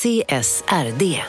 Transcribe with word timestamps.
CSRD. 0.00 1.22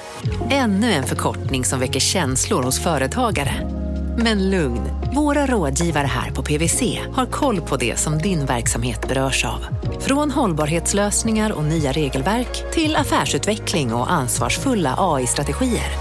Ännu 0.49 0.91
en 0.91 1.03
förkortning 1.03 1.65
som 1.65 1.79
väcker 1.79 1.99
känslor 1.99 2.63
hos 2.63 2.79
företagare. 2.79 3.69
Men 4.17 4.49
lugn, 4.49 4.81
våra 5.15 5.45
rådgivare 5.45 6.07
här 6.07 6.31
på 6.31 6.43
PWC 6.43 6.99
har 7.13 7.25
koll 7.25 7.61
på 7.61 7.77
det 7.77 7.99
som 7.99 8.17
din 8.17 8.45
verksamhet 8.45 9.07
berörs 9.07 9.45
av. 9.45 9.65
Från 9.99 10.31
hållbarhetslösningar 10.31 11.51
och 11.51 11.63
nya 11.63 11.91
regelverk 11.91 12.73
till 12.73 12.95
affärsutveckling 12.95 13.93
och 13.93 14.11
ansvarsfulla 14.11 14.95
AI-strategier. 14.97 15.91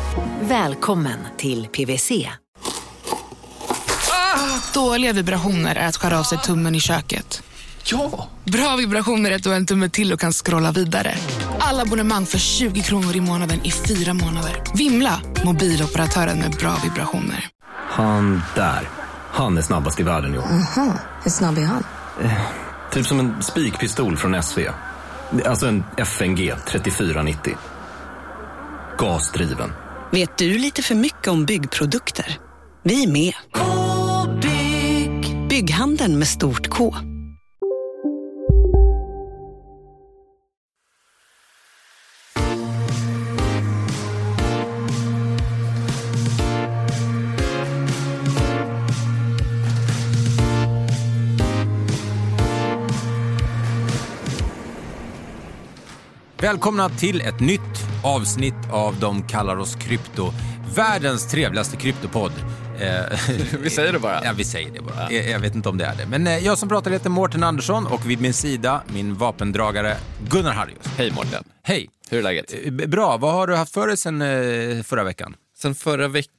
Välkommen 0.40 1.18
till 1.36 1.66
PWC. 1.66 2.28
Ah, 4.10 4.72
dåliga 4.74 5.12
vibrationer 5.12 5.76
är 5.76 5.88
att 5.88 5.96
skära 5.96 6.18
av 6.18 6.22
sig 6.22 6.38
tummen 6.38 6.74
i 6.74 6.80
köket. 6.80 7.42
Ja! 7.84 8.28
Bra 8.44 8.76
vibrationer 8.76 9.30
är 9.30 9.36
att 9.36 9.42
du 9.42 9.48
har 9.48 9.56
en 9.56 9.66
tumme 9.66 9.88
till 9.88 10.12
och 10.12 10.20
kan 10.20 10.32
scrolla 10.32 10.72
vidare. 10.72 11.14
Alla 11.58 11.82
abonnemang 11.82 12.26
för 12.26 12.38
20 12.38 12.82
kronor 12.82 13.16
i 13.16 13.20
månaden 13.20 13.60
i 13.64 13.70
fyra 13.70 14.14
månader. 14.14 14.62
Vimla! 14.74 15.20
Mobiloperatören 15.44 16.38
med 16.38 16.50
bra 16.50 16.76
vibrationer. 16.84 17.48
Han 17.88 18.42
där. 18.54 18.88
Han 19.32 19.58
är 19.58 19.62
snabbast 19.62 20.00
i 20.00 20.02
världen, 20.02 20.32
jo. 20.34 20.40
Aha, 20.40 20.92
hur 21.22 21.30
snabb 21.30 21.58
är 21.58 21.64
han? 21.64 21.84
Typ 22.92 23.06
som 23.06 23.20
en 23.20 23.42
spikpistol 23.42 24.16
från 24.16 24.42
SV. 24.42 24.60
Alltså 25.46 25.66
en 25.66 25.84
FNG 25.96 26.52
3490. 26.68 27.56
Gasdriven. 28.98 29.72
Vet 30.12 30.38
du 30.38 30.58
lite 30.58 30.82
för 30.82 30.94
mycket 30.94 31.28
om 31.28 31.44
byggprodukter? 31.46 32.38
Vi 32.82 33.02
är 33.04 33.08
med. 33.08 33.34
-bygg. 33.52 35.48
Bygghandeln 35.48 36.18
med 36.18 36.28
stort 36.28 36.68
K. 36.68 36.96
Välkomna 56.42 56.88
till 56.88 57.20
ett 57.20 57.40
nytt 57.40 57.60
avsnitt 58.04 58.54
av 58.72 59.00
De 59.00 59.22
kallar 59.22 59.56
oss 59.56 59.74
krypto. 59.74 60.32
Världens 60.74 61.26
trevligaste 61.30 61.76
kryptopodd. 61.76 62.32
Eh, 62.80 63.18
Vi 63.62 63.70
säger 63.70 63.92
det 63.92 63.98
bara. 63.98 64.24
Ja, 64.24 64.32
vi 64.36 64.44
säger 64.44 64.70
det 64.70 64.80
bara. 64.80 65.12
Jag, 65.12 65.28
jag 65.30 65.40
vet 65.40 65.54
inte 65.54 65.68
om 65.68 65.78
det 65.78 65.84
är 65.84 65.96
det. 65.96 66.06
Men 66.06 66.26
eh, 66.26 66.38
jag 66.38 66.58
som 66.58 66.68
pratar 66.68 66.90
heter 66.90 67.10
Mårten 67.10 67.42
Andersson 67.44 67.86
och 67.86 68.10
vid 68.10 68.20
min 68.20 68.32
sida 68.34 68.82
min 68.86 69.14
vapendragare 69.14 69.96
Gunnar 70.28 70.52
Harrius. 70.52 70.86
Hej 70.98 71.10
Mårten. 71.10 71.44
Hej! 71.62 71.90
Hur 72.10 72.18
är 72.18 72.22
läget? 72.22 72.54
Eh, 72.64 72.72
Bra, 72.72 73.16
vad 73.16 73.32
har 73.32 73.46
du 73.46 73.56
haft 73.56 73.74
för 73.74 73.86
dig 73.86 73.96
sen 73.96 74.22
eh, 74.22 74.82
förra 74.82 75.04
veckan? 75.04 75.34
Sen 75.58 75.74
förra 75.74 76.08
veckan 76.08 76.32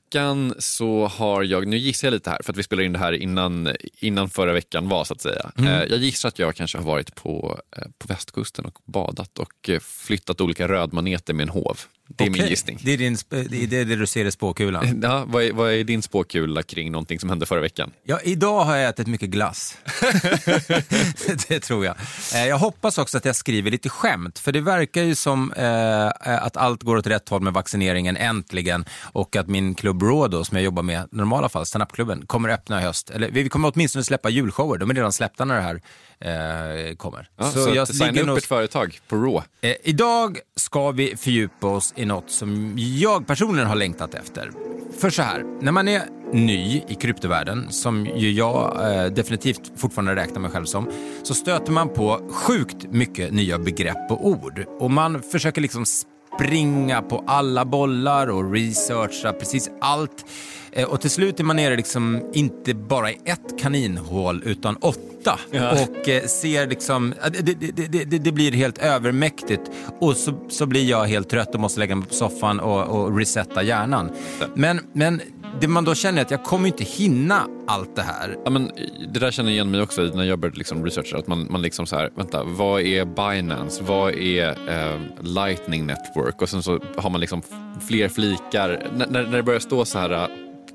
så 0.60 1.08
har 1.08 1.44
jag, 1.44 1.68
nu 1.68 1.78
gissar 1.78 2.08
jag 2.08 2.14
lite 2.14 2.30
här 2.30 2.40
för 2.44 2.54
att 2.54 2.58
vi 2.58 2.64
spelar 2.64 2.84
in 2.84 2.94
det 2.94 3.00
här 3.00 3.14
innan, 3.14 3.70
innan 4.00 4.30
förra 4.30 4.54
veckan 4.54 4.90
var 4.90 5.04
så 5.04 5.14
att 5.14 5.22
säga. 5.22 5.52
Mm. 5.58 5.74
Eh, 5.74 5.84
Jag 5.84 6.00
gissar 6.00 6.30
att 6.30 6.40
jag 6.40 6.56
kanske 6.56 6.78
har 6.78 6.86
varit 6.86 7.16
på, 7.16 7.60
eh, 7.78 7.84
på 7.98 8.08
västkusten 8.08 8.66
och 8.66 8.78
badat 8.86 9.40
och 9.40 9.70
eh, 9.70 9.80
flyttat 9.80 10.42
olika 10.42 10.68
rödmaneter 10.68 11.34
med 11.34 11.44
en 11.44 11.50
hov. 11.50 11.80
Det 12.16 12.24
är 12.24 12.30
min 12.30 12.42
Okej. 12.42 12.50
gissning. 12.50 12.80
Det 12.84 12.92
är, 12.94 12.98
din, 12.98 13.18
det 13.30 13.78
är 13.78 13.86
det 13.86 13.96
du 13.96 14.08
ser 14.08 14.26
i 14.26 14.32
spåkulan. 14.32 15.00
Ja, 15.04 15.24
vad, 15.28 15.44
är, 15.44 15.54
vad 15.54 15.74
är 15.74 15.84
din 15.84 16.02
spåkula 16.02 16.64
kring 16.64 16.92
någonting 16.92 17.20
som 17.20 17.30
hände 17.30 17.46
förra 17.46 17.62
veckan? 17.62 17.92
Ja, 18.04 18.20
idag 18.24 18.64
har 18.64 18.76
jag 18.76 18.90
ätit 18.90 19.08
mycket 19.08 19.30
glass. 19.30 19.78
det 21.48 21.60
tror 21.60 21.86
jag. 21.86 21.96
Eh, 22.36 22.48
Jag 22.48 22.58
hoppas 22.58 22.98
också 22.98 23.18
att 23.18 23.26
jag 23.26 23.36
skriver 23.36 23.72
lite 23.72 23.90
skämt, 23.90 24.40
för 24.40 24.52
det 24.52 24.62
verkar 24.62 25.02
ju 25.04 25.16
som 25.16 25.52
eh, 25.54 26.08
att 26.26 26.58
allt 26.58 26.84
går 26.84 26.98
åt 26.98 27.08
rätt 27.08 27.30
håll 27.30 27.42
med 27.42 27.54
vaccineringen 27.54 28.18
äntligen 28.18 28.86
och 29.04 29.36
att 29.36 29.48
min 29.48 29.76
klubb 29.76 30.02
Rådo, 30.04 30.44
som 30.44 30.58
jag 30.58 30.64
jobbar 30.64 30.84
med 30.84 31.04
i 31.12 31.16
normala 31.16 31.50
fall, 31.50 31.66
standupklubben, 31.66 32.26
kommer 32.26 32.50
öppna 32.50 32.82
i 32.82 32.84
höst. 32.84 33.10
Eller 33.10 33.32
vi 33.32 33.50
kommer 33.50 33.72
åtminstone 33.76 34.04
släppa 34.04 34.30
julshower, 34.30 34.78
de 34.78 34.90
är 34.90 34.94
redan 34.94 35.14
släppta 35.14 35.46
när 35.46 35.56
det 35.56 35.62
här 35.62 35.82
eh, 36.22 36.96
kommer. 36.96 37.30
Ja, 37.38 37.52
så 37.52 37.60
jag 37.60 37.78
att 37.78 37.96
signa 37.96 38.22
upp 38.22 38.28
nog- 38.28 38.38
ett 38.38 38.46
företag 38.46 39.00
på 39.08 39.16
Raw. 39.16 39.42
Eh, 39.62 39.76
idag 39.84 40.38
ska 40.56 40.92
vi 40.92 41.16
fördjupa 41.18 41.68
oss 41.68 41.94
i 41.96 42.06
något 42.06 42.30
som 42.32 42.74
jag 42.78 43.28
personligen 43.28 43.68
har 43.68 43.76
längtat 43.76 44.14
efter. 44.14 44.52
För 45.00 45.10
så 45.10 45.22
här, 45.22 45.44
när 45.62 45.72
man 45.72 45.88
är 45.88 46.02
ny 46.34 46.82
i 46.88 46.96
kryptovärlden, 46.96 47.66
som 47.72 48.06
ju 48.06 48.32
jag 48.32 48.92
eh, 48.96 49.06
definitivt 49.12 49.72
fortfarande 49.78 50.16
räknar 50.16 50.40
mig 50.42 50.52
själv 50.52 50.66
som, 50.66 50.90
så 51.24 51.34
stöter 51.34 51.72
man 51.72 51.90
på 51.90 52.30
sjukt 52.32 52.86
mycket 52.92 53.34
nya 53.34 53.60
begrepp 53.60 54.12
och 54.12 54.28
ord. 54.28 54.66
Och 54.80 54.92
man 54.92 55.22
försöker 55.22 55.62
liksom 55.62 55.86
springa 56.36 57.02
på 57.02 57.24
alla 57.28 57.66
bollar 57.66 58.28
och 58.30 58.52
researcha 58.54 59.34
precis 59.34 59.70
allt. 59.82 60.26
Eh, 60.72 60.86
Och 60.90 61.02
till 61.02 61.10
slut 61.10 61.40
är 61.40 61.44
man 61.44 61.56
nere 61.56 61.76
liksom 61.76 62.22
inte 62.34 62.74
bara 62.74 63.12
i 63.12 63.18
ett 63.26 63.60
kaninhål 63.60 64.44
utan 64.46 64.76
åtta. 64.76 65.40
Och 65.72 66.10
eh, 66.10 66.24
ser 66.26 66.68
liksom, 66.68 67.14
ja, 67.24 67.30
det, 67.30 67.42
det, 67.42 67.88
det, 67.88 68.04
det, 68.04 68.18
det 68.18 68.32
blir 68.32 68.52
helt 68.52 68.78
övermäktigt. 68.78 69.62
Och 70.00 70.18
så, 70.18 70.34
så 70.50 70.66
blir 70.66 70.90
jag 70.90 71.06
helt 71.06 71.30
trött 71.30 71.54
och 71.56 71.60
måste 71.62 71.80
lägga 71.80 71.96
mig 71.96 72.08
på 72.08 72.14
soffan 72.14 72.60
och, 72.60 72.84
och 72.88 73.18
resetta 73.18 73.64
hjärnan. 73.64 74.12
Men, 74.56 74.80
men 74.94 75.22
det 75.60 75.68
man 75.68 75.86
då 75.86 75.96
känner 75.96 76.18
är 76.18 76.26
att 76.26 76.32
jag 76.32 76.44
kommer 76.44 76.68
inte 76.68 76.84
hinna 76.84 77.48
allt 77.68 77.96
det 77.96 78.02
här. 78.02 78.38
Ja, 78.44 78.50
men 78.50 78.72
det 79.14 79.20
där 79.20 79.32
känner 79.32 79.50
jag 79.50 79.54
igen 79.54 79.72
mig 79.72 79.82
också 79.82 80.02
när 80.02 80.24
jag 80.24 80.40
började 80.40 80.58
liksom 80.58 80.86
researcha. 80.86 81.18
Att 81.18 81.28
man, 81.28 81.48
man 81.50 81.62
liksom 81.62 81.86
så 81.86 81.96
här, 81.96 82.10
vänta, 82.16 82.44
vad 82.44 82.82
är 82.82 83.06
Binance? 83.06 83.84
Vad 83.84 84.14
är 84.14 84.50
eh, 84.50 85.00
Lightning 85.22 85.86
Network? 85.86 86.42
Och 86.42 86.50
sen 86.50 86.64
så 86.64 86.80
har 86.98 87.10
man 87.10 87.22
liksom 87.22 87.42
fler 87.88 88.08
flikar. 88.08 88.88
När, 88.96 89.08
när 89.08 89.24
när 89.24 89.38
det 89.38 89.44
börjar 89.44 89.60
stå 89.60 89.86
så 89.86 90.00
här, 90.00 90.28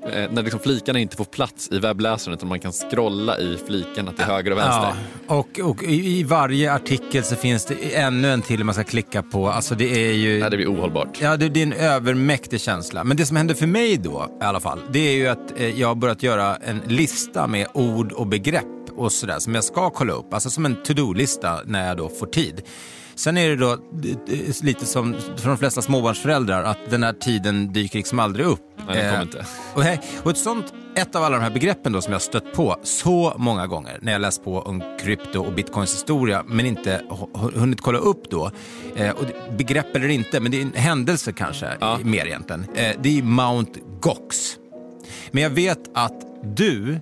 när 0.05 0.43
liksom 0.43 0.59
flikarna 0.59 0.99
inte 0.99 1.17
får 1.17 1.25
plats 1.25 1.69
i 1.71 1.79
webbläsaren 1.79 2.37
utan 2.37 2.49
man 2.49 2.59
kan 2.59 2.71
scrolla 2.71 3.37
i 3.37 3.57
flikarna 3.67 4.11
till 4.11 4.25
höger 4.25 4.51
och 4.51 4.57
vänster. 4.57 4.93
Ja, 5.27 5.35
och, 5.35 5.59
och 5.59 5.83
i, 5.83 6.19
i 6.19 6.23
varje 6.23 6.73
artikel 6.73 7.23
så 7.23 7.35
finns 7.35 7.65
det 7.65 7.95
ännu 7.95 8.31
en 8.31 8.41
till 8.41 8.63
man 8.63 8.73
ska 8.73 8.83
klicka 8.83 9.23
på. 9.23 9.49
Alltså 9.49 9.75
det 9.75 10.09
är 10.09 10.13
ju... 10.13 10.39
Nej, 10.39 10.49
det 10.49 10.57
blir 10.57 10.73
ohållbart. 10.73 11.17
Ja, 11.21 11.37
det, 11.37 11.49
det 11.49 11.59
är 11.59 11.63
en 11.65 11.73
övermäktig 11.73 12.61
känsla. 12.61 13.03
Men 13.03 13.17
det 13.17 13.25
som 13.25 13.37
hände 13.37 13.55
för 13.55 13.67
mig 13.67 13.97
då, 13.97 14.27
i 14.41 14.43
alla 14.43 14.59
fall, 14.59 14.79
det 14.91 14.99
är 14.99 15.13
ju 15.13 15.27
att 15.27 15.59
eh, 15.59 15.79
jag 15.79 15.87
har 15.87 15.95
börjat 15.95 16.23
göra 16.23 16.55
en 16.55 16.81
lista 16.87 17.47
med 17.47 17.67
ord 17.73 18.11
och 18.11 18.27
begrepp 18.27 18.65
och 18.97 19.11
sådär 19.11 19.39
som 19.39 19.55
jag 19.55 19.63
ska 19.63 19.89
kolla 19.89 20.13
upp. 20.13 20.33
Alltså 20.33 20.49
som 20.49 20.65
en 20.65 20.75
to-do-lista 20.83 21.59
när 21.65 21.87
jag 21.87 21.97
då 21.97 22.09
får 22.09 22.27
tid. 22.27 22.61
Sen 23.17 23.37
är 23.37 23.49
det 23.49 23.55
då 23.55 23.71
eh, 23.71 23.77
lite 24.63 24.85
som 24.85 25.15
för 25.37 25.47
de 25.49 25.57
flesta 25.57 25.81
småbarnsföräldrar 25.81 26.63
att 26.63 26.77
den 26.89 27.03
här 27.03 27.13
tiden 27.13 27.73
dyker 27.73 27.97
liksom 27.99 28.19
aldrig 28.19 28.45
upp. 28.45 28.59
Nej, 28.77 28.85
den 28.87 28.95
kommer 29.05 29.15
Eh, 29.15 29.21
inte. 29.21 29.45
Och, 29.73 29.83
nej, 29.83 30.01
och 30.23 30.31
ett 30.31 30.37
sånt, 30.37 30.73
ett 30.95 31.15
av 31.15 31.23
alla 31.23 31.35
de 31.37 31.43
här 31.43 31.49
begreppen 31.51 31.91
då 31.93 32.01
som 32.01 32.13
jag 32.13 32.21
stött 32.21 32.53
på 32.53 32.75
så 32.83 33.33
många 33.37 33.67
gånger 33.67 33.99
när 34.01 34.11
jag 34.11 34.21
läst 34.21 34.43
på 34.43 34.59
om 34.59 34.83
krypto 34.99 35.39
och 35.39 35.53
bitcoins 35.53 35.93
historia 35.93 36.43
men 36.47 36.65
inte 36.65 37.01
hu- 37.09 37.59
hunnit 37.59 37.81
kolla 37.81 37.99
upp 37.99 38.29
då. 38.29 38.51
Eh, 38.95 39.11
och 39.11 39.25
begrepp 39.57 39.95
eller 39.95 40.07
inte, 40.07 40.39
men 40.39 40.51
det 40.51 40.57
är 40.57 40.61
en 40.61 40.73
händelse 40.75 41.31
kanske 41.33 41.67
Ja. 41.79 41.99
mer 42.03 42.25
egentligen. 42.25 42.65
Eh, 42.75 42.95
det 43.01 43.17
är 43.19 43.23
Mount 43.23 43.79
Gox. 44.01 44.57
Men 45.31 45.43
jag 45.43 45.49
vet 45.49 45.79
att 45.93 46.23
du 46.55 46.99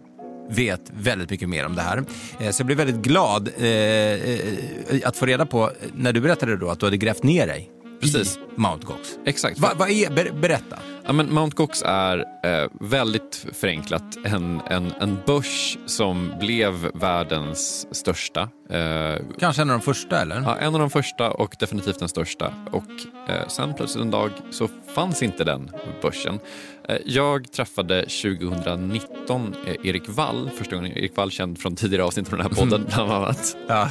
vet 0.49 0.81
väldigt 0.99 1.29
mycket 1.29 1.49
mer 1.49 1.65
om 1.65 1.75
det 1.75 1.81
här. 1.81 2.03
Eh, 2.39 2.51
så 2.51 2.61
jag 2.61 2.65
blev 2.65 2.77
väldigt 2.77 3.01
glad 3.01 3.49
eh, 3.57 3.65
eh, 3.65 4.49
att 5.03 5.17
få 5.17 5.25
reda 5.25 5.45
på, 5.45 5.71
när 5.93 6.13
du 6.13 6.21
berättade 6.21 6.57
då 6.57 6.69
att 6.69 6.79
du 6.79 6.85
hade 6.85 6.97
grävt 6.97 7.23
ner 7.23 7.47
dig 7.47 7.69
Precis. 8.13 8.37
i 8.37 8.39
Mount 8.61 8.87
Gox. 8.87 9.17
Exakt. 9.25 9.59
Va, 9.59 9.71
vad 9.77 9.89
är, 9.89 10.09
ber, 10.09 10.31
berätta. 10.31 10.79
Ja, 11.05 11.13
men 11.13 11.33
Mount 11.33 11.55
Gox 11.55 11.81
är 11.85 12.17
eh, 12.43 12.67
väldigt 12.79 13.45
förenklat 13.53 14.17
en, 14.23 14.61
en, 14.69 14.91
en 14.99 15.17
börs 15.25 15.77
som 15.85 16.33
blev 16.39 16.73
världens 16.93 17.87
största. 17.91 18.41
Eh, 18.69 19.15
Kanske 19.39 19.61
en 19.61 19.69
av 19.69 19.79
de 19.79 19.81
första 19.85 20.21
eller? 20.21 20.41
ja, 20.41 20.57
en 20.57 20.73
av 20.73 20.79
de 20.79 20.89
första 20.89 21.31
och 21.31 21.55
definitivt 21.59 21.99
den 21.99 22.09
största. 22.09 22.53
Och 22.71 22.83
eh, 23.29 23.47
sen 23.47 23.73
plötsligt 23.73 24.03
en 24.03 24.11
dag 24.11 24.31
så 24.51 24.69
fanns 24.95 25.23
inte 25.23 25.43
den 25.43 25.71
börsen. 26.01 26.39
Eh, 26.89 26.97
jag 27.05 27.51
träffade 27.51 28.01
2019 28.01 29.55
eh, 29.67 29.75
Erik 29.89 30.09
Wall, 30.09 30.49
första 30.57 30.75
gången. 30.75 30.97
Erik 30.97 31.17
Wall 31.17 31.31
känd 31.31 31.59
från 31.59 31.75
tidigare 31.75 32.03
avsnitt 32.03 32.27
av 32.33 32.37
den 32.37 32.41
här 32.47 32.55
podden 32.55 32.85
bland 32.95 33.11
annat. 33.11 33.57
Ja. 33.67 33.89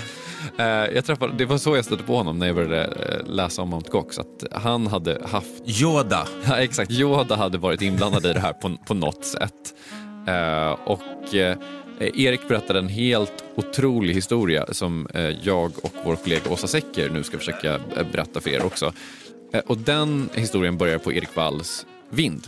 Eh, 0.59 0.67
jag 0.67 1.05
träffade, 1.05 1.33
det 1.37 1.45
var 1.45 1.59
så 1.59 1.77
jag 1.77 1.85
stötte 1.85 2.03
på 2.03 2.17
honom 2.17 2.39
när 2.39 2.47
jag 2.47 2.57
började 2.57 2.85
eh, 2.85 3.27
läsa 3.35 3.63
om 3.63 3.69
Mount 3.69 3.91
Gox. 3.91 4.19
Att 4.19 4.45
han 4.53 4.87
hade 4.87 5.23
haft 5.25 5.83
Yoda. 5.83 6.29
Ja, 6.47 6.57
exakt. 6.57 6.91
Yoda 6.91 7.37
hade 7.37 7.59
varit 7.59 7.83
inblandad 7.83 8.27
i 8.27 8.33
det 8.33 8.41
här 8.41 8.53
på, 8.53 8.77
på 8.87 8.95
något 8.95 9.25
sätt. 9.25 9.75
Eh, 10.29 10.71
och 10.71 11.35
Erik 11.99 12.49
berättade 12.49 12.79
en 12.79 12.89
helt 12.89 13.45
otrolig 13.55 14.15
historia 14.15 14.67
som 14.73 15.09
jag 15.43 15.73
och 15.85 15.93
vår 16.05 16.17
kollega 16.17 16.51
Åsa 16.51 16.67
Secker 16.67 17.11
nu 17.11 17.23
ska 17.23 17.39
försöka 17.39 17.81
berätta 18.13 18.41
för 18.41 18.51
er 18.51 18.65
också. 18.65 18.93
Och 19.67 19.79
den 19.79 20.29
historien 20.35 20.79
börjar 20.79 20.99
på 20.99 21.13
Erik 21.13 21.37
Walls 21.37 21.87
vind. 22.11 22.47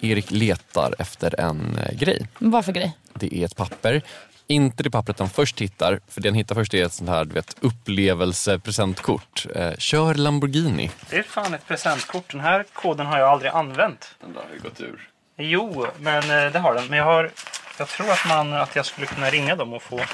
Erik 0.00 0.30
letar 0.30 0.94
efter 0.98 1.40
en 1.40 1.78
grej. 1.92 2.28
Vad 2.38 2.64
för 2.64 2.72
grej? 2.72 2.96
Det 3.14 3.34
är 3.34 3.44
ett 3.44 3.56
papper 3.56 4.02
inte 4.48 4.82
det 4.82 4.90
pappret 4.90 5.18
han 5.18 5.28
först 5.30 5.60
hittar, 5.60 6.00
för 6.08 6.20
det 6.20 6.28
han 6.28 6.34
hittar 6.36 6.54
först 6.54 6.74
är 6.74 6.84
ett 6.86 6.92
sånt 6.92 7.10
här 7.10 7.24
du 7.24 7.34
vet, 7.34 7.56
upplevelsepresentkort. 7.60 9.46
Eh, 9.54 9.72
kör 9.78 10.14
Lamborghini. 10.14 10.90
Det 11.10 11.16
är 11.16 11.22
fan 11.22 11.54
ett 11.54 11.66
presentkort. 11.66 12.30
Den 12.32 12.40
här 12.40 12.64
koden 12.72 13.06
har 13.06 13.18
jag 13.18 13.28
aldrig 13.28 13.50
använt. 13.52 14.14
Den 14.20 14.32
där 14.32 14.40
har 14.40 14.54
ju 14.54 14.60
gått 14.60 14.80
ur. 14.80 15.08
Jo, 15.38 15.86
men 16.00 16.22
eh, 16.46 16.52
det 16.52 16.58
har 16.58 16.74
den. 16.74 16.86
Men 16.86 16.98
jag, 16.98 17.04
har, 17.04 17.30
jag 17.78 17.88
tror 17.88 18.10
att, 18.10 18.28
man, 18.28 18.52
att 18.52 18.76
jag 18.76 18.86
skulle 18.86 19.06
kunna 19.06 19.30
ringa 19.30 19.56
dem 19.56 19.72
och 19.72 19.82
få... 19.82 19.98
Eh, 19.98 20.06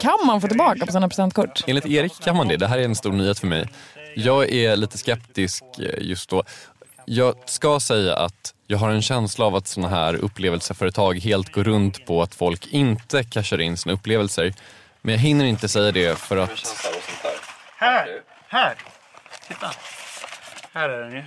Kan 0.00 0.18
man 0.26 0.40
få 0.40 0.48
tillbaka 0.48 0.86
på 0.86 0.92
sina 0.92 1.08
presentkort? 1.08 1.64
Enligt 1.66 1.86
Erik 1.86 2.20
kan 2.20 2.36
man 2.36 2.48
det. 2.48 2.56
Det 2.56 2.66
här 2.66 2.78
är 2.78 2.82
en 2.84 2.96
stor 2.96 3.12
nyhet 3.12 3.38
för 3.38 3.46
mig. 3.46 3.68
Jag 4.16 4.52
är 4.52 4.76
lite 4.76 4.98
skeptisk 4.98 5.64
eh, 5.78 5.94
just 5.98 6.30
då. 6.30 6.44
Jag 7.10 7.34
ska 7.44 7.80
säga 7.80 8.16
att 8.16 8.54
jag 8.66 8.78
har 8.78 8.90
en 8.90 9.02
känsla 9.02 9.44
av 9.44 9.54
att 9.56 9.66
såna 9.66 9.88
här 9.88 10.14
upplevelseföretag 10.14 11.18
helt 11.18 11.52
går 11.52 11.64
runt 11.64 12.06
på 12.06 12.22
att 12.22 12.34
folk 12.34 12.66
inte 12.66 13.24
cashar 13.24 13.60
in 13.60 13.76
sina 13.76 13.92
upplevelser. 13.92 14.54
Men 15.02 15.14
jag 15.14 15.20
hinner 15.20 15.44
inte 15.44 15.68
säga 15.68 15.92
det 15.92 16.18
för 16.18 16.36
att... 16.36 16.50
här! 17.76 18.08
Här! 18.48 18.74
Titta! 19.48 19.70
Här 20.72 20.88
är 20.88 21.00
den 21.02 21.12
ju. 21.12 21.24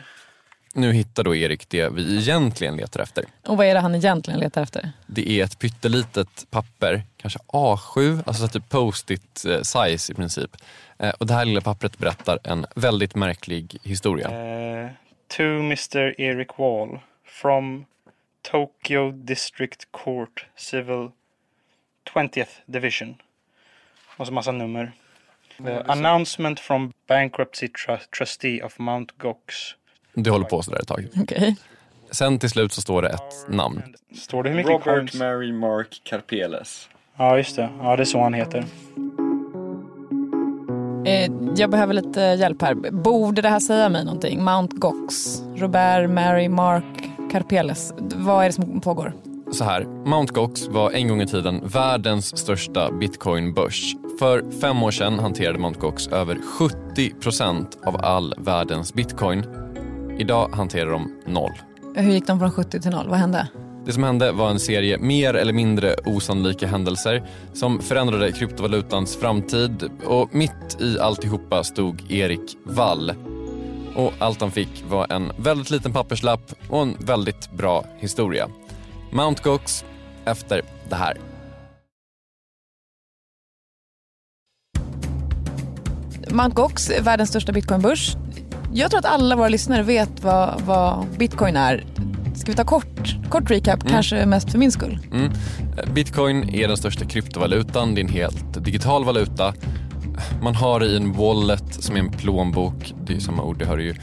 Nu 0.74 0.94
hittar 0.94 1.24
då 1.24 1.36
Erik 1.36 1.70
det 1.70 1.90
vi 1.90 2.18
egentligen 2.18 2.76
letar 2.78 3.00
efter. 3.00 3.26
Och 3.48 3.58
vad 3.58 3.66
är 3.66 3.74
det 3.74 3.80
han 3.80 3.96
egentligen 3.96 4.40
letar 4.40 4.62
efter? 4.62 4.92
Det 5.08 5.30
är 5.30 5.44
ett 5.44 5.60
pyttelitet 5.60 6.46
papper, 6.50 7.04
kanske 7.18 7.40
A7, 7.48 8.24
alltså 8.26 8.48
typ 8.48 8.70
post-it 8.70 9.46
eh, 9.48 9.62
size 9.62 10.12
i 10.12 10.16
princip. 10.16 10.58
Eh, 11.00 11.10
Och 11.10 11.26
det 11.28 11.34
här 11.34 11.46
lilla 11.46 11.62
pappret 11.62 11.98
berättar 11.98 12.40
en 12.44 12.66
väldigt 12.76 13.16
märklig 13.16 13.78
historia. 13.84 14.28
Eh, 14.30 14.90
to 15.38 15.44
Mr 15.44 16.14
Eric 16.18 16.60
Wall 16.60 17.00
from 17.26 17.86
Tokyo 18.42 19.12
District 19.12 19.92
Court 19.92 20.46
Civil 20.56 21.12
20th 22.14 22.50
Division. 22.66 23.16
Och 24.18 24.28
så 24.28 24.34
massa 24.34 24.52
nummer. 24.52 24.92
Eh, 25.68 25.82
announcement 25.86 26.60
from 26.60 26.94
Bankruptcy 27.08 27.68
tru- 27.68 28.10
Trustee 28.18 28.62
of 28.64 28.80
Mount 28.80 29.14
Gox. 29.18 29.56
Det 30.14 30.30
håller 30.30 30.46
på 30.46 30.62
sådär 30.62 30.80
ett 30.80 30.88
tag. 30.88 31.08
Okej. 31.22 31.56
Sen 32.12 32.40
till 32.40 32.50
slut 32.50 32.74
så 32.74 32.82
står 32.82 33.02
det 33.02 33.10
ett 33.10 33.48
namn. 33.48 33.82
Står 34.16 34.44
det 34.44 34.50
hur 34.50 34.56
mycket 34.58 34.72
Robert? 34.72 35.14
Mary 35.16 35.52
Mark 35.52 36.02
Karpeles. 36.04 36.90
Ja, 37.18 37.38
just 37.38 37.56
det. 37.56 37.70
Ja, 37.80 37.96
det 37.96 38.04
är 38.04 38.06
så 38.06 38.22
han 38.24 38.34
heter. 38.34 38.66
Eh, 41.06 41.32
jag 41.56 41.70
behöver 41.70 41.94
lite 41.94 42.22
hjälp 42.22 42.62
här. 42.62 42.92
Borde 42.92 43.42
det 43.42 43.50
här 43.50 43.60
säga 43.60 43.90
mig 43.90 44.06
någonting? 44.06 44.44
Mount 44.44 44.76
Gox, 44.78 45.42
Robert, 45.56 46.10
Mary, 46.10 46.50
Mark, 46.50 47.10
Karpeles. 47.32 47.94
Vad 48.16 48.44
är 48.44 48.48
det 48.48 48.54
som 48.54 48.82
pågår? 48.82 49.14
Så 49.52 49.64
här, 49.64 49.82
Mt. 50.06 50.32
Gox 50.32 50.68
var 50.68 50.92
en 50.92 51.08
gång 51.08 51.22
i 51.22 51.28
tiden 51.28 51.62
världens 51.68 52.38
största 52.38 52.92
bitcoinbörs. 52.92 53.96
För 54.20 54.52
fem 54.62 54.84
år 54.84 54.92
sedan 54.92 55.20
hanterade 55.20 55.60
Mt. 55.60 55.80
Gox 55.80 56.08
över 56.08 56.36
70% 56.36 57.66
av 57.86 58.06
all 58.06 58.34
världens 58.38 58.94
bitcoin. 58.94 59.46
Idag 60.20 60.50
hanterar 60.54 60.92
de 60.92 61.12
noll. 61.26 61.52
Hur 61.96 62.12
gick 62.12 62.28
de 62.28 62.40
från 62.40 62.52
70 62.52 62.80
till 62.82 62.92
0? 62.92 63.08
Vad 63.10 63.20
hände? 63.20 63.48
Det 63.86 63.94
som 63.94 64.04
hände 64.04 64.32
var 64.32 64.50
en 64.50 64.60
serie 64.60 64.98
mer 64.98 65.34
eller 65.34 65.54
mindre 65.54 65.96
osannolika 66.06 66.68
händelser 66.68 67.24
som 67.54 67.80
förändrade 67.80 68.32
kryptovalutans 68.32 69.18
framtid 69.18 69.90
och 70.06 70.36
mitt 70.36 70.82
i 70.82 71.00
alltihopa 71.00 71.64
stod 71.64 72.12
Erik 72.12 72.58
Wall. 72.64 73.14
Och 73.96 74.14
allt 74.20 74.42
han 74.42 74.52
fick 74.52 74.84
var 74.90 75.12
en 75.12 75.32
väldigt 75.38 75.70
liten 75.70 75.94
papperslapp 75.94 76.54
och 76.70 76.82
en 76.82 76.98
väldigt 77.00 77.52
bra 77.52 77.86
historia. 78.00 78.48
Mount 79.12 79.42
Gox 79.44 79.86
efter 80.26 80.62
det 80.90 80.96
här. 80.96 81.18
Mount 86.32 86.56
Gox, 86.56 86.90
är 86.90 87.02
världens 87.02 87.30
största 87.30 87.52
bitcoinbörs. 87.52 88.16
Jag 88.74 88.92
tror 88.92 89.00
att 89.00 89.06
alla 89.06 89.36
våra 89.36 89.50
lyssnare 89.50 89.84
vet 89.84 90.24
vad, 90.24 90.62
vad 90.62 91.08
bitcoin 91.18 91.56
är. 91.56 91.86
Ska 92.34 92.52
vi 92.52 92.56
ta 92.56 92.64
kort, 92.64 93.16
kort 93.30 93.52
recap, 93.52 93.90
kanske 93.90 94.26
mest 94.26 94.52
för 94.52 94.58
min 94.58 94.72
skull? 94.72 95.00
Mm. 95.14 95.32
Bitcoin 95.94 96.50
är 96.50 96.68
den 96.68 96.78
största 96.78 97.06
kryptovalutan. 97.06 97.96
Det 97.96 98.02
är 98.02 98.04
en 98.04 98.10
helt 98.10 98.66
digital 98.66 99.06
valuta. 99.06 99.54
Man 100.42 100.56
har 100.56 100.80
det 100.80 100.86
i 100.86 100.96
en 100.96 101.14
wallet 101.14 101.74
som 101.74 101.96
är 101.96 102.00
en 102.00 102.12
plånbok. 102.12 102.94
Det 103.06 103.14
är 103.14 103.20
samma 103.20 103.44
ord, 103.44 103.60
det 103.60 103.66
hör 103.66 103.78
ju. 103.78 103.96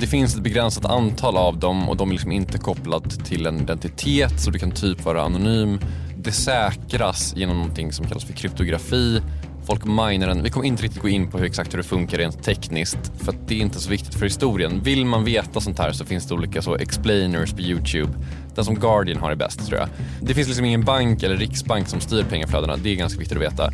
Det 0.00 0.06
finns 0.06 0.36
ett 0.36 0.42
begränsat 0.42 0.84
antal 0.84 1.36
av 1.36 1.58
dem 1.58 1.88
och 1.88 1.96
de 1.96 2.08
är 2.08 2.12
liksom 2.12 2.32
inte 2.32 2.58
kopplade 2.58 3.10
till 3.10 3.46
en 3.46 3.60
identitet 3.60 4.40
så 4.40 4.50
du 4.50 4.58
kan 4.58 4.70
typ 4.70 5.04
vara 5.04 5.22
anonym. 5.22 5.80
Det 6.16 6.32
säkras 6.32 7.34
genom 7.36 7.56
någonting 7.56 7.92
som 7.92 8.06
kallas 8.06 8.24
för 8.24 8.32
kryptografi. 8.32 9.22
Folk 9.66 9.84
minar 9.84 10.26
den. 10.26 10.42
Vi 10.42 10.50
kommer 10.50 10.66
inte 10.66 10.82
riktigt 10.82 11.02
gå 11.02 11.08
in 11.08 11.30
på 11.30 11.38
hur 11.38 11.46
exakt 11.46 11.72
hur 11.72 11.78
det 11.78 11.84
funkar 11.84 12.18
rent 12.18 12.42
tekniskt 12.42 13.12
för 13.18 13.32
att 13.32 13.48
det 13.48 13.54
är 13.54 13.58
inte 13.58 13.80
så 13.80 13.90
viktigt 13.90 14.14
för 14.14 14.24
historien. 14.24 14.80
Vill 14.82 15.06
man 15.06 15.24
veta 15.24 15.60
sånt 15.60 15.78
här 15.78 15.92
så 15.92 16.04
finns 16.04 16.28
det 16.28 16.34
olika 16.34 16.62
så 16.62 16.76
explainers 16.76 17.52
på 17.52 17.60
Youtube. 17.60 18.12
Den 18.54 18.64
som 18.64 18.74
Guardian 18.74 19.20
har 19.20 19.30
är 19.30 19.36
bäst 19.36 19.66
tror 19.66 19.80
jag. 19.80 19.88
Det 20.20 20.34
finns 20.34 20.48
liksom 20.48 20.64
ingen 20.64 20.84
bank 20.84 21.22
eller 21.22 21.36
riksbank 21.36 21.88
som 21.88 22.00
styr 22.00 22.22
pengaflödena. 22.22 22.76
Det 22.76 22.90
är 22.90 22.96
ganska 22.96 23.18
viktigt 23.18 23.36
att 23.38 23.42
veta. 23.42 23.70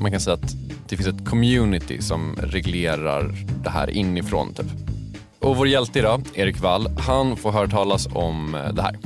Man 0.00 0.10
kan 0.10 0.20
säga 0.20 0.34
att 0.34 0.54
det 0.88 0.96
finns 0.96 1.08
ett 1.08 1.28
community 1.28 2.02
som 2.02 2.36
reglerar 2.42 3.34
det 3.62 3.70
här 3.70 3.90
inifrån 3.90 4.54
typ. 4.54 4.66
Och 5.40 5.56
vår 5.56 5.68
hjälte 5.68 5.98
idag, 5.98 6.22
Erik 6.34 6.60
Wall, 6.60 6.98
han 6.98 7.36
får 7.36 7.52
höra 7.52 7.68
talas 7.68 8.08
om 8.12 8.54
eh, 8.54 8.72
det 8.72 8.82
här. 8.82 8.98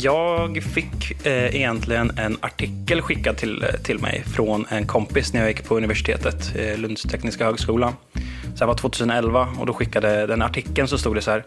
Jag 0.00 0.62
fick 0.62 1.26
eh, 1.26 1.56
egentligen 1.56 2.18
en 2.18 2.36
artikel 2.40 3.02
skickad 3.02 3.36
till, 3.36 3.62
eh, 3.62 3.68
till 3.68 3.98
mig 3.98 4.22
från 4.26 4.66
en 4.68 4.86
kompis 4.86 5.32
när 5.32 5.40
jag 5.40 5.48
gick 5.48 5.64
på 5.64 5.76
universitetet, 5.76 6.52
eh, 6.56 6.78
Lunds 6.78 7.02
tekniska 7.02 7.44
högskola. 7.44 7.92
Så 8.54 8.58
det 8.58 8.66
var 8.66 8.74
2011 8.74 9.48
och 9.58 9.66
då 9.66 9.72
skickade 9.72 10.26
den 10.26 10.42
artikeln 10.42 10.88
så 10.88 10.98
stod 10.98 11.14
det 11.14 11.22
så 11.22 11.30
här. 11.30 11.44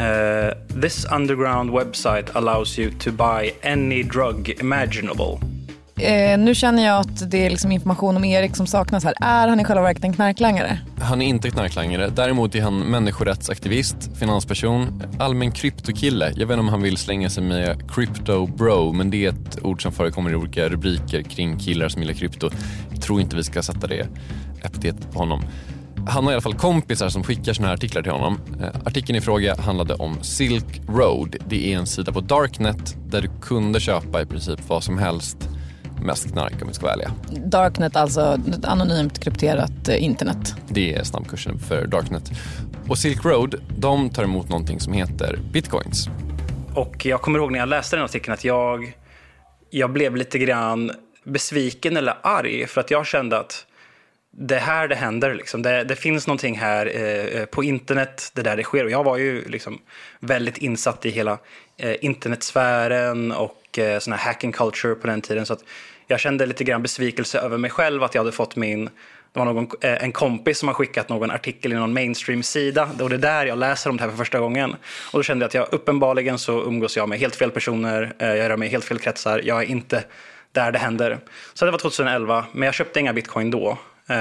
Eh, 0.00 0.80
This 0.82 1.06
underground 1.12 1.70
website 1.70 2.24
allows 2.32 2.78
you 2.78 2.90
to 2.98 3.10
buy 3.10 3.50
any 3.72 4.02
drug 4.02 4.56
imaginable. 4.60 5.38
Eh, 6.00 6.38
nu 6.38 6.54
känner 6.54 6.84
jag 6.84 7.00
att 7.00 7.30
det 7.30 7.46
är 7.46 7.50
liksom 7.50 7.72
information 7.72 8.16
om 8.16 8.24
Erik 8.24 8.56
som 8.56 8.66
saknas 8.66 9.04
här. 9.04 9.14
Är 9.20 9.48
han 9.48 9.60
i 9.60 9.64
själva 9.64 9.82
verket 9.82 10.04
en 10.04 10.12
knarklangare? 10.12 10.78
Han 11.00 11.22
är 11.22 11.26
inte 11.26 11.50
knarklangare. 11.50 12.08
Däremot 12.08 12.54
är 12.54 12.62
han 12.62 12.78
människorättsaktivist, 12.78 14.10
finansperson, 14.18 15.02
allmän 15.18 15.52
kryptokille. 15.52 16.24
Jag 16.24 16.46
vet 16.46 16.54
inte 16.54 16.60
om 16.60 16.68
han 16.68 16.82
vill 16.82 16.96
slänga 16.96 17.30
sig 17.30 17.42
med 17.42 17.90
crypto 17.90 18.46
bro, 18.46 18.92
men 18.92 19.10
det 19.10 19.24
är 19.24 19.28
ett 19.28 19.58
ord 19.62 19.82
som 19.82 19.92
förekommer 19.92 20.30
i 20.30 20.34
olika 20.34 20.68
rubriker 20.68 21.22
kring 21.22 21.58
killar 21.58 21.88
som 21.88 22.02
gillar 22.02 22.14
krypto. 22.14 22.50
Jag 22.90 23.02
tror 23.02 23.20
inte 23.20 23.36
vi 23.36 23.44
ska 23.44 23.62
sätta 23.62 23.86
det 23.86 24.06
epitetet 24.62 25.12
på 25.12 25.18
honom. 25.18 25.42
Han 26.08 26.24
har 26.24 26.32
i 26.32 26.34
alla 26.34 26.42
fall 26.42 26.54
kompisar 26.54 27.08
som 27.08 27.24
skickar 27.24 27.52
såna 27.52 27.68
här 27.68 27.74
artiklar 27.74 28.02
till 28.02 28.12
honom. 28.12 28.40
Eh, 28.60 28.68
artikeln 28.84 29.18
i 29.18 29.20
fråga 29.20 29.56
handlade 29.60 29.94
om 29.94 30.22
Silk 30.22 30.80
Road. 30.88 31.36
Det 31.48 31.72
är 31.72 31.78
en 31.78 31.86
sida 31.86 32.12
på 32.12 32.20
Darknet 32.20 32.96
där 33.06 33.22
du 33.22 33.28
kunde 33.42 33.80
köpa 33.80 34.22
i 34.22 34.26
princip 34.26 34.60
vad 34.68 34.84
som 34.84 34.98
helst. 34.98 35.48
Mest 36.02 36.32
knark 36.32 36.62
om 36.62 36.68
vi 36.68 36.74
ska 36.74 36.82
vara 36.86 36.92
ärliga. 36.92 37.12
Darknet, 37.46 37.96
alltså 37.96 38.38
ett 38.48 38.64
anonymt 38.64 39.18
krypterat 39.18 39.88
eh, 39.88 40.04
internet. 40.04 40.54
Det 40.68 40.94
är 40.94 41.04
snabbkursen 41.04 41.58
för 41.58 41.86
Darknet. 41.86 42.30
Och 42.88 42.98
Silk 42.98 43.24
Road, 43.24 43.54
de 43.78 44.10
tar 44.10 44.24
emot 44.24 44.48
någonting 44.48 44.80
som 44.80 44.92
heter 44.92 45.38
bitcoins. 45.52 46.08
Och 46.74 47.06
jag 47.06 47.22
kommer 47.22 47.38
ihåg 47.38 47.52
när 47.52 47.58
jag 47.58 47.68
läste 47.68 47.96
den 47.96 48.04
artikeln 48.04 48.34
att 48.34 48.44
jag, 48.44 48.96
jag 49.70 49.92
blev 49.92 50.16
lite 50.16 50.38
grann 50.38 50.90
besviken 51.24 51.96
eller 51.96 52.14
arg 52.22 52.66
för 52.66 52.80
att 52.80 52.90
jag 52.90 53.06
kände 53.06 53.38
att 53.38 53.66
det 54.38 54.58
här 54.58 54.88
det 54.88 54.94
händer. 54.94 55.34
Liksom. 55.34 55.62
Det, 55.62 55.84
det 55.84 55.96
finns 55.96 56.26
någonting 56.26 56.58
här 56.58 56.90
eh, 56.96 57.44
på 57.44 57.64
internet, 57.64 58.30
det 58.34 58.42
där 58.42 58.56
det 58.56 58.62
sker. 58.62 58.84
Och 58.84 58.90
jag 58.90 59.04
var 59.04 59.16
ju 59.16 59.48
liksom 59.48 59.78
väldigt 60.20 60.58
insatt 60.58 61.06
i 61.06 61.10
hela 61.10 61.38
eh, 61.76 61.96
internetsfären 62.00 63.32
och 63.32 63.62
eh, 63.78 63.98
sån 63.98 64.12
här 64.12 64.20
hacking 64.20 64.52
culture 64.52 64.94
på 64.94 65.06
den 65.06 65.20
tiden. 65.20 65.46
Så 65.46 65.52
att 65.52 65.64
jag 66.06 66.20
kände 66.20 66.46
lite 66.46 66.64
grann 66.64 66.82
besvikelse 66.82 67.38
över 67.38 67.58
mig 67.58 67.70
själv 67.70 68.02
att 68.02 68.14
jag 68.14 68.20
hade 68.20 68.32
fått 68.32 68.56
min 68.56 68.90
det 69.36 69.40
var 69.40 69.52
någon, 69.52 69.68
eh, 69.80 70.04
en 70.04 70.12
kompis 70.12 70.58
som 70.58 70.68
har 70.68 70.74
skickat 70.74 71.08
någon 71.08 71.30
artikel 71.30 71.72
i 71.72 71.74
någon 71.74 71.92
mainstream-sida 71.92 72.88
och 73.00 73.08
det 73.08 73.16
är 73.16 73.18
där 73.18 73.46
jag 73.46 73.58
läser 73.58 73.90
om 73.90 73.96
det 73.96 74.02
här 74.02 74.10
för 74.10 74.16
första 74.16 74.38
gången. 74.38 74.72
Och 75.12 75.18
då 75.18 75.22
kände 75.22 75.42
jag 75.42 75.48
att 75.48 75.54
jag 75.54 75.68
uppenbarligen 75.70 76.38
så 76.38 76.62
umgås 76.62 76.96
jag 76.96 77.08
med 77.08 77.18
helt 77.18 77.36
fel 77.36 77.50
personer, 77.50 78.14
eh, 78.18 78.28
jag 78.28 78.50
rör 78.50 78.56
mig 78.56 78.68
i 78.68 78.70
helt 78.70 78.84
fel 78.84 78.98
kretsar, 78.98 79.40
jag 79.44 79.62
är 79.62 79.66
inte 79.66 80.04
där 80.52 80.72
det 80.72 80.78
händer. 80.78 81.18
Så 81.54 81.64
det 81.64 81.70
var 81.70 81.78
2011, 81.78 82.46
men 82.52 82.66
jag 82.66 82.74
köpte 82.74 83.00
inga 83.00 83.12
bitcoin 83.12 83.50
då. 83.50 83.78
Eh, 84.08 84.16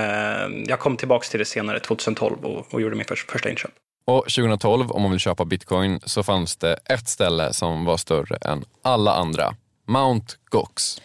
jag 0.68 0.80
kom 0.80 0.98
tillbaka 0.98 1.28
till 1.28 1.40
det 1.40 1.46
senare, 1.46 1.80
2012, 1.80 2.46
och, 2.46 2.74
och 2.74 2.82
gjorde 2.82 2.96
min 2.96 3.06
första 3.06 3.50
inköp. 3.50 3.72
Och 4.06 4.24
2012, 4.24 4.92
om 4.92 5.02
man 5.02 5.12
vill 5.12 5.20
köpa 5.20 5.46
bitcoin, 5.46 6.00
så 6.06 6.24
fanns 6.24 6.56
det 6.56 6.74
ett 6.86 7.08
ställe 7.10 7.54
som 7.54 7.86
var 7.86 7.98
större 7.98 8.36
än 8.36 8.64
alla 8.82 9.14
andra. 9.14 9.56
Mount 9.88 10.34
Gox. 10.50 11.02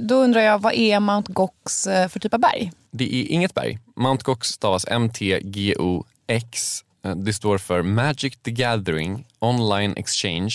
Då 0.00 0.14
undrar 0.14 0.40
jag, 0.40 0.58
vad 0.58 0.74
är 0.74 1.00
Mount 1.00 1.32
Gox 1.32 1.86
eh, 1.86 2.08
för 2.08 2.20
typ 2.20 2.34
av 2.34 2.40
berg? 2.40 2.72
Det 2.90 3.14
är 3.14 3.26
inget 3.32 3.54
berg. 3.54 3.78
Mount 3.96 4.22
Gox 4.24 4.48
stavas 4.48 4.86
MTGOX. 4.86 6.84
Eh, 7.04 7.14
Det 7.16 7.32
står 7.32 7.58
för 7.58 7.82
Magic 7.82 8.36
the 8.42 8.50
Gathering 8.50 9.26
Online 9.38 9.94
Exchange. 9.96 10.54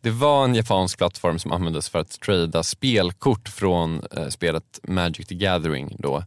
Det 0.00 0.10
var 0.10 0.44
en 0.44 0.54
japansk 0.54 0.98
plattform 0.98 1.38
som 1.38 1.52
användes 1.52 1.88
för 1.88 1.98
att 1.98 2.20
trada 2.20 2.62
spelkort 2.62 3.48
från 3.48 4.02
eh, 4.16 4.28
spelet 4.28 4.80
Magic 4.82 5.26
the 5.26 5.34
Gathering. 5.34 5.96
Då. 5.98 6.24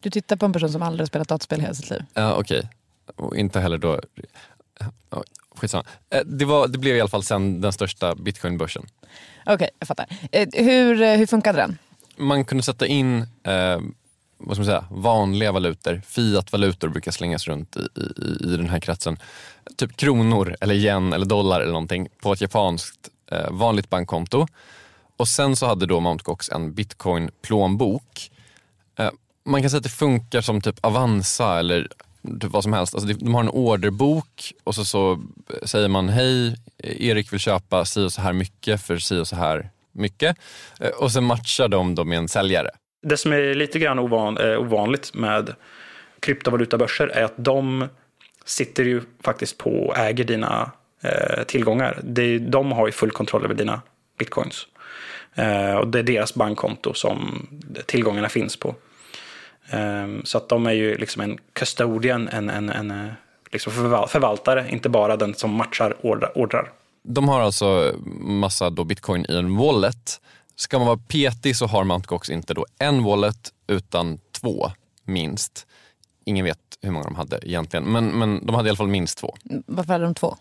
Du 0.00 0.10
tittar 0.10 0.36
på 0.36 0.46
en 0.46 0.52
person 0.52 0.72
som 0.72 0.82
aldrig 0.82 1.08
spelat 1.08 1.28
dataspel 1.28 1.58
i 1.58 1.62
hela 1.62 1.74
sitt 1.74 1.90
liv. 1.90 2.02
Ja, 2.14 2.34
Okej, 2.34 2.68
och 3.16 3.36
inte 3.36 3.60
heller 3.60 3.78
då... 3.78 4.00
Skitsamma. 5.56 5.84
Eh, 6.10 6.20
Det, 6.24 6.44
var, 6.44 6.68
det 6.68 6.78
blev 6.78 6.96
i 6.96 7.00
alla 7.00 7.08
fall 7.10 7.24
sen 7.24 7.60
den 7.60 7.72
största 7.72 8.14
bitcoinbörsen. 8.14 8.86
Okej, 9.46 9.70
jag 9.78 9.88
fattar. 9.88 10.06
Eh, 10.32 10.48
hur, 10.52 11.02
eh, 11.02 11.16
hur 11.16 11.26
funkade 11.26 11.58
den? 11.58 11.78
Man 12.16 12.44
kunde 12.44 12.62
sätta 12.62 12.86
in 12.86 13.18
eh, 13.42 13.80
vad 14.38 14.56
ska 14.56 14.60
man 14.60 14.64
säga, 14.64 14.84
vanliga 14.90 15.52
valutor, 15.52 16.02
fiat-valutor 16.06 16.88
brukar 16.88 17.12
slängas 17.12 17.46
runt 17.46 17.76
i, 17.76 17.80
i, 17.80 18.44
i 18.44 18.56
den 18.56 18.68
här 18.68 18.80
kretsen. 18.80 19.18
Typ 19.76 19.96
kronor, 19.96 20.56
eller 20.60 20.74
yen 20.74 21.12
eller 21.12 21.26
dollar 21.26 21.60
eller 21.60 21.72
någonting 21.72 22.08
på 22.22 22.32
ett 22.32 22.40
japanskt 22.40 23.08
eh, 23.30 23.50
vanligt 23.50 23.90
bankkonto. 23.90 24.46
Och 25.16 25.28
sen 25.28 25.56
så 25.56 25.66
hade 25.66 25.86
då 25.86 26.00
Mt. 26.00 26.22
Gox 26.22 26.50
en 26.50 26.74
bitcoin-plånbok. 26.74 28.30
Eh, 28.98 29.10
man 29.44 29.60
kan 29.60 29.70
säga 29.70 29.78
att 29.78 29.84
det 29.84 29.88
funkar 29.88 30.40
som 30.40 30.60
typ 30.60 30.84
Avanza 30.84 31.58
eller 31.58 31.88
typ 32.40 32.50
vad 32.50 32.62
som 32.62 32.72
helst. 32.72 32.94
Alltså 32.94 33.08
de 33.12 33.34
har 33.34 33.40
en 33.40 33.48
orderbok 33.48 34.52
och 34.64 34.74
så, 34.74 34.84
så 34.84 35.22
säger 35.62 35.88
man 35.88 36.08
hej, 36.08 36.56
Erik 36.78 37.32
vill 37.32 37.40
köpa 37.40 37.84
si 37.84 38.04
och 38.04 38.12
så 38.12 38.20
här 38.20 38.32
mycket 38.32 38.82
för 38.82 38.98
si 38.98 39.18
och 39.18 39.28
så 39.28 39.36
här 39.36 39.70
mycket. 39.92 40.36
Eh, 40.80 40.88
och 40.88 41.12
sen 41.12 41.24
matchar 41.24 41.68
de 41.68 41.94
då 41.94 42.04
med 42.04 42.18
en 42.18 42.28
säljare. 42.28 42.70
Det 43.02 43.16
som 43.16 43.32
är 43.32 43.54
lite 43.54 43.78
grann 43.78 43.98
ovan, 43.98 44.38
eh, 44.38 44.60
ovanligt 44.60 45.14
med 45.14 45.54
kryptovalutabörser 46.20 47.06
är 47.06 47.24
att 47.24 47.34
de 47.36 47.88
sitter 48.44 48.84
ju 48.84 49.02
faktiskt 49.22 49.58
på 49.58 49.70
och 49.70 49.98
äger 49.98 50.24
dina 50.24 50.70
eh, 51.02 51.42
tillgångar. 51.44 52.00
De, 52.02 52.38
de 52.38 52.72
har 52.72 52.86
ju 52.86 52.92
full 52.92 53.10
kontroll 53.10 53.44
över 53.44 53.54
dina 53.54 53.82
bitcoins. 54.18 54.66
Eh, 55.34 55.74
och 55.74 55.88
det 55.88 55.98
är 55.98 56.02
deras 56.02 56.34
bankkonto 56.34 56.94
som 56.94 57.46
tillgångarna 57.86 58.28
finns 58.28 58.56
på. 58.56 58.74
Eh, 59.70 60.06
så 60.24 60.38
att 60.38 60.48
de 60.48 60.66
är 60.66 60.72
ju 60.72 60.96
liksom 60.96 61.22
en 61.22 61.38
custodian, 61.52 62.28
en, 62.28 62.50
en, 62.50 62.70
en 62.70 62.90
eh, 62.90 63.12
liksom 63.52 63.72
förval- 63.72 64.08
förvaltare, 64.08 64.66
inte 64.70 64.88
bara 64.88 65.16
den 65.16 65.34
som 65.34 65.50
matchar 65.50 65.96
ordrar. 66.06 66.38
ordrar. 66.38 66.72
De 67.02 67.28
har 67.28 67.40
alltså 67.40 67.94
massa 68.20 68.70
då 68.70 68.84
bitcoin 68.84 69.26
i 69.28 69.36
en 69.36 69.56
wallet. 69.56 70.20
Ska 70.56 70.78
man 70.78 70.86
vara 70.86 71.00
petig 71.08 71.56
så 71.56 71.66
har 71.66 71.84
Mt. 71.84 72.06
Gox 72.06 72.30
inte 72.30 72.54
då 72.54 72.66
en 72.78 73.02
wallet 73.04 73.52
utan 73.66 74.18
två 74.32 74.70
minst. 75.04 75.66
Ingen 76.24 76.44
vet 76.44 76.58
hur 76.82 76.90
många 76.90 77.04
de 77.04 77.14
hade 77.14 77.48
egentligen, 77.48 77.84
men, 77.84 78.06
men 78.06 78.46
de 78.46 78.54
hade 78.54 78.68
i 78.68 78.70
alla 78.70 78.76
fall 78.76 78.88
minst 78.88 79.18
två. 79.18 79.36
Varför 79.66 79.92
hade 79.92 80.04
de 80.04 80.14
två? 80.14 80.36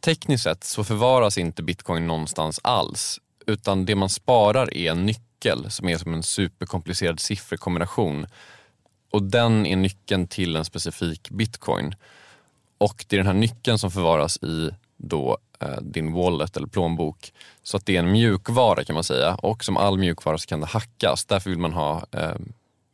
Tekniskt 0.00 0.44
sett 0.44 0.64
så 0.64 0.84
förvaras 0.84 1.38
inte 1.38 1.62
bitcoin 1.62 2.06
någonstans 2.06 2.60
alls, 2.62 3.20
utan 3.46 3.84
det 3.84 3.94
man 3.94 4.08
sparar 4.08 4.76
är 4.76 4.90
en 4.90 5.06
nyckel 5.40 5.70
som 5.70 5.88
är 5.88 5.98
som 5.98 6.14
en 6.14 6.22
superkomplicerad 6.22 7.20
sifferkombination. 7.20 8.26
Och 9.10 9.22
den 9.22 9.66
är 9.66 9.76
nyckeln 9.76 10.26
till 10.26 10.56
en 10.56 10.64
specifik 10.64 11.30
bitcoin. 11.30 11.94
Och 12.78 13.04
det 13.08 13.16
är 13.16 13.18
den 13.18 13.26
här 13.26 13.34
nyckeln 13.34 13.78
som 13.78 13.90
förvaras 13.90 14.36
i 14.42 14.70
då 14.96 15.38
eh, 15.60 15.80
din 15.82 16.12
wallet 16.12 16.56
eller 16.56 16.66
plånbok. 16.66 17.32
Så 17.62 17.76
att 17.76 17.86
det 17.86 17.96
är 17.96 17.98
en 17.98 18.12
mjukvara 18.12 18.84
kan 18.84 18.94
man 18.94 19.04
säga. 19.04 19.34
Och 19.34 19.64
som 19.64 19.76
all 19.76 19.98
mjukvara 19.98 20.38
så 20.38 20.46
kan 20.46 20.60
det 20.60 20.66
hackas. 20.66 21.24
Därför 21.24 21.50
vill 21.50 21.58
man 21.58 21.72
ha 21.72 22.06
eh, 22.12 22.36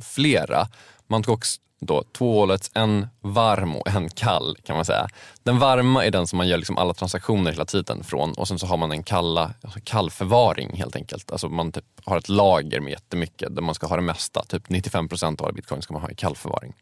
flera. 0.02 0.68
Man 1.06 1.22
tog 1.22 1.34
också 1.34 1.60
då 1.80 2.04
två 2.12 2.40
wallets, 2.40 2.70
en 2.74 3.06
varm 3.20 3.76
och 3.76 3.88
en 3.88 4.08
kall 4.10 4.56
kan 4.64 4.76
man 4.76 4.84
säga. 4.84 5.08
Den 5.42 5.58
varma 5.58 6.04
är 6.04 6.10
den 6.10 6.26
som 6.26 6.36
man 6.36 6.48
gör 6.48 6.56
liksom 6.56 6.78
alla 6.78 6.94
transaktioner 6.94 7.50
hela 7.50 7.64
tiden 7.64 8.04
från 8.04 8.32
och 8.32 8.48
sen 8.48 8.58
så 8.58 8.66
har 8.66 8.76
man 8.76 8.92
en 8.92 9.02
kalla, 9.02 9.54
alltså 9.62 9.80
kallförvaring 9.84 10.76
helt 10.76 10.96
enkelt. 10.96 11.32
Alltså 11.32 11.48
man 11.48 11.72
typ 11.72 11.84
har 12.04 12.18
ett 12.18 12.28
lager 12.28 12.80
med 12.80 12.90
jättemycket 12.90 13.54
där 13.54 13.62
man 13.62 13.74
ska 13.74 13.86
ha 13.86 13.96
det 13.96 14.02
mesta. 14.02 14.44
Typ 14.48 14.68
95 14.68 15.08
procent 15.08 15.40
av 15.40 15.52
bitcoin 15.54 15.82
ska 15.82 15.92
man 15.92 16.02
ha 16.02 16.10
i 16.10 16.14
kallförvaring. 16.14 16.72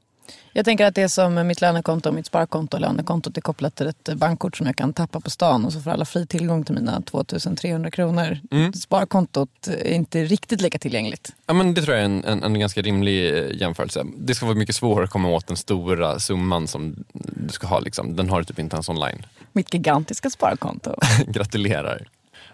Jag 0.52 0.64
tänker 0.64 0.86
att 0.86 0.94
det 0.94 1.02
är 1.02 1.08
som 1.08 1.46
mitt 1.46 1.60
lönekonto 1.60 2.08
och 2.08 2.14
mitt 2.14 2.26
sparkonto. 2.26 2.78
Lönekontot 2.78 3.36
är 3.36 3.40
kopplat 3.40 3.74
till 3.74 3.86
ett 3.86 4.08
bankkort 4.14 4.56
som 4.56 4.66
jag 4.66 4.76
kan 4.76 4.92
tappa 4.92 5.20
på 5.20 5.30
stan 5.30 5.64
och 5.64 5.72
så 5.72 5.80
får 5.80 5.90
alla 5.90 6.04
fri 6.04 6.26
tillgång 6.26 6.64
till 6.64 6.74
mina 6.74 7.00
2300 7.00 7.90
kronor. 7.90 8.38
Sparkontot 8.74 9.68
är 9.68 9.92
inte 9.92 10.24
riktigt 10.24 10.60
lika 10.60 10.78
tillgängligt. 10.78 11.32
Ja, 11.46 11.54
men 11.54 11.74
det 11.74 11.82
tror 11.82 11.96
jag 11.96 12.02
är 12.02 12.06
en, 12.06 12.24
en, 12.24 12.42
en 12.42 12.60
ganska 12.60 12.82
rimlig 12.82 13.34
eh, 13.34 13.60
jämförelse. 13.60 14.04
Det 14.16 14.34
ska 14.34 14.46
vara 14.46 14.56
mycket 14.56 14.76
svårare 14.76 15.04
att 15.04 15.10
komma 15.10 15.28
åt 15.28 15.46
den 15.46 15.56
stora 15.56 16.18
summan 16.18 16.68
som 16.68 17.04
du 17.12 17.52
ska 17.52 17.66
ha. 17.66 17.80
Liksom. 17.80 18.16
Den 18.16 18.30
har 18.30 18.38
du 18.38 18.44
typ 18.44 18.58
inte 18.58 18.76
ens 18.76 18.88
online. 18.88 19.26
Mitt 19.52 19.74
gigantiska 19.74 20.30
sparkonto. 20.30 20.94
Gratulerar. 21.26 22.08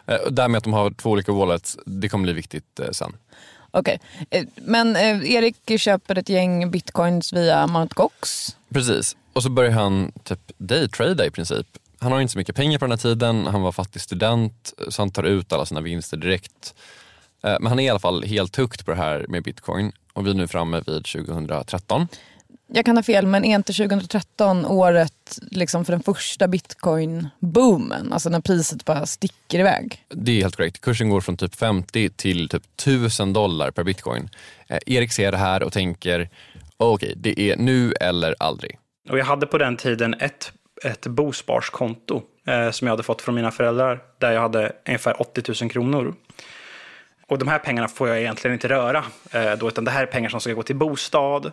Eh, 0.07 0.17
och 0.17 0.33
Det 0.33 0.43
här 0.43 0.49
med 0.49 0.59
att 0.59 0.65
de 0.65 0.73
har 0.73 0.91
två 0.91 1.11
olika 1.11 1.33
wallets, 1.33 1.79
det 1.87 2.09
kommer 2.09 2.23
bli 2.23 2.33
viktigt 2.33 2.81
eh, 2.81 2.91
sen. 2.91 3.13
Okej, 3.71 4.01
Okay. 4.21 4.47
men 4.55 4.97
eh, 4.97 5.33
Erik 5.35 5.81
köper 5.81 6.19
ett 6.19 6.29
gäng 6.29 6.71
bitcoins 6.71 7.33
via 7.33 7.63
Mt. 7.67 7.95
Gox. 7.95 8.57
Precis. 8.75 9.17
Och 9.33 9.43
så 9.43 9.51
börjar 9.51 9.71
han 9.71 10.13
typ 10.25 10.53
daytrada 10.59 11.27
i 11.27 11.31
princip. 11.31 11.67
Han 11.99 12.13
har 12.13 12.21
inte 12.21 12.33
så 12.33 12.39
mycket 12.39 12.57
pengar 12.57 12.79
på 12.79 12.85
den 12.85 12.91
här 12.93 12.99
tiden, 12.99 13.47
han 13.47 13.63
var 13.63 13.73
fattig 13.73 14.03
student 14.03 14.73
så 14.89 15.03
han 15.03 15.11
tar 15.11 15.23
ut 15.23 15.53
alla 15.53 15.67
sina 15.67 15.81
vinster 15.81 16.17
direkt. 16.17 16.75
Eh, 17.45 17.57
Men 17.61 17.67
han 17.67 17.81
är 17.81 17.85
i 17.85 17.89
alla 17.89 17.99
fall 17.99 18.25
helt 18.25 18.57
hooked 18.57 18.85
på 18.85 18.91
det 18.91 18.97
här 18.97 19.27
med 19.29 19.43
bitcoin 19.43 19.93
och 20.13 20.27
vi 20.27 20.31
är 20.31 20.35
nu 20.35 20.49
framme 20.49 20.83
vid 20.87 21.05
2013. 21.05 22.09
Jag 22.73 22.85
kan 22.85 22.97
ha 22.97 23.03
fel, 23.03 23.27
men 23.27 23.45
är 23.45 23.55
inte 23.55 23.73
2013 23.73 24.67
året 24.67 25.39
liksom 25.51 25.85
för 25.85 25.93
den 25.93 26.03
första 26.03 26.47
bitcoin-boomen? 26.47 28.13
Alltså 28.13 28.29
när 28.29 28.41
priset 28.41 28.85
bara 28.85 29.07
sticker 29.07 29.59
iväg. 29.59 30.05
Det 30.09 30.33
är 30.33 30.43
helt 30.43 30.57
korrekt. 30.57 30.81
Kursen 30.81 31.09
går 31.11 31.21
från 31.21 31.37
typ 31.37 31.55
50 31.55 32.11
till 32.11 32.49
typ 32.49 32.63
1000 32.83 33.33
dollar 33.33 33.71
per 33.71 33.85
bitcoin. 33.85 34.29
Eh, 34.69 34.79
Erik 34.87 35.13
ser 35.13 35.33
det 35.33 35.39
här 35.39 35.63
och 35.63 35.73
tänker, 35.73 36.29
okej, 36.77 37.15
det 37.17 37.41
är 37.41 37.57
nu 37.57 37.93
eller 37.93 38.35
aldrig. 38.39 38.79
Och 39.11 39.19
jag 39.19 39.25
hade 39.25 39.47
på 39.47 39.59
den 39.59 39.77
tiden 39.77 40.15
ett, 40.15 40.53
ett 40.85 41.07
bosparskonto 41.07 42.23
eh, 42.47 42.71
som 42.71 42.87
jag 42.87 42.93
hade 42.93 43.03
fått 43.03 43.23
från 43.23 43.35
mina 43.35 43.51
föräldrar. 43.51 44.03
Där 44.19 44.33
jag 44.33 44.41
hade 44.41 44.73
ungefär 44.87 45.23
80 45.23 45.63
000 45.63 45.71
kronor. 45.71 46.15
Och 47.27 47.39
de 47.39 47.49
här 47.49 47.59
pengarna 47.59 47.89
får 47.89 48.09
jag 48.09 48.21
egentligen 48.21 48.55
inte 48.55 48.69
röra. 48.69 49.05
Eh, 49.33 49.53
då, 49.53 49.69
utan 49.69 49.85
det 49.85 49.91
här 49.91 50.03
är 50.03 50.07
pengar 50.07 50.29
som 50.29 50.41
ska 50.41 50.53
gå 50.53 50.63
till 50.63 50.77
bostad. 50.77 51.53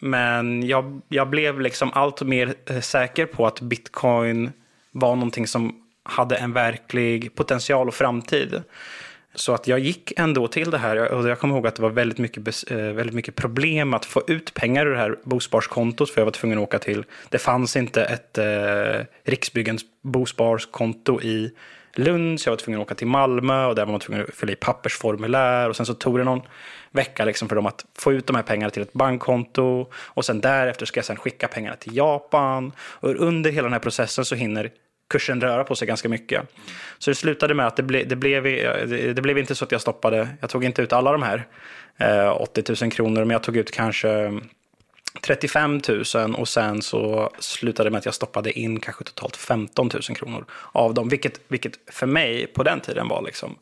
Men 0.00 0.66
jag, 0.66 1.00
jag 1.08 1.28
blev 1.30 1.60
liksom 1.60 1.90
allt 1.92 2.22
mer 2.22 2.54
eh, 2.66 2.80
säker 2.80 3.26
på 3.26 3.46
att 3.46 3.60
bitcoin 3.60 4.52
var 4.92 5.14
någonting 5.14 5.46
som 5.46 5.82
hade 6.02 6.36
en 6.36 6.52
verklig 6.52 7.34
potential 7.34 7.88
och 7.88 7.94
framtid. 7.94 8.62
Så 9.34 9.54
att 9.54 9.66
jag 9.66 9.78
gick 9.78 10.12
ändå 10.16 10.48
till 10.48 10.70
det 10.70 10.78
här 10.78 11.12
och 11.12 11.28
jag 11.28 11.38
kommer 11.38 11.54
ihåg 11.54 11.66
att 11.66 11.74
det 11.74 11.82
var 11.82 11.90
väldigt 11.90 12.18
mycket, 12.18 12.70
eh, 12.70 12.76
väldigt 12.76 13.14
mycket 13.14 13.36
problem 13.36 13.94
att 13.94 14.04
få 14.04 14.22
ut 14.26 14.54
pengar 14.54 14.86
ur 14.86 14.90
det 14.90 14.98
här 14.98 15.16
bosparskontot 15.24 16.10
för 16.10 16.20
jag 16.20 16.24
var 16.24 16.32
tvungen 16.32 16.58
att 16.58 16.64
åka 16.64 16.78
till. 16.78 17.04
Det 17.28 17.38
fanns 17.38 17.76
inte 17.76 18.04
ett 18.04 18.38
eh, 18.38 19.06
Riksbyggens 19.24 19.82
bosparskonto 20.02 21.20
i 21.20 21.52
Lund 22.00 22.40
så 22.40 22.48
jag 22.48 22.52
var 22.52 22.56
tvungen 22.56 22.80
att 22.80 22.86
åka 22.86 22.94
till 22.94 23.06
Malmö 23.06 23.66
och 23.66 23.74
där 23.74 23.84
var 23.84 23.92
man 23.92 24.00
tvungen 24.00 24.24
att 24.28 24.34
fylla 24.34 24.52
i 24.52 24.56
pappersformulär. 24.56 25.68
Och 25.68 25.76
sen 25.76 25.86
så 25.86 25.94
tog 25.94 26.18
det 26.18 26.24
någon 26.24 26.42
vecka 26.90 27.24
liksom 27.24 27.48
för 27.48 27.56
dem 27.56 27.66
att 27.66 27.84
få 27.98 28.12
ut 28.12 28.26
de 28.26 28.36
här 28.36 28.42
pengarna 28.42 28.70
till 28.70 28.82
ett 28.82 28.92
bankkonto. 28.92 29.86
Och 29.94 30.24
sen 30.24 30.40
därefter 30.40 30.86
ska 30.86 30.98
jag 30.98 31.04
sen 31.04 31.16
skicka 31.16 31.48
pengarna 31.48 31.76
till 31.76 31.96
Japan. 31.96 32.72
Och 32.78 33.14
under 33.14 33.50
hela 33.50 33.62
den 33.62 33.72
här 33.72 33.80
processen 33.80 34.24
så 34.24 34.34
hinner 34.34 34.70
kursen 35.10 35.40
röra 35.40 35.64
på 35.64 35.76
sig 35.76 35.88
ganska 35.88 36.08
mycket. 36.08 36.42
Så 36.98 37.10
det 37.10 37.14
slutade 37.14 37.54
med 37.54 37.66
att 37.66 37.76
det, 37.76 37.82
ble, 37.82 38.04
det, 38.04 38.16
blev, 38.16 38.42
det, 38.42 39.12
det 39.12 39.22
blev 39.22 39.38
inte 39.38 39.54
så 39.54 39.64
att 39.64 39.72
jag 39.72 39.80
stoppade, 39.80 40.28
jag 40.40 40.50
tog 40.50 40.64
inte 40.64 40.82
ut 40.82 40.92
alla 40.92 41.12
de 41.12 41.22
här 41.22 41.46
eh, 41.98 42.42
80 42.42 42.84
000 42.84 42.92
kronor, 42.92 43.20
men 43.20 43.30
jag 43.30 43.42
tog 43.42 43.56
ut 43.56 43.70
kanske 43.70 44.40
35 45.30 45.80
000 46.14 46.34
och 46.34 46.48
sen 46.48 46.82
så 46.82 47.30
slutade 47.38 47.86
det 47.86 47.90
med 47.90 47.98
att 47.98 48.04
jag 48.04 48.14
stoppade 48.14 48.58
in 48.58 48.80
kanske 48.80 49.04
totalt 49.04 49.36
15 49.36 49.90
000 49.94 50.02
kronor 50.02 50.44
av 50.72 50.94
dem, 50.94 51.08
vilket, 51.08 51.40
vilket 51.48 51.72
för 51.86 52.06
mig 52.06 52.46
på 52.46 52.62
den 52.62 52.80
tiden 52.80 53.08
var 53.08 53.22
liksom 53.22 53.56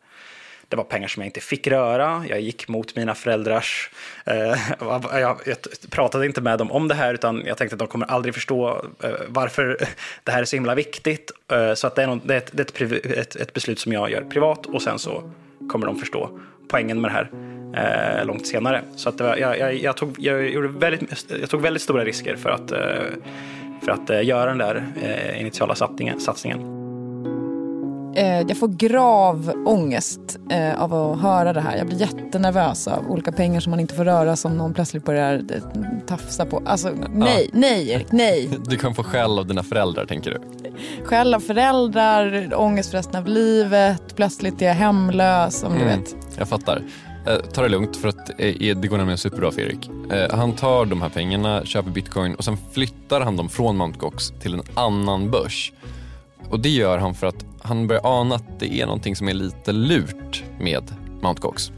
det 0.68 0.76
var 0.76 0.84
pengar 0.84 1.08
som 1.08 1.22
jag 1.22 1.28
inte 1.28 1.40
fick 1.40 1.66
röra. 1.66 2.24
Jag 2.28 2.40
gick 2.40 2.68
mot 2.68 2.96
mina 2.96 3.14
föräldrars... 3.14 3.90
Eh, 4.24 4.58
jag, 5.20 5.40
jag 5.44 5.56
pratade 5.90 6.26
inte 6.26 6.40
med 6.40 6.58
dem 6.58 6.72
om 6.72 6.88
det 6.88 6.94
här, 6.94 7.14
utan 7.14 7.42
jag 7.46 7.56
tänkte 7.56 7.74
att 7.74 7.78
de 7.78 7.88
kommer 7.88 8.06
aldrig 8.06 8.34
förstå 8.34 8.84
eh, 9.02 9.10
varför 9.28 9.78
det 10.24 10.32
här 10.32 10.40
är 10.40 10.44
så 10.44 10.56
himla 10.56 10.74
viktigt. 10.74 11.30
Eh, 11.52 11.74
så 11.74 11.86
att 11.86 11.94
det 11.94 12.02
är, 12.02 12.06
något, 12.06 12.28
det 12.28 12.34
är, 12.34 12.38
ett, 12.38 12.50
det 12.52 12.80
är 12.80 12.94
ett, 12.94 13.06
ett, 13.06 13.36
ett 13.36 13.52
beslut 13.52 13.78
som 13.78 13.92
jag 13.92 14.10
gör 14.10 14.22
privat 14.22 14.66
och 14.66 14.82
sen 14.82 14.98
så 14.98 15.30
kommer 15.70 15.86
de 15.86 15.98
förstå 15.98 16.40
poängen 16.68 17.00
med 17.00 17.10
det 17.10 17.14
här 17.14 17.30
eh, 17.74 18.26
långt 18.26 18.46
senare. 18.46 18.82
Så 18.96 19.08
att 19.08 19.18
det 19.18 19.24
var, 19.24 19.36
jag, 19.36 19.58
jag, 19.58 19.74
jag, 19.74 19.96
tog, 19.96 20.14
jag, 20.18 20.50
gjorde 20.50 20.68
väldigt, 20.68 21.26
jag 21.40 21.50
tog 21.50 21.62
väldigt 21.62 21.82
stora 21.82 22.04
risker 22.04 22.36
för 22.36 22.50
att, 22.50 22.72
eh, 22.72 22.78
för 23.84 23.92
att 23.92 24.10
eh, 24.10 24.24
göra 24.24 24.46
den 24.46 24.58
där 24.58 24.86
eh, 25.02 25.40
initiala 25.40 25.74
satsningen. 25.74 26.20
satsningen. 26.20 26.77
Eh, 28.18 28.40
jag 28.40 28.56
får 28.58 28.68
grav 28.68 29.52
ångest 29.66 30.38
eh, 30.50 30.82
av 30.82 30.94
att 30.94 31.20
höra 31.20 31.52
det 31.52 31.60
här. 31.60 31.76
Jag 31.76 31.86
blir 31.86 32.00
jättenervös 32.00 32.88
av 32.88 33.10
olika 33.10 33.32
pengar 33.32 33.60
som 33.60 33.70
man 33.70 33.80
inte 33.80 33.94
får 33.94 34.04
röra 34.04 34.36
som 34.36 34.56
någon 34.56 34.74
plötsligt 34.74 35.04
börjar 35.04 35.34
eh, 35.34 35.62
tafsa 36.06 36.46
på. 36.46 36.62
Alltså 36.66 36.90
nej, 37.14 37.50
nej 37.52 37.90
Erik, 37.90 38.06
nej. 38.12 38.50
Du 38.68 38.76
kan 38.76 38.94
få 38.94 39.02
skäll 39.02 39.38
av 39.38 39.46
dina 39.46 39.62
föräldrar 39.62 40.06
tänker 40.06 40.30
du? 40.30 40.40
Skäll 41.04 41.34
av 41.34 41.40
föräldrar, 41.40 42.52
ångest 42.54 42.90
för 42.90 42.96
resten 42.98 43.16
av 43.16 43.26
livet, 43.26 44.02
plötsligt 44.16 44.62
är 44.62 44.66
jag 44.66 44.74
hemlös 44.74 45.64
om 45.64 45.72
du 45.74 45.82
Mm. 45.82 45.98
vet. 46.00 46.16
Jag 46.38 46.48
fattar. 46.48 46.82
Eh, 47.26 47.36
ta 47.52 47.62
det 47.62 47.68
lugnt 47.68 47.96
för 47.96 48.08
att 48.08 48.30
eh, 48.40 48.76
det 48.76 48.88
går 48.88 48.96
nämligen 48.96 49.18
superbra 49.18 49.50
för 49.50 49.60
Erik. 49.60 49.90
Eh, 50.12 50.36
han 50.38 50.52
tar 50.52 50.84
de 50.86 51.02
här 51.02 51.08
pengarna, 51.08 51.64
köper 51.64 51.90
bitcoin 51.90 52.34
och 52.34 52.44
sen 52.44 52.56
flyttar 52.72 53.20
han 53.20 53.36
dem 53.36 53.48
från 53.48 53.76
Mt. 53.80 53.98
Gox 53.98 54.32
till 54.42 54.54
en 54.54 54.62
annan 54.74 55.30
börs. 55.30 55.72
Och 56.50 56.60
det 56.60 56.68
gör 56.68 56.98
han 56.98 57.14
för 57.14 57.26
att 57.26 57.46
han 57.62 57.86
börjar 57.86 58.02
ana 58.04 58.34
att 58.34 58.60
det 58.60 58.80
är 58.80 58.86
någonting 58.86 59.16
som 59.16 59.28
är 59.28 59.34
lite 59.34 59.72
lurt 59.72 60.44
med 60.60 60.82
Mt. 61.22 61.40
Gox. 61.40 61.72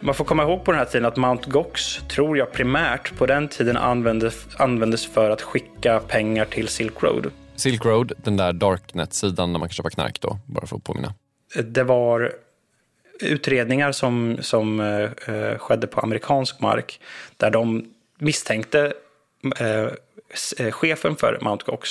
Man 0.00 0.14
får 0.14 0.24
komma 0.24 0.42
ihåg 0.42 0.64
på 0.64 0.72
den 0.72 0.78
här 0.78 0.86
tiden 0.86 1.04
att 1.04 1.16
Mt. 1.16 1.46
Gox, 1.46 1.96
tror 2.08 2.38
jag 2.38 2.52
primärt 2.52 3.16
på 3.16 3.26
den 3.26 3.48
tiden 3.48 3.76
användes, 3.76 4.46
användes 4.56 5.06
för 5.06 5.30
att 5.30 5.42
skicka 5.42 6.00
pengar 6.00 6.44
till 6.44 6.68
Silk 6.68 7.02
Road. 7.02 7.30
Silk 7.56 7.84
Road, 7.84 8.12
den 8.16 8.36
där 8.36 8.52
darknet-sidan 8.52 9.52
där 9.52 9.60
man 9.60 9.68
kan 9.68 9.74
köpa 9.74 9.90
knark 9.90 10.20
då, 10.20 10.38
bara 10.46 10.66
för 10.66 10.76
att 10.76 10.84
påminna. 10.84 11.14
Det 11.64 11.84
var 11.84 12.32
utredningar 13.20 13.92
som, 13.92 14.36
som 14.40 14.80
eh, 14.80 15.34
eh, 15.34 15.58
skedde 15.58 15.86
på 15.86 16.00
amerikansk 16.00 16.60
mark 16.60 17.00
där 17.36 17.50
de 17.50 17.84
misstänkte 18.18 18.92
eh, 19.58 19.86
Eh, 20.58 20.70
chefen 20.70 21.16
för 21.16 21.38
Mount 21.40 21.64
Gox 21.66 21.90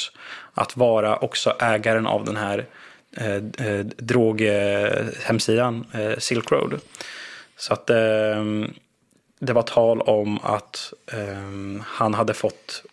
att 0.54 0.78
vara 0.78 1.18
också 1.18 1.56
ägaren 1.60 2.08
av 2.08 2.26
den 2.26 2.38
här 2.38 2.66
eh, 3.18 3.68
eh, 3.68 3.86
droghemsidan 3.86 5.86
eh, 5.94 6.18
Silk 6.18 6.52
Road. 6.52 6.80
Så 7.58 7.74
att 7.74 7.90
eh, 7.90 8.46
det 9.40 9.54
var 9.54 9.62
tal 9.62 10.02
om 10.02 10.40
att 10.44 10.94
eh, 11.12 11.84
han 11.86 12.14
hade 12.14 12.34
fått 12.34 12.84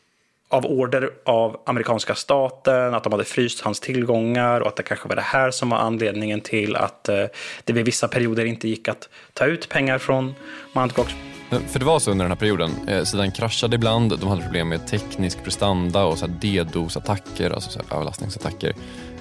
av 0.48 0.66
order 0.66 1.10
av 1.24 1.60
amerikanska 1.66 2.14
staten, 2.14 2.94
att 2.94 3.04
de 3.04 3.12
hade 3.12 3.24
fryst 3.24 3.60
hans 3.60 3.80
tillgångar 3.80 4.60
och 4.60 4.68
att 4.68 4.76
det 4.76 4.82
kanske 4.82 5.08
var 5.08 5.16
det 5.16 5.22
här 5.22 5.50
som 5.50 5.70
var 5.70 5.78
anledningen 5.78 6.40
till 6.40 6.76
att 6.76 7.08
eh, 7.08 7.24
det 7.64 7.72
vid 7.72 7.84
vissa 7.84 8.08
perioder 8.08 8.44
inte 8.44 8.68
gick 8.68 8.88
att 8.88 9.08
ta 9.32 9.46
ut 9.46 9.68
pengar 9.68 9.98
från 9.98 10.34
Mount 10.72 10.94
Gox. 10.96 11.14
Eh, 11.50 11.58
För 11.58 11.78
det 11.78 11.84
var 11.84 11.98
så 11.98 12.10
under 12.10 12.24
den 12.24 12.30
här 12.32 12.36
perioden. 12.38 12.70
Eh, 12.88 13.04
sidan 13.04 13.30
kraschade 13.32 13.74
ibland, 13.76 14.18
de 14.18 14.28
hade 14.28 14.42
problem 14.42 14.68
med 14.68 14.86
teknisk 14.86 15.44
prestanda 15.44 16.04
och 16.04 16.16
DDoS-attacker, 16.16 17.50
alltså 17.50 17.70
så 17.70 17.80
överlastningsattacker. 17.94 18.72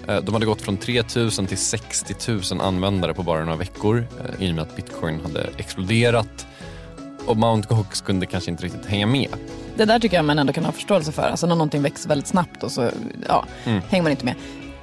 Eh, 0.07 0.17
de 0.17 0.33
hade 0.33 0.45
gått 0.45 0.61
från 0.61 0.77
3000 0.77 1.47
till 1.47 1.57
60 1.57 2.31
000 2.55 2.61
användare 2.61 3.13
på 3.13 3.23
bara 3.23 3.39
några 3.43 3.55
veckor 3.57 4.07
eh, 4.39 4.47
i 4.47 4.51
och 4.51 4.55
med 4.55 4.61
att 4.61 4.75
bitcoin 4.75 5.19
hade 5.21 5.49
exploderat. 5.57 6.47
Och 7.25 7.37
Mt. 7.37 7.67
Gox 7.69 8.01
kunde 8.01 8.25
kanske 8.25 8.51
inte 8.51 8.63
riktigt 8.65 8.85
hänga 8.85 9.05
med. 9.07 9.27
Det 9.75 9.85
där 9.85 9.99
tycker 9.99 10.15
jag 10.17 10.25
man 10.25 10.39
ändå 10.39 10.53
kan 10.53 10.65
ha 10.65 10.71
förståelse 10.71 11.11
för. 11.11 11.21
Alltså 11.21 11.47
när 11.47 11.55
någonting 11.55 11.81
växer 11.81 12.09
väldigt 12.09 12.27
snabbt 12.27 12.63
och 12.63 12.71
så 12.71 12.89
ja, 13.27 13.45
Mm. 13.65 13.81
hänger 13.89 14.03
man 14.03 14.11
inte 14.11 14.25
med. 14.25 14.35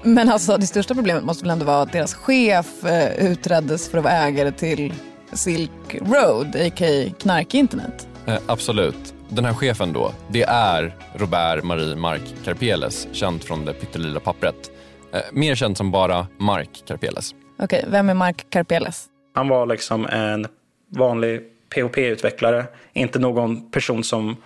Men 0.03 0.29
alltså 0.29 0.57
det 0.57 0.67
största 0.67 0.95
problemet 0.95 1.25
måste 1.25 1.45
väl 1.45 1.51
ändå 1.51 1.65
vara 1.65 1.83
att 1.83 1.93
deras 1.93 2.15
chef 2.15 2.85
eh, 2.85 3.27
utreddes 3.27 3.89
för 3.89 3.99
att 3.99 4.05
vara 4.05 4.15
ägare 4.15 4.53
till 4.53 4.93
Silk 5.33 5.71
Road, 6.01 6.57
a.k.a. 6.57 7.11
knark-internet. 7.19 8.09
Eh, 8.27 8.39
absolut. 8.47 9.15
Den 9.29 9.45
här 9.45 9.55
chefen 9.55 9.93
då, 9.93 10.13
det 10.29 10.43
är 10.43 10.95
Robert 11.15 11.65
Marie 11.65 11.97
Mark 11.97 12.23
Karpeles, 12.45 13.09
känd 13.13 13.45
från 13.45 13.65
det 13.65 13.73
pyttelilla 13.73 14.21
pappret. 14.21 14.71
Eh, 15.13 15.21
mer 15.33 15.55
känd 15.55 15.77
som 15.77 15.91
bara 15.91 16.27
Mark 16.39 16.83
Karpeles. 16.87 17.35
Okej, 17.59 17.85
vem 17.89 18.09
är 18.09 18.15
Mark 18.15 18.47
Karpeles? 18.51 19.07
Han 19.35 19.49
var 19.49 19.67
liksom 19.67 20.07
en 20.07 20.47
vanlig 20.89 21.41
POP-utvecklare, 21.75 22.65
inte 22.93 23.19
någon 23.19 23.71
person 23.71 24.05
som 24.05 24.37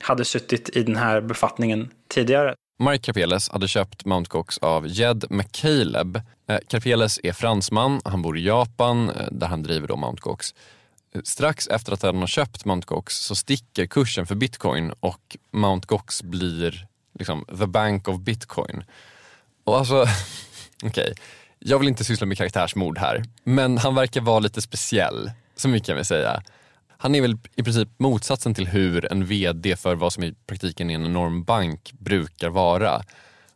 hade 0.00 0.24
suttit 0.24 0.76
i 0.76 0.82
den 0.82 0.96
här 0.96 1.20
befattningen 1.20 1.88
tidigare. 2.08 2.54
Mark 2.80 3.02
Karpeles 3.02 3.50
hade 3.50 3.68
köpt 3.68 4.04
Mount 4.04 4.28
Gox 4.28 4.58
av 4.58 4.88
Jed 4.88 5.24
McCaleb. 5.30 6.16
Eh, 6.48 6.58
Karpeles 6.68 7.20
är 7.22 7.32
fransman, 7.32 8.00
han 8.04 8.22
bor 8.22 8.38
i 8.38 8.44
Japan 8.44 9.10
eh, 9.10 9.26
där 9.30 9.46
han 9.46 9.62
driver 9.62 9.88
då 9.88 9.96
Mount 9.96 10.20
Gox. 10.20 10.54
Eh, 11.14 11.20
strax 11.24 11.66
efter 11.66 11.92
att 11.92 12.02
han 12.02 12.18
har 12.18 12.26
köpt 12.26 12.64
Mount 12.64 12.84
Gox 12.86 13.16
så 13.16 13.34
sticker 13.34 13.86
kursen 13.86 14.26
för 14.26 14.34
bitcoin 14.34 14.92
och 15.00 15.36
Mount 15.52 15.86
Gox 15.86 16.22
blir 16.22 16.86
liksom 17.18 17.44
the 17.58 17.66
bank 17.66 18.08
of 18.08 18.20
bitcoin. 18.20 18.84
Och 19.64 19.78
alltså, 19.78 20.06
okej, 20.84 21.14
jag 21.58 21.78
vill 21.78 21.88
inte 21.88 22.04
syssla 22.04 22.26
med 22.26 22.36
karaktärsmord 22.36 22.98
här, 22.98 23.24
men 23.44 23.78
han 23.78 23.94
verkar 23.94 24.20
vara 24.20 24.38
lite 24.38 24.62
speciell, 24.62 25.30
så 25.56 25.68
mycket 25.68 25.86
kan 25.86 25.96
vi 25.96 26.04
säga. 26.04 26.42
Han 27.02 27.14
är 27.14 27.20
väl 27.20 27.38
i 27.56 27.62
princip 27.62 27.88
motsatsen 27.98 28.54
till 28.54 28.66
hur 28.66 29.12
en 29.12 29.24
VD 29.24 29.76
för 29.76 29.94
vad 29.94 30.12
som 30.12 30.24
i 30.24 30.34
praktiken 30.46 30.90
är 30.90 30.94
en 30.94 31.04
enorm 31.04 31.44
bank 31.44 31.92
brukar 31.98 32.48
vara. 32.48 33.02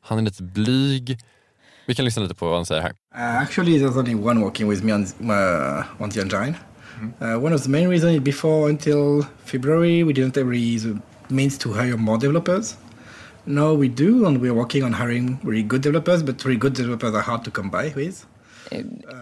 Han 0.00 0.18
är 0.18 0.22
lite 0.22 0.42
blyg. 0.42 1.18
Vi 1.86 1.94
kan 1.94 2.04
lyssna 2.04 2.22
lite 2.22 2.34
på 2.34 2.46
vad 2.46 2.56
han 2.56 2.66
säger 2.66 2.82
här. 2.82 2.90
Uh, 2.90 3.42
actually, 3.42 3.78
there's 3.78 3.98
only 3.98 4.14
one 4.14 4.40
working 4.40 4.70
with 4.70 4.84
me 4.84 4.94
on 4.94 5.02
uh, 5.02 6.02
on 6.02 6.10
the 6.10 6.20
engine. 6.20 6.54
Uh, 7.20 7.44
one 7.44 7.54
of 7.54 7.62
the 7.62 7.70
main 7.70 7.88
reasons 7.90 8.24
before 8.24 8.70
until 8.70 9.26
February 9.44 10.04
we 10.04 10.12
didn't 10.12 10.36
have 10.36 10.50
really 10.50 10.78
the 10.78 10.98
means 11.34 11.58
to 11.58 11.72
hire 11.72 11.96
more 11.96 12.18
developers. 12.18 12.76
Now 13.44 13.80
we 13.80 13.88
do, 13.88 14.26
and 14.26 14.40
we're 14.40 14.54
working 14.54 14.84
on 14.84 14.92
hiring 14.92 15.38
really 15.42 15.62
good 15.62 15.82
developers. 15.82 16.22
But 16.22 16.44
really 16.44 16.60
good 16.60 16.74
developers 16.74 17.14
are 17.14 17.22
hard 17.22 17.44
to 17.44 17.50
come 17.50 17.70
by 17.70 17.92
with. 17.96 18.26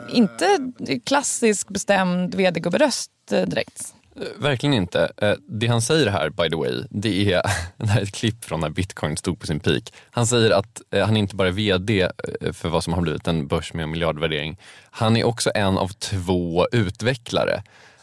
Inte 0.09 0.73
klassisk 1.05 1.69
bestämd 1.69 2.35
vd-gubberöst 2.35 3.11
eh, 3.33 3.49
direkt. 3.49 3.95
Eh, 4.17 4.43
verkligen 4.43 4.75
inte. 4.75 5.13
Eh, 5.17 5.33
det 5.49 5.67
han 5.67 5.83
säger 5.83 6.11
här, 6.11 6.31
by 6.31 6.51
the 6.51 6.57
way, 6.57 6.85
det 6.91 7.33
är, 7.33 7.43
det 7.77 7.87
här 7.87 8.01
är 8.01 8.03
ett 8.03 8.15
klipp 8.15 8.45
från 8.45 8.61
när 8.61 8.71
bitcoin 8.71 9.17
stod 9.17 9.41
på 9.41 9.47
sin 9.47 9.61
peak. 9.61 9.93
Han 10.11 10.27
säger 10.27 10.51
att 10.51 10.83
eh, 10.91 11.07
han 11.07 11.17
inte 11.17 11.37
bara 11.37 11.49
är 11.49 11.53
VD 11.53 12.09
för 12.53 12.69
vad 12.69 12.85
som 12.85 12.93
har 12.93 13.03
blivit 13.03 13.29
en 13.29 13.47
börs 13.47 13.75
med 13.75 13.83
en 13.83 13.91
miljardvärdering. 13.91 14.59
Han 14.91 15.17
är 15.17 15.25
också 15.25 15.51
en 15.55 15.79
av 15.79 15.89
två 15.89 16.69
utvecklare. 16.73 17.63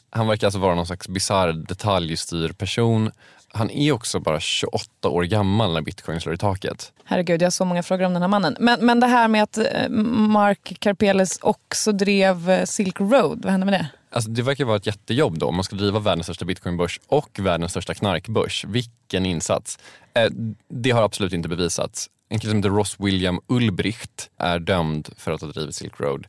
Han 0.10 0.28
verkar 0.28 0.48
alltså 0.48 0.60
vara 0.60 0.76
någon 0.76 0.86
slags 0.86 1.08
bisarr 1.08 1.54
detaljstyrperson. 1.54 3.12
Han 3.54 3.69
är 3.69 3.91
också 3.91 4.19
bara 4.19 4.39
28 4.39 5.10
år 5.10 5.24
gammal 5.24 5.74
när 5.74 5.82
bitcoin 5.82 6.22
slår 6.22 6.36
i 6.36 6.38
taket. 6.38 6.91
Herregud, 7.04 7.41
jag 7.41 7.45
har 7.45 7.52
så 7.52 7.65
många 7.65 7.84
frågor 7.84 8.06
om 8.06 8.13
den 8.13 8.22
här 8.22 8.30
mannen. 8.30 8.58
Men, 8.60 8.86
men 8.86 9.00
det 9.00 9.08
här 9.08 9.28
med 9.28 9.43
att 9.43 9.58
Mark 9.89 10.78
Karpeles 10.80 11.39
också 11.41 11.91
drev 11.91 12.65
Silk 12.65 13.00
Road, 13.00 13.39
vad 13.43 13.52
hände 13.52 13.65
med 13.65 13.74
det? 13.74 13.89
Alltså 14.12 14.30
det 14.30 14.41
verkar 14.41 14.65
vara 14.65 14.78
ett 14.78 14.86
jättejobb 14.86 15.39
då 15.39 15.45
om 15.45 15.56
man 15.56 15.63
ska 15.63 15.76
driva 15.76 16.00
världens 16.00 16.26
största 16.26 16.45
bitcoinbörs 16.45 17.00
och 17.08 17.39
världens 17.39 17.72
största 17.72 17.93
knarkbörs. 17.93 18.65
Vilken 18.67 19.26
insats! 19.26 19.80
Eh, 20.13 20.30
det 20.67 20.91
har 20.91 21.04
absolut 21.04 21.34
inte 21.34 21.50
bevisats. 21.50 22.10
En 22.30 22.39
kille 22.39 22.52
som 22.52 22.58
heter 22.58 22.69
Ross 22.69 22.95
William 23.00 23.39
Ulbricht 23.48 24.30
är 24.38 24.60
dömd 24.60 25.10
för 25.17 25.32
att 25.32 25.41
ha 25.41 25.48
drivit 25.48 25.76
Silk 25.76 26.00
Road. 26.00 26.26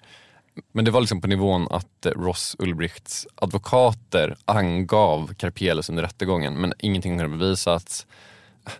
Men 0.72 0.84
det 0.84 0.90
var 0.90 1.00
liksom 1.00 1.20
på 1.20 1.26
nivån 1.26 1.68
att 1.70 2.06
eh, 2.06 2.12
Ross 2.12 2.56
Ulbrichts 2.58 3.26
advokater 3.34 4.36
angav 4.44 5.34
Karpeles 5.34 5.90
under 5.90 6.02
rättegången 6.02 6.54
men 6.54 6.72
ingenting 6.78 7.20
har 7.20 7.28
bevisats. 7.28 8.06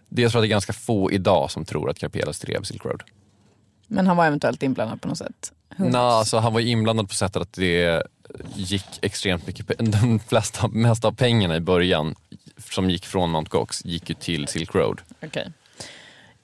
Det 0.08 0.22
jag 0.22 0.30
tror 0.30 0.40
att 0.40 0.42
det 0.42 0.48
är 0.48 0.50
ganska 0.50 0.72
få 0.72 1.12
idag 1.12 1.50
som 1.50 1.64
tror 1.64 1.90
att 1.90 1.98
Karpeles 1.98 2.40
drev 2.40 2.62
Silk 2.62 2.84
Road. 2.84 3.02
Men 3.86 4.06
han 4.06 4.16
var 4.16 4.26
eventuellt 4.26 4.62
inblandad 4.62 5.02
på 5.02 5.08
något 5.08 5.18
sätt. 5.18 5.52
Nej, 5.76 5.90
knows? 5.90 5.96
alltså 5.96 6.38
han 6.38 6.52
var 6.52 6.61
inblandad 6.61 7.09
på 7.09 7.14
sättet 7.14 7.42
att 7.42 7.52
det 7.52 8.02
gick 8.54 8.98
extremt 9.02 9.46
mycket, 9.46 9.78
de 9.78 10.20
flesta, 10.28 10.68
mesta 10.68 11.09
av 11.09 11.12
pengarna 11.12 11.56
i 11.56 11.61
början 11.61 12.14
som 12.70 12.90
gick 12.90 13.06
från 13.06 13.30
Mt. 13.30 13.48
Gox 13.48 13.85
gick 13.85 14.09
ju 14.09 14.14
till 14.14 14.48
Silk 14.48 14.74
Road. 14.74 15.00
Okej. 15.22 15.52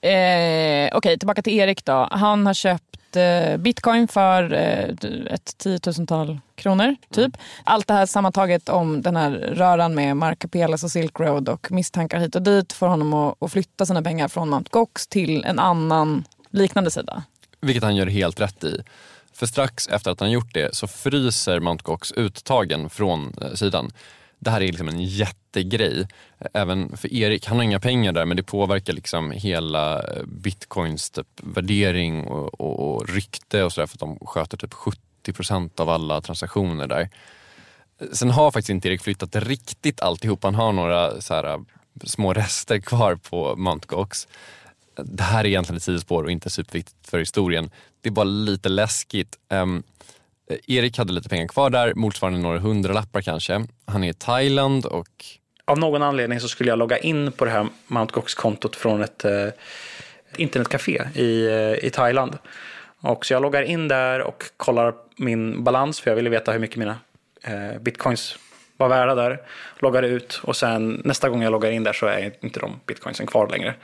Eh, 0.00 0.96
Okej, 0.96 1.18
tillbaka 1.18 1.42
till 1.42 1.52
Erik 1.52 1.84
då. 1.84 2.08
Han 2.10 2.46
har 2.46 2.54
köpt 2.54 3.16
eh, 3.16 3.56
bitcoin 3.56 4.08
för 4.08 4.52
eh, 4.52 5.34
ett 5.34 5.58
tiotusental 5.58 6.38
kronor, 6.54 6.96
typ. 7.10 7.36
Allt 7.64 7.86
det 7.86 7.94
här 7.94 8.06
sammantaget 8.06 8.68
om 8.68 9.02
den 9.02 9.16
här 9.16 9.30
röran 9.30 9.94
med 9.94 10.16
Mark 10.16 10.38
Karpeles 10.38 10.84
och 10.84 10.90
Silk 10.90 11.20
Road 11.20 11.48
och 11.48 11.72
misstankar 11.72 12.18
hit 12.18 12.34
och 12.34 12.42
dit 12.42 12.72
får 12.72 12.86
honom 12.86 13.14
att, 13.14 13.42
att 13.42 13.52
flytta 13.52 13.86
sina 13.86 14.02
pengar 14.02 14.28
från 14.28 14.48
Mt. 14.54 14.68
Gox 14.70 15.06
till 15.06 15.44
en 15.44 15.58
annan 15.58 16.24
liknande 16.50 16.90
sida. 16.90 17.22
Vilket 17.66 17.84
han 17.84 17.96
gör 17.96 18.06
helt 18.06 18.40
rätt 18.40 18.64
i. 18.64 18.82
För 19.32 19.46
strax 19.46 19.88
efter 19.88 20.10
att 20.10 20.20
han 20.20 20.30
gjort 20.30 20.54
det 20.54 20.74
så 20.74 20.86
fryser 20.86 21.60
Mt. 21.60 21.82
Gox 21.82 22.12
uttagen 22.12 22.90
från 22.90 23.34
eh, 23.42 23.52
sidan. 23.54 23.90
Det 24.38 24.50
här 24.50 24.60
är 24.60 24.66
liksom 24.66 24.88
en 24.88 25.00
jättegrej. 25.00 26.08
Även 26.52 26.96
för 26.96 27.12
Erik, 27.12 27.46
han 27.46 27.56
har 27.56 27.64
inga 27.64 27.80
pengar 27.80 28.12
där 28.12 28.24
men 28.24 28.36
det 28.36 28.42
påverkar 28.42 28.92
liksom 28.92 29.30
hela 29.30 30.02
eh, 30.02 30.22
bitcoins 30.26 31.10
typ 31.10 31.26
värdering 31.42 32.24
och, 32.24 32.60
och, 32.60 32.94
och 32.94 33.08
rykte 33.08 33.62
och 33.62 33.72
sådär 33.72 33.86
för 33.86 33.96
att 33.96 34.00
de 34.00 34.18
sköter 34.26 34.56
typ 34.56 34.74
70% 35.26 35.80
av 35.80 35.90
alla 35.90 36.20
transaktioner 36.20 36.86
där. 36.86 37.08
Sen 38.12 38.30
har 38.30 38.50
faktiskt 38.50 38.70
inte 38.70 38.88
Erik 38.88 39.02
flyttat 39.02 39.36
riktigt 39.36 40.00
alltihop. 40.00 40.44
Han 40.44 40.54
har 40.54 40.72
några 40.72 41.20
så 41.20 41.34
här, 41.34 41.44
eh, 41.44 41.58
små 42.04 42.32
rester 42.32 42.78
kvar 42.78 43.14
på 43.14 43.56
Mt. 43.56 43.86
Gox 43.86 44.28
det 45.04 45.22
här 45.22 45.44
är 45.44 45.48
egentligen 45.48 45.76
ett 45.76 45.82
sidospår 45.82 46.24
och 46.24 46.30
inte 46.30 46.50
superviktigt 46.50 47.08
för 47.10 47.18
historien. 47.18 47.70
Det 48.00 48.08
är 48.08 48.12
bara 48.12 48.24
lite 48.24 48.68
läskigt. 48.68 49.38
Um, 49.50 49.82
Erik 50.66 50.98
hade 50.98 51.12
lite 51.12 51.28
pengar 51.28 51.48
kvar 51.48 51.70
där, 51.70 51.94
motsvarande 51.94 52.38
några 52.38 52.58
hundralappar 52.58 53.22
kanske. 53.22 53.66
Han 53.86 54.04
är 54.04 54.10
i 54.10 54.14
Thailand 54.14 54.86
och... 54.86 55.24
Av 55.64 55.78
någon 55.78 56.02
anledning 56.02 56.40
så 56.40 56.48
skulle 56.48 56.70
jag 56.70 56.78
logga 56.78 56.98
in 56.98 57.32
på 57.32 57.44
det 57.44 57.50
här 57.50 57.66
Mount 57.86 58.12
Gox-kontot 58.14 58.76
från 58.76 59.02
ett 59.02 59.24
eh, 59.24 59.48
internetcafé 60.36 61.02
i, 61.14 61.46
eh, 61.46 61.86
i 61.86 61.90
Thailand. 61.92 62.38
Och 63.00 63.26
så 63.26 63.32
jag 63.32 63.42
loggar 63.42 63.62
in 63.62 63.88
där 63.88 64.20
och 64.20 64.44
kollar 64.56 64.94
min 65.16 65.64
balans 65.64 66.00
för 66.00 66.10
jag 66.10 66.16
ville 66.16 66.30
veta 66.30 66.52
hur 66.52 66.58
mycket 66.58 66.76
mina 66.76 66.98
eh, 67.42 67.78
bitcoins 67.80 68.38
var 68.76 68.88
värda 68.88 69.14
där. 69.14 69.40
Loggar 69.78 70.02
ut 70.02 70.40
och 70.42 70.56
sen 70.56 71.02
nästa 71.04 71.28
gång 71.28 71.42
jag 71.42 71.50
loggar 71.50 71.70
in 71.70 71.84
där 71.84 71.92
så 71.92 72.06
är 72.06 72.32
inte 72.40 72.60
de 72.60 72.80
bitcoinsen 72.86 73.26
kvar 73.26 73.48
längre. 73.48 73.74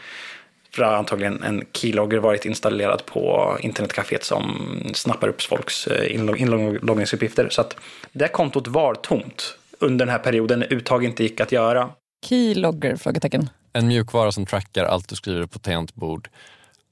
För 0.75 0.83
antagligen 0.83 1.43
en 1.43 1.65
keylogger 1.73 2.19
varit 2.19 2.45
installerad 2.45 3.07
på 3.07 3.57
internetcaféet 3.61 4.25
som 4.25 4.81
snappar 4.95 5.29
upp 5.29 5.43
folks 5.43 5.87
eh, 5.87 6.15
inloggningsuppgifter. 6.15 7.49
Så 7.51 7.61
att 7.61 7.77
det 8.13 8.29
kontot 8.29 8.69
var 8.69 8.95
tomt 8.95 9.57
under 9.79 10.07
den 10.07 10.13
här 10.13 10.19
perioden 10.19 10.59
när 10.59 10.73
uttag 10.73 11.05
inte 11.05 11.23
gick 11.23 11.41
att 11.41 11.53
göra. 11.53 11.91
Keylogger? 12.27 12.97
Frågetecken. 12.97 13.51
En 13.73 13.87
mjukvara 13.87 14.33
som 14.33 14.47
trackar 14.47 14.85
allt 14.85 15.09
du 15.09 15.17
skriver 15.17 15.47
på 15.47 15.59
tangentbord. 15.59 16.29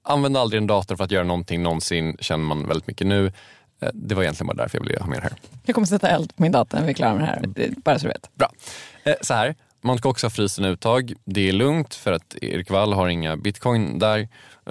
Använd 0.03 0.37
aldrig 0.37 0.59
en 0.61 0.67
dator 0.67 0.97
för 0.97 1.05
att 1.05 1.11
göra 1.11 1.25
någonting 1.25 1.63
någonsin, 1.63 2.17
känner 2.21 2.45
man 2.45 2.69
väldigt 2.69 2.87
mycket 2.87 3.07
nu. 3.07 3.33
Eh, 3.81 3.89
det 3.95 4.15
var 4.15 4.23
egentligen 4.23 4.47
bara 4.47 4.63
därför 4.63 4.79
jag 4.79 4.85
ville 4.85 5.01
ha 5.01 5.07
med 5.07 5.19
det 5.19 5.23
här. 5.23 5.33
Jag 5.65 5.75
kommer 5.75 5.87
sätta 5.87 6.09
eld 6.09 6.37
på 6.37 6.43
min 6.43 6.53
dator 6.53 6.79
när 6.79 6.85
vi 6.85 6.91
är 6.91 6.95
klara 6.95 7.15
med 7.15 7.53
det 7.55 7.63
här, 7.63 7.73
bara 7.77 7.99
så 7.99 8.07
du 8.07 8.13
vet. 8.13 8.31
Bra. 8.35 8.53
Eh, 9.05 9.15
så 9.21 9.35
här, 9.35 9.55
man 9.81 9.99
ska 9.99 10.09
också 10.09 10.27
ha 10.27 10.31
frysen 10.31 10.65
uttag. 10.65 11.13
Det 11.25 11.49
är 11.49 11.53
lugnt 11.53 11.95
för 11.95 12.13
att 12.13 12.37
Erik 12.43 12.71
Wall 12.71 12.93
har 12.93 13.09
inga 13.09 13.37
bitcoin 13.37 13.99
där. 13.99 14.29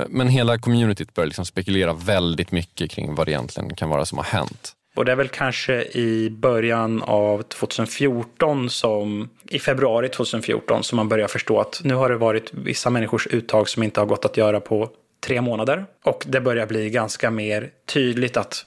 Men 0.07 0.27
hela 0.27 0.57
communityt 0.57 1.13
börjar 1.13 1.27
liksom 1.27 1.45
spekulera 1.45 1.93
väldigt 1.93 2.51
mycket 2.51 2.91
kring 2.91 3.15
vad 3.15 3.27
det 3.27 3.31
egentligen 3.31 3.75
kan 3.75 3.89
vara 3.89 4.05
som 4.05 4.17
har 4.17 4.25
hänt. 4.25 4.75
Och 4.95 5.05
det 5.05 5.11
är 5.11 5.15
väl 5.15 5.27
kanske 5.27 5.83
i 5.83 6.29
början 6.29 7.03
av 7.03 7.41
2014 7.41 8.69
som, 8.69 9.29
i 9.49 9.59
februari 9.59 10.09
2014 10.09 10.83
som 10.83 10.95
man 10.95 11.09
börjar 11.09 11.27
förstå 11.27 11.59
att 11.59 11.81
nu 11.83 11.93
har 11.93 12.09
det 12.09 12.17
varit 12.17 12.53
vissa 12.53 12.89
människors 12.89 13.27
uttag 13.27 13.69
som 13.69 13.83
inte 13.83 13.99
har 13.99 14.07
gått 14.07 14.25
att 14.25 14.37
göra 14.37 14.59
på 14.59 14.89
tre 15.19 15.41
månader. 15.41 15.85
Och 16.03 16.23
det 16.27 16.41
börjar 16.41 16.65
bli 16.65 16.89
ganska 16.89 17.31
mer 17.31 17.69
tydligt 17.85 18.37
att 18.37 18.65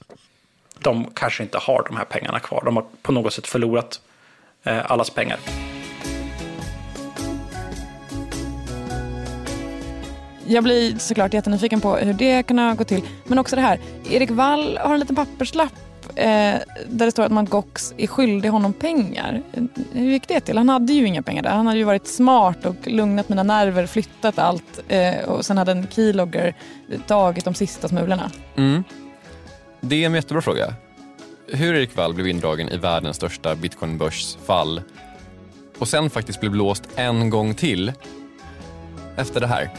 de 0.79 1.11
kanske 1.15 1.43
inte 1.43 1.59
har 1.59 1.85
de 1.89 1.97
här 1.97 2.05
pengarna 2.05 2.41
kvar. 2.41 2.63
De 2.65 2.77
har 2.77 2.85
på 3.03 3.13
något 3.13 3.33
sätt 3.33 3.47
förlorat 3.47 4.01
eh, 4.63 4.91
allas 4.91 5.11
pengar. 5.11 5.39
Jag 10.47 10.65
blir 10.65 10.99
såklart 10.99 11.35
jättenyfiken 11.35 11.81
på 11.81 11.97
hur 11.97 12.13
det 12.13 12.43
kan 12.43 12.59
ha 12.59 12.75
gått 12.75 12.89
till. 12.89 13.03
Men 13.25 13.39
också 13.39 13.57
det 13.57 13.63
här, 13.63 13.81
Erik 14.11 14.31
Wall 14.31 14.79
har 14.79 14.95
en 14.95 15.01
liten 15.01 15.17
papperslapp 15.17 15.73
eh, 16.15 16.25
där 16.89 17.07
det 17.07 17.11
står 17.11 17.23
att 17.23 17.49
Gox 17.49 17.95
är 17.97 18.07
skyldig 18.07 18.49
honom 18.49 18.73
pengar. 18.73 19.43
Hur 19.93 20.11
gick 20.11 20.29
det 20.29 20.41
till? 20.41 20.59
Han 20.59 20.69
hade 20.69 20.93
ju 20.93 21.07
inga 21.07 21.23
pengar 21.23 21.43
där. 21.43 21.51
Han 21.51 21.67
hade 21.67 21.79
ju 21.79 21.85
varit 21.85 22.07
smart 22.07 22.67
och 22.67 22.77
lugnat 22.87 23.29
mina 23.29 23.43
nerver, 23.43 23.87
flyttat 23.87 24.39
allt 24.39 24.83
eh, 24.89 25.25
och 25.25 25.45
sen 25.45 25.59
hade 25.59 25.73
en 25.73 25.87
keylogger 25.91 26.55
tagit 27.07 27.45
de 27.45 27.55
sista 27.55 27.89
smulorna. 27.89 28.31
Mm. 28.57 28.85
Det 29.81 30.03
är 30.03 30.07
en 30.07 30.15
jättebra 30.15 30.43
fråga. 30.43 30.75
Hur 31.47 31.75
Erik 31.75 31.97
Wall 31.97 32.15
blev 32.15 32.27
indragen 32.27 32.69
i 32.69 32.77
världens 32.77 33.17
största 33.17 33.55
bitcoinbörs 33.55 34.37
fall 34.47 34.83
och 35.79 35.89
sen 35.89 36.11
faktiskt 36.11 36.41
blev 36.41 36.53
blåst 36.53 36.89
en 36.97 37.31
gång 37.31 37.55
till 37.55 37.93
efter 39.17 39.41
det 39.41 39.47
här. 39.47 39.71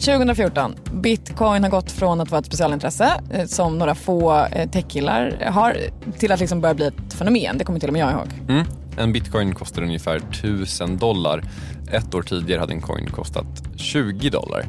2014. 0.00 0.74
Bitcoin 0.92 1.62
har 1.62 1.70
gått 1.70 1.92
från 1.92 2.20
att 2.20 2.30
vara 2.30 2.38
ett 2.38 2.46
specialintresse 2.46 3.20
eh, 3.30 3.46
som 3.46 3.78
några 3.78 3.94
få 3.94 4.46
eh, 4.52 4.70
techkillar 4.70 5.50
har 5.52 5.76
till 6.18 6.32
att 6.32 6.40
liksom 6.40 6.60
börja 6.60 6.74
bli 6.74 6.86
ett 6.86 7.12
fenomen. 7.14 7.58
Det 7.58 7.64
kommer 7.64 7.80
till 7.80 7.88
och 7.88 7.92
med 7.92 8.02
jag 8.02 8.12
ihåg. 8.12 8.28
Mm. 8.48 8.66
En 8.98 9.12
bitcoin 9.12 9.54
kostar 9.54 9.82
ungefär 9.82 10.16
1000 10.16 10.98
dollar. 10.98 11.44
Ett 11.92 12.14
år 12.14 12.22
tidigare 12.22 12.60
hade 12.60 12.72
en 12.72 12.80
coin 12.80 13.10
kostat 13.10 13.46
20 13.76 14.30
dollar. 14.30 14.64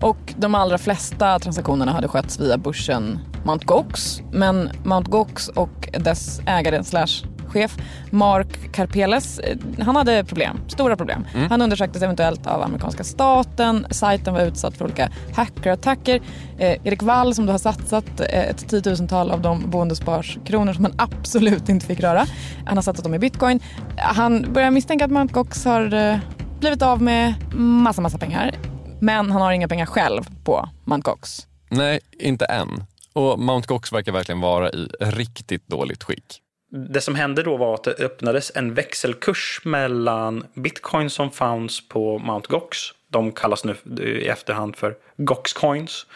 Och 0.00 0.34
de 0.36 0.54
allra 0.54 0.78
flesta 0.78 1.38
transaktionerna 1.38 1.92
hade 1.92 2.08
skötts 2.08 2.40
via 2.40 2.58
börsen 2.58 3.18
Mt. 3.44 3.64
Gox. 3.64 4.22
Men 4.32 4.70
Mt. 4.84 5.08
Gox 5.08 5.48
och 5.48 5.88
dess 5.92 6.40
ägare 6.46 6.84
slash 6.84 7.24
chef 7.50 7.76
Mark 8.10 8.72
Karpeles, 8.72 9.38
eh, 9.38 9.56
han 9.78 9.96
hade 9.96 10.24
problem, 10.24 10.60
stora 10.68 10.96
problem. 10.96 11.26
Mm. 11.34 11.50
Han 11.50 11.62
undersöktes 11.62 12.02
eventuellt 12.02 12.46
av 12.46 12.62
amerikanska 12.62 13.04
staten, 13.04 13.86
sajten 13.90 14.34
var 14.34 14.40
utsatt 14.40 14.76
för 14.76 14.84
olika 14.84 15.10
hackerattacker. 15.34 16.20
Eh, 16.58 16.76
Erik 16.84 17.02
Wall 17.02 17.34
som 17.34 17.46
då 17.46 17.52
har 17.52 17.58
satsat 17.58 18.20
eh, 18.20 18.48
ett 18.48 18.68
tiotusental 18.68 19.30
av 19.30 19.40
de 19.40 19.70
boendesparskronor 19.70 20.72
som 20.72 20.84
han 20.84 20.94
absolut 20.98 21.68
inte 21.68 21.86
fick 21.86 22.00
röra. 22.00 22.26
Han 22.66 22.76
har 22.76 22.82
satsat 22.82 23.04
dem 23.04 23.14
i 23.14 23.18
bitcoin. 23.18 23.60
Han 23.96 24.52
börjar 24.52 24.70
misstänka 24.70 25.04
att 25.04 25.10
Mt. 25.10 25.32
Gox 25.32 25.64
har 25.64 25.94
eh, 25.94 26.18
blivit 26.60 26.82
av 26.82 27.02
med 27.02 27.34
massa, 27.54 28.02
massa 28.02 28.18
pengar. 28.18 28.54
Men 29.00 29.30
han 29.30 29.42
har 29.42 29.52
inga 29.52 29.68
pengar 29.68 29.86
själv 29.86 30.22
på 30.44 30.68
Mt. 30.86 31.04
Gox. 31.04 31.46
Nej, 31.68 32.00
inte 32.18 32.44
än. 32.44 32.84
Och 33.12 33.38
Mt. 33.38 33.66
Gox 33.66 33.92
verkar 33.92 34.12
verkligen 34.12 34.40
vara 34.40 34.70
i 34.70 34.88
riktigt 35.00 35.68
dåligt 35.68 36.04
skick 36.04 36.40
det 36.70 37.00
som 37.00 37.14
hände 37.14 37.42
då 37.42 37.56
var 37.56 37.74
att 37.74 37.84
det 37.84 38.00
öppnades 38.00 38.52
en 38.54 38.74
växelkurs 38.74 39.60
mellan 39.64 40.46
bitcoin 40.54 41.10
som 41.10 41.30
fanns 41.30 41.88
på 41.88 42.18
Mount 42.18 42.46
Gox. 42.50 42.78
De 43.08 43.32
kallas 43.32 43.64
nu 43.64 43.76
i 44.00 44.28
efterhand 44.28 44.76
för 44.76 44.94
Gox 45.16 45.52
coins. 45.52 46.06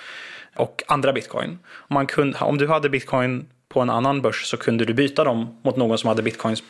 Och 0.56 0.82
andra 0.86 1.12
bitcoin. 1.12 1.58
Man 1.88 2.06
kunde, 2.06 2.38
om 2.38 2.58
du 2.58 2.68
hade 2.68 2.90
bitcoin 2.90 3.46
på 3.68 3.80
en 3.80 3.90
annan 3.90 4.22
börs 4.22 4.44
så 4.44 4.56
kunde 4.56 4.84
du 4.84 4.94
byta 4.94 5.24
dem 5.24 5.60
mot 5.62 5.76
någon 5.76 5.98
som 5.98 6.08
hade 6.08 6.22
bitcoins 6.22 6.62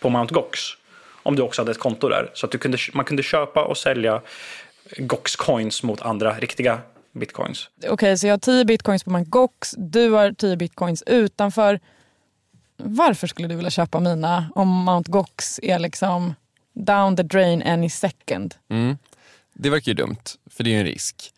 på 0.00 0.08
Mount 0.08 0.34
Gox. 0.34 0.60
Om 1.22 1.36
du 1.36 1.42
också 1.42 1.62
hade 1.62 1.70
ett 1.70 1.78
konto 1.78 2.08
där. 2.08 2.30
Så 2.34 2.46
att 2.46 2.52
du 2.52 2.58
kunde, 2.58 2.78
man 2.92 3.04
kunde 3.04 3.22
köpa 3.22 3.64
och 3.64 3.76
sälja 3.76 4.20
Gox 4.96 5.36
coins 5.36 5.82
mot 5.82 6.02
andra 6.02 6.34
riktiga 6.38 6.80
bitcoins. 7.12 7.70
Okej, 7.78 7.90
okay, 7.90 8.16
så 8.16 8.26
jag 8.26 8.32
har 8.32 8.38
10 8.38 8.64
bitcoins 8.64 9.04
på 9.04 9.10
Mount 9.10 9.30
Gox. 9.30 9.74
Du 9.76 10.10
har 10.10 10.32
10 10.32 10.56
bitcoins 10.56 11.02
utanför 11.06 11.80
varför 12.78 13.26
skulle 13.26 13.48
du 13.48 13.54
vilja 13.54 13.70
köpa 13.70 14.00
mina 14.00 14.50
om 14.54 14.68
Mount 14.68 15.10
Gox 15.10 15.60
är 15.62 15.78
liksom 15.78 16.34
down 16.72 17.16
the 17.16 17.22
drain 17.22 17.62
any 17.62 17.90
second? 17.90 18.54
Mm. 18.70 18.98
Det 19.54 19.70
verkar 19.70 19.92
ju 19.92 19.94
dumt, 19.94 20.22
för 20.50 20.64
det 20.64 20.70
är 20.70 20.72
ju 20.72 20.78
en 20.78 20.86
risk. 20.86 21.32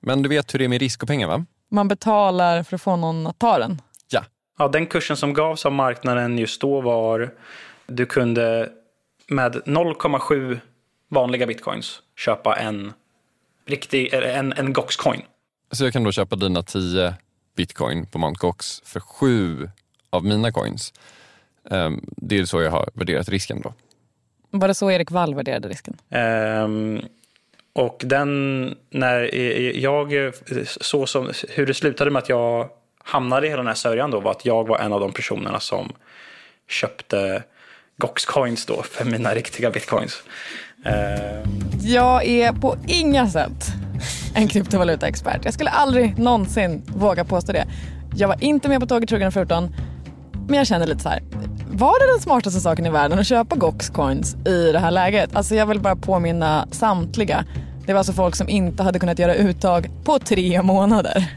Men 0.00 0.22
du 0.22 0.28
vet 0.28 0.54
hur 0.54 0.58
det 0.58 0.64
är 0.64 0.68
med 0.68 0.80
risk 0.80 1.02
och 1.02 1.08
pengar 1.08 1.28
va? 1.28 1.44
Man 1.70 1.88
betalar 1.88 2.62
för 2.62 2.74
att 2.74 2.82
få 2.82 2.96
någon 2.96 3.26
att 3.26 3.38
ta 3.38 3.58
den. 3.58 3.82
Ja. 4.08 4.24
Ja, 4.58 4.68
den 4.68 4.86
kursen 4.86 5.16
som 5.16 5.34
gavs 5.34 5.66
av 5.66 5.72
marknaden 5.72 6.38
just 6.38 6.60
då 6.60 6.80
var 6.80 7.34
du 7.86 8.06
kunde 8.06 8.72
med 9.28 9.54
0,7 9.54 10.60
vanliga 11.08 11.46
bitcoins 11.46 12.02
köpa 12.16 12.56
en 12.56 12.92
riktig, 13.66 14.14
en, 14.14 14.52
en 14.52 14.74
Gox-coin. 14.74 15.22
Så 15.72 15.84
jag 15.84 15.92
kan 15.92 16.04
då 16.04 16.12
köpa 16.12 16.36
dina 16.36 16.62
10 16.62 17.14
bitcoin 17.56 18.06
på 18.06 18.18
Mt. 18.18 18.38
Gox 18.38 18.82
för 18.84 19.00
7 19.00 19.70
av 20.16 20.24
mina 20.24 20.52
coins. 20.52 20.92
Um, 21.70 22.04
det 22.16 22.38
är 22.38 22.44
så 22.44 22.62
jag 22.62 22.70
har 22.70 22.88
värderat 22.94 23.28
risken 23.28 23.60
då. 23.62 23.72
Var 24.50 24.68
det 24.68 24.74
så 24.74 24.90
Erik 24.90 25.10
Wall 25.10 25.34
värderade 25.34 25.68
risken? 25.68 25.96
Um, 26.10 27.02
och 27.72 28.02
den, 28.06 28.74
när 28.90 29.34
jag, 29.76 30.32
så 30.66 31.06
som, 31.06 31.32
hur 31.48 31.66
det 31.66 31.74
slutade 31.74 32.10
med 32.10 32.22
att 32.22 32.28
jag 32.28 32.68
hamnade 32.98 33.46
i 33.46 33.50
hela 33.50 33.62
den 33.62 33.66
här 33.66 33.74
sörjan 33.74 34.10
då 34.10 34.20
var 34.20 34.30
att 34.30 34.46
jag 34.46 34.68
var 34.68 34.78
en 34.78 34.92
av 34.92 35.00
de 35.00 35.12
personerna 35.12 35.60
som 35.60 35.92
köpte 36.68 37.42
Gox 37.96 38.24
coins 38.24 38.66
då 38.66 38.82
för 38.82 39.04
mina 39.04 39.34
riktiga 39.34 39.70
bitcoins. 39.70 40.22
Uh... 40.86 41.50
Jag 41.80 42.26
är 42.26 42.52
på 42.52 42.76
inga 42.86 43.28
sätt 43.28 43.66
en 44.34 44.48
kryptovalutaexpert. 44.48 45.44
Jag 45.44 45.54
skulle 45.54 45.70
aldrig 45.70 46.18
någonsin 46.18 46.82
våga 46.86 47.24
påstå 47.24 47.52
det. 47.52 47.66
Jag 48.16 48.28
var 48.28 48.44
inte 48.44 48.68
med 48.68 48.80
på 48.80 48.86
tåget 48.86 49.08
2014 49.08 49.74
men 50.48 50.54
jag 50.58 50.66
känner 50.66 50.86
lite 50.86 51.02
så 51.02 51.08
här. 51.08 51.22
Var 51.70 52.00
det 52.00 52.12
den 52.12 52.20
smartaste 52.20 52.60
saken 52.60 52.86
i 52.86 52.90
världen 52.90 53.18
att 53.18 53.26
köpa 53.26 53.56
Gox 53.56 53.90
coins 53.90 54.36
i 54.46 54.72
det 54.72 54.78
här 54.78 54.90
läget? 54.90 55.36
Alltså 55.36 55.54
jag 55.54 55.66
vill 55.66 55.80
bara 55.80 55.96
påminna 55.96 56.68
samtliga. 56.70 57.44
Det 57.86 57.92
var 57.92 57.98
alltså 57.98 58.12
folk 58.12 58.36
som 58.36 58.48
inte 58.48 58.82
hade 58.82 58.98
kunnat 58.98 59.18
göra 59.18 59.34
uttag 59.34 59.90
på 60.04 60.18
tre 60.18 60.62
månader. 60.62 61.30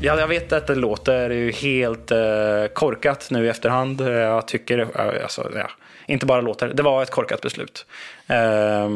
Ja, 0.00 0.20
jag 0.20 0.28
vet 0.28 0.52
att 0.52 0.66
det 0.66 0.74
låter 0.74 1.30
ju 1.30 1.52
helt 1.52 2.10
eh, 2.10 2.18
korkat 2.74 3.28
nu 3.30 3.46
i 3.46 3.48
efterhand. 3.48 4.00
Jag 4.00 4.48
tycker, 4.48 4.78
eh, 4.78 5.22
alltså, 5.22 5.50
ja, 5.54 5.70
inte 6.06 6.26
bara 6.26 6.40
låter, 6.40 6.68
det 6.68 6.82
var 6.82 7.02
ett 7.02 7.10
korkat 7.10 7.40
beslut. 7.40 7.86
Eh, 8.26 8.88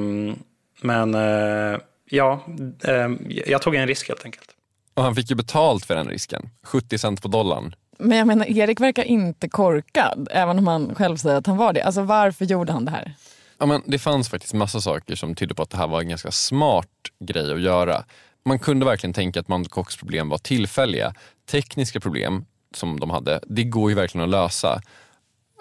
men 0.81 1.14
eh, 1.14 1.79
ja, 2.11 2.44
ehm, 2.85 3.18
jag 3.29 3.62
tog 3.62 3.74
en 3.74 3.87
risk 3.87 4.09
helt 4.09 4.24
enkelt. 4.24 4.50
Och 4.94 5.02
han 5.02 5.14
fick 5.14 5.31
ju 5.31 5.37
betalt 5.37 5.87
för 5.87 5.94
den 5.94 6.09
risken, 6.09 6.50
70 6.64 6.98
cent 6.98 7.22
på 7.22 7.29
dollarn. 7.29 7.74
Men 7.98 8.18
jag 8.18 8.26
menar, 8.26 8.46
Erik 8.46 8.80
verkar 8.80 9.04
inte 9.04 9.48
korkad, 9.48 10.28
även 10.30 10.59
om 10.59 10.66
han 10.66 10.94
själv 10.94 11.16
säger 11.16 11.37
att 11.37 11.46
han 11.46 11.56
var 11.56 11.72
det. 11.72 11.82
Alltså 11.82 12.02
varför 12.02 12.44
gjorde 12.44 12.72
han 12.72 12.85
det 12.85 12.90
här? 12.90 13.14
Ja, 13.59 13.66
men 13.66 13.82
det 13.87 13.98
fanns 13.98 14.28
faktiskt 14.28 14.54
massa 14.54 14.80
saker 14.80 15.14
som 15.14 15.35
tydde 15.35 15.54
på 15.54 15.62
att 15.62 15.70
det 15.70 15.76
här 15.76 15.88
var 15.88 16.00
en 16.00 16.09
ganska 16.09 16.30
smart 16.30 16.88
grej 17.20 17.52
att 17.52 17.61
göra. 17.61 18.04
Man 18.44 18.59
kunde 18.59 18.87
verkligen 18.87 19.14
tänka 19.14 19.40
att 19.40 19.48
Mt. 19.48 19.98
Problem 19.98 20.28
var 20.28 20.38
tillfälliga. 20.38 21.14
Tekniska 21.50 22.00
problem 22.00 22.44
som 22.74 23.00
de 23.00 23.11
hade, 23.11 23.40
det 23.46 23.64
går 23.64 23.90
ju 23.90 23.96
verkligen 23.96 24.24
att 24.24 24.30
lösa. 24.30 24.80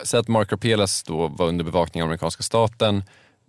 Säg 0.03 0.19
att 0.19 0.27
Mark 0.27 0.51
Rapelas 0.51 1.03
då 1.03 1.27
var 1.27 1.47
under 1.47 1.65
bevakning 1.65 2.03
av 2.03 2.07
amerikanska 2.07 2.43
staten, 2.43 3.03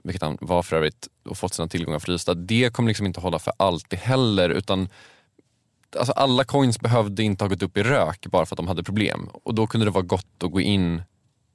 vilket 0.05 0.23
han 0.23 0.39
var 0.41 0.63
för 0.63 0.77
övrigt, 0.77 1.09
och 1.29 1.39
fått 1.39 1.55
sina 1.55 1.69
tillgångar 1.69 1.99
frysta. 1.99 2.35
Det 2.35 2.73
kommer 2.73 2.89
liksom 2.89 3.07
inte 3.07 3.21
hålla 3.21 3.39
för 3.39 3.53
alltid 3.57 3.99
heller. 3.99 4.51
utan 4.51 4.89
alltså 5.99 6.13
Alla 6.13 6.45
coins 6.45 6.81
behövde 6.81 7.23
inte 7.23 7.45
ha 7.45 7.49
gått 7.49 7.63
upp 7.63 7.77
i 7.77 7.83
rök 7.83 8.27
bara 8.27 8.47
för 8.47 8.55
att 8.55 8.57
de 8.57 8.69
hade 8.69 8.83
problem. 8.83 9.29
Och 9.33 9.55
då 9.55 9.67
kunde 9.67 9.87
det 9.87 9.91
vara 9.91 10.05
gott 10.05 10.43
att 10.45 10.51
gå 10.51 10.61
in 10.61 11.03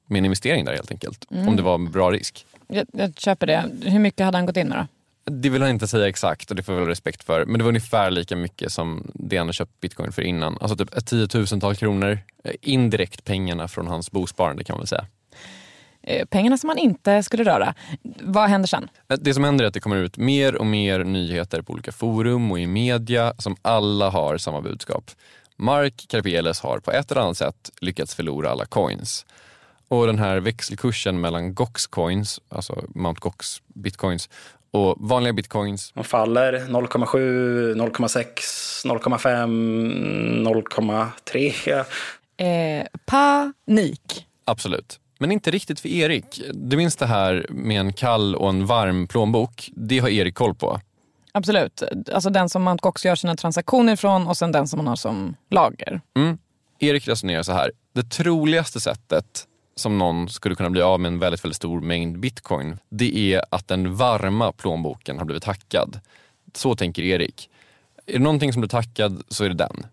med 0.06 0.18
en 0.18 0.24
investering 0.24 0.64
där 0.64 0.72
helt 0.72 0.90
enkelt. 0.90 1.26
Mm. 1.30 1.48
Om 1.48 1.56
det 1.56 1.62
var 1.62 1.74
en 1.74 1.90
bra 1.90 2.10
risk. 2.10 2.46
Jag, 2.68 2.86
jag 2.92 3.18
köper 3.18 3.46
det. 3.46 3.64
Hur 3.82 3.98
mycket 3.98 4.24
hade 4.24 4.38
han 4.38 4.46
gått 4.46 4.56
in 4.56 4.68
med 4.68 4.78
då? 4.78 4.86
Det 5.24 5.48
vill 5.48 5.62
han 5.62 5.70
inte 5.70 5.88
säga 5.88 6.08
exakt 6.08 6.50
och 6.50 6.56
det 6.56 6.62
får 6.62 6.74
jag 6.74 6.80
väl 6.80 6.88
respekt 6.88 7.24
för. 7.24 7.44
Men 7.44 7.58
det 7.58 7.64
var 7.64 7.68
ungefär 7.68 8.10
lika 8.10 8.36
mycket 8.36 8.72
som 8.72 9.10
det 9.14 9.36
han 9.36 9.46
hade 9.46 9.52
köpt 9.52 9.80
bitcoin 9.80 10.12
för 10.12 10.22
innan. 10.22 10.58
Alltså 10.60 10.76
typ 10.76 10.94
ett 10.94 11.06
tiotusental 11.06 11.76
kronor. 11.76 12.18
Eh, 12.44 12.52
Indirekt 12.60 13.24
pengarna 13.24 13.68
från 13.68 13.86
hans 13.86 14.10
bosparande 14.10 14.64
kan 14.64 14.74
man 14.74 14.80
väl 14.80 14.88
säga. 14.88 15.06
Eh, 16.02 16.26
Pengarna 16.26 16.56
som 16.58 16.66
man 16.66 16.78
inte 16.78 17.22
skulle 17.22 17.44
röra. 17.44 17.74
Vad 18.20 18.48
händer 18.48 18.66
sen? 18.68 18.88
Eh, 19.10 19.16
Det 19.20 19.34
som 19.34 19.44
händer 19.44 19.64
är 19.64 19.68
att 19.68 19.74
det 19.74 19.80
kommer 19.80 19.96
ut 19.96 20.16
mer 20.16 20.54
och 20.54 20.66
mer 20.66 21.04
nyheter 21.04 21.62
på 21.62 21.72
olika 21.72 21.92
forum 21.92 22.50
och 22.52 22.60
i 22.60 22.66
media 22.66 23.34
som 23.38 23.56
alla 23.62 24.10
har 24.10 24.38
samma 24.38 24.60
budskap. 24.60 25.10
Mark 25.56 26.04
Karpeles 26.08 26.60
har 26.60 26.78
på 26.78 26.90
ett 26.92 27.10
eller 27.10 27.20
annat 27.20 27.36
sätt 27.36 27.70
lyckats 27.80 28.14
förlora 28.14 28.50
alla 28.50 28.64
coins. 28.64 29.26
Och 29.88 30.06
den 30.06 30.18
här 30.18 30.36
växelkursen 30.40 31.20
mellan 31.20 31.54
Gox 31.54 31.86
coins, 31.86 32.40
alltså 32.48 32.84
Mt. 32.94 33.18
Gox 33.20 33.62
bitcoins 33.66 34.30
och 34.70 34.96
vanliga 34.98 35.32
bitcoins. 35.32 35.92
De 35.94 36.04
faller 36.04 36.52
0,7, 36.52 37.74
0,6, 37.74 38.84
0,5, 38.84 40.44
0,3. 40.44 41.84
Eh, 42.36 42.86
panik. 43.06 44.26
Absolut. 44.44 44.98
Men 45.22 45.32
inte 45.32 45.50
riktigt 45.50 45.80
för 45.80 45.88
Erik. 45.88 46.40
Du 46.54 46.76
minns 46.76 46.96
det 46.96 47.06
här 47.06 47.46
med 47.50 47.80
en 47.80 47.92
kall 47.92 48.34
och 48.34 48.48
en 48.48 48.66
varm 48.66 49.08
plånbok? 49.08 49.70
Det 49.76 49.98
har 49.98 50.08
Erik 50.08 50.34
koll 50.34 50.54
på. 50.54 50.80
Absolut. 51.32 51.82
Alltså 52.12 52.30
den 52.30 52.48
som 52.48 52.68
Mt. 52.68 52.80
Gox 52.80 53.04
gör 53.04 53.14
sina 53.14 53.36
transaktioner 53.36 53.92
ifrån 53.92 54.26
och 54.26 54.36
sen 54.36 54.52
den 54.52 54.68
som 54.68 54.76
man 54.76 54.86
har 54.86 54.96
som 54.96 55.34
lager. 55.50 56.00
Mm. 56.16 56.38
Erik 56.78 57.08
resonerar 57.08 57.42
så 57.42 57.52
här. 57.52 57.72
Det 57.92 58.02
troligaste 58.02 58.80
sättet 58.80 59.46
som 59.76 59.98
någon 59.98 60.28
skulle 60.28 60.54
kunna 60.54 60.70
bli 60.70 60.82
av 60.82 61.00
med 61.00 61.08
en 61.12 61.18
väldigt, 61.18 61.44
väldigt 61.44 61.56
stor 61.56 61.80
mängd 61.80 62.20
bitcoin, 62.20 62.78
det 62.88 63.34
är 63.34 63.44
att 63.50 63.68
den 63.68 63.94
varma 63.94 64.52
plånboken 64.52 65.18
har 65.18 65.24
blivit 65.24 65.44
hackad. 65.44 66.00
Så 66.54 66.74
tänker 66.74 67.02
Erik. 67.02 67.50
Är 68.06 68.12
det 68.12 68.18
någonting 68.18 68.52
som 68.52 68.60
blir 68.60 68.72
hackad 68.72 69.22
så 69.28 69.44
är 69.44 69.48
det 69.48 69.54
den. 69.54 69.86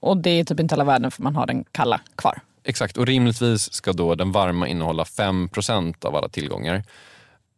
Och 0.00 0.16
det 0.16 0.30
är 0.30 0.44
typ 0.44 0.60
inte 0.60 0.74
hela 0.74 0.84
världen 0.84 1.10
för 1.10 1.22
man 1.22 1.36
har 1.36 1.46
den 1.46 1.64
kalla 1.72 2.00
kvar. 2.16 2.40
Exakt, 2.64 2.96
och 2.96 3.06
rimligtvis 3.06 3.72
ska 3.72 3.92
då 3.92 4.14
den 4.14 4.32
varma 4.32 4.68
innehålla 4.68 5.04
5% 5.04 6.04
av 6.04 6.16
alla 6.16 6.28
tillgångar. 6.28 6.84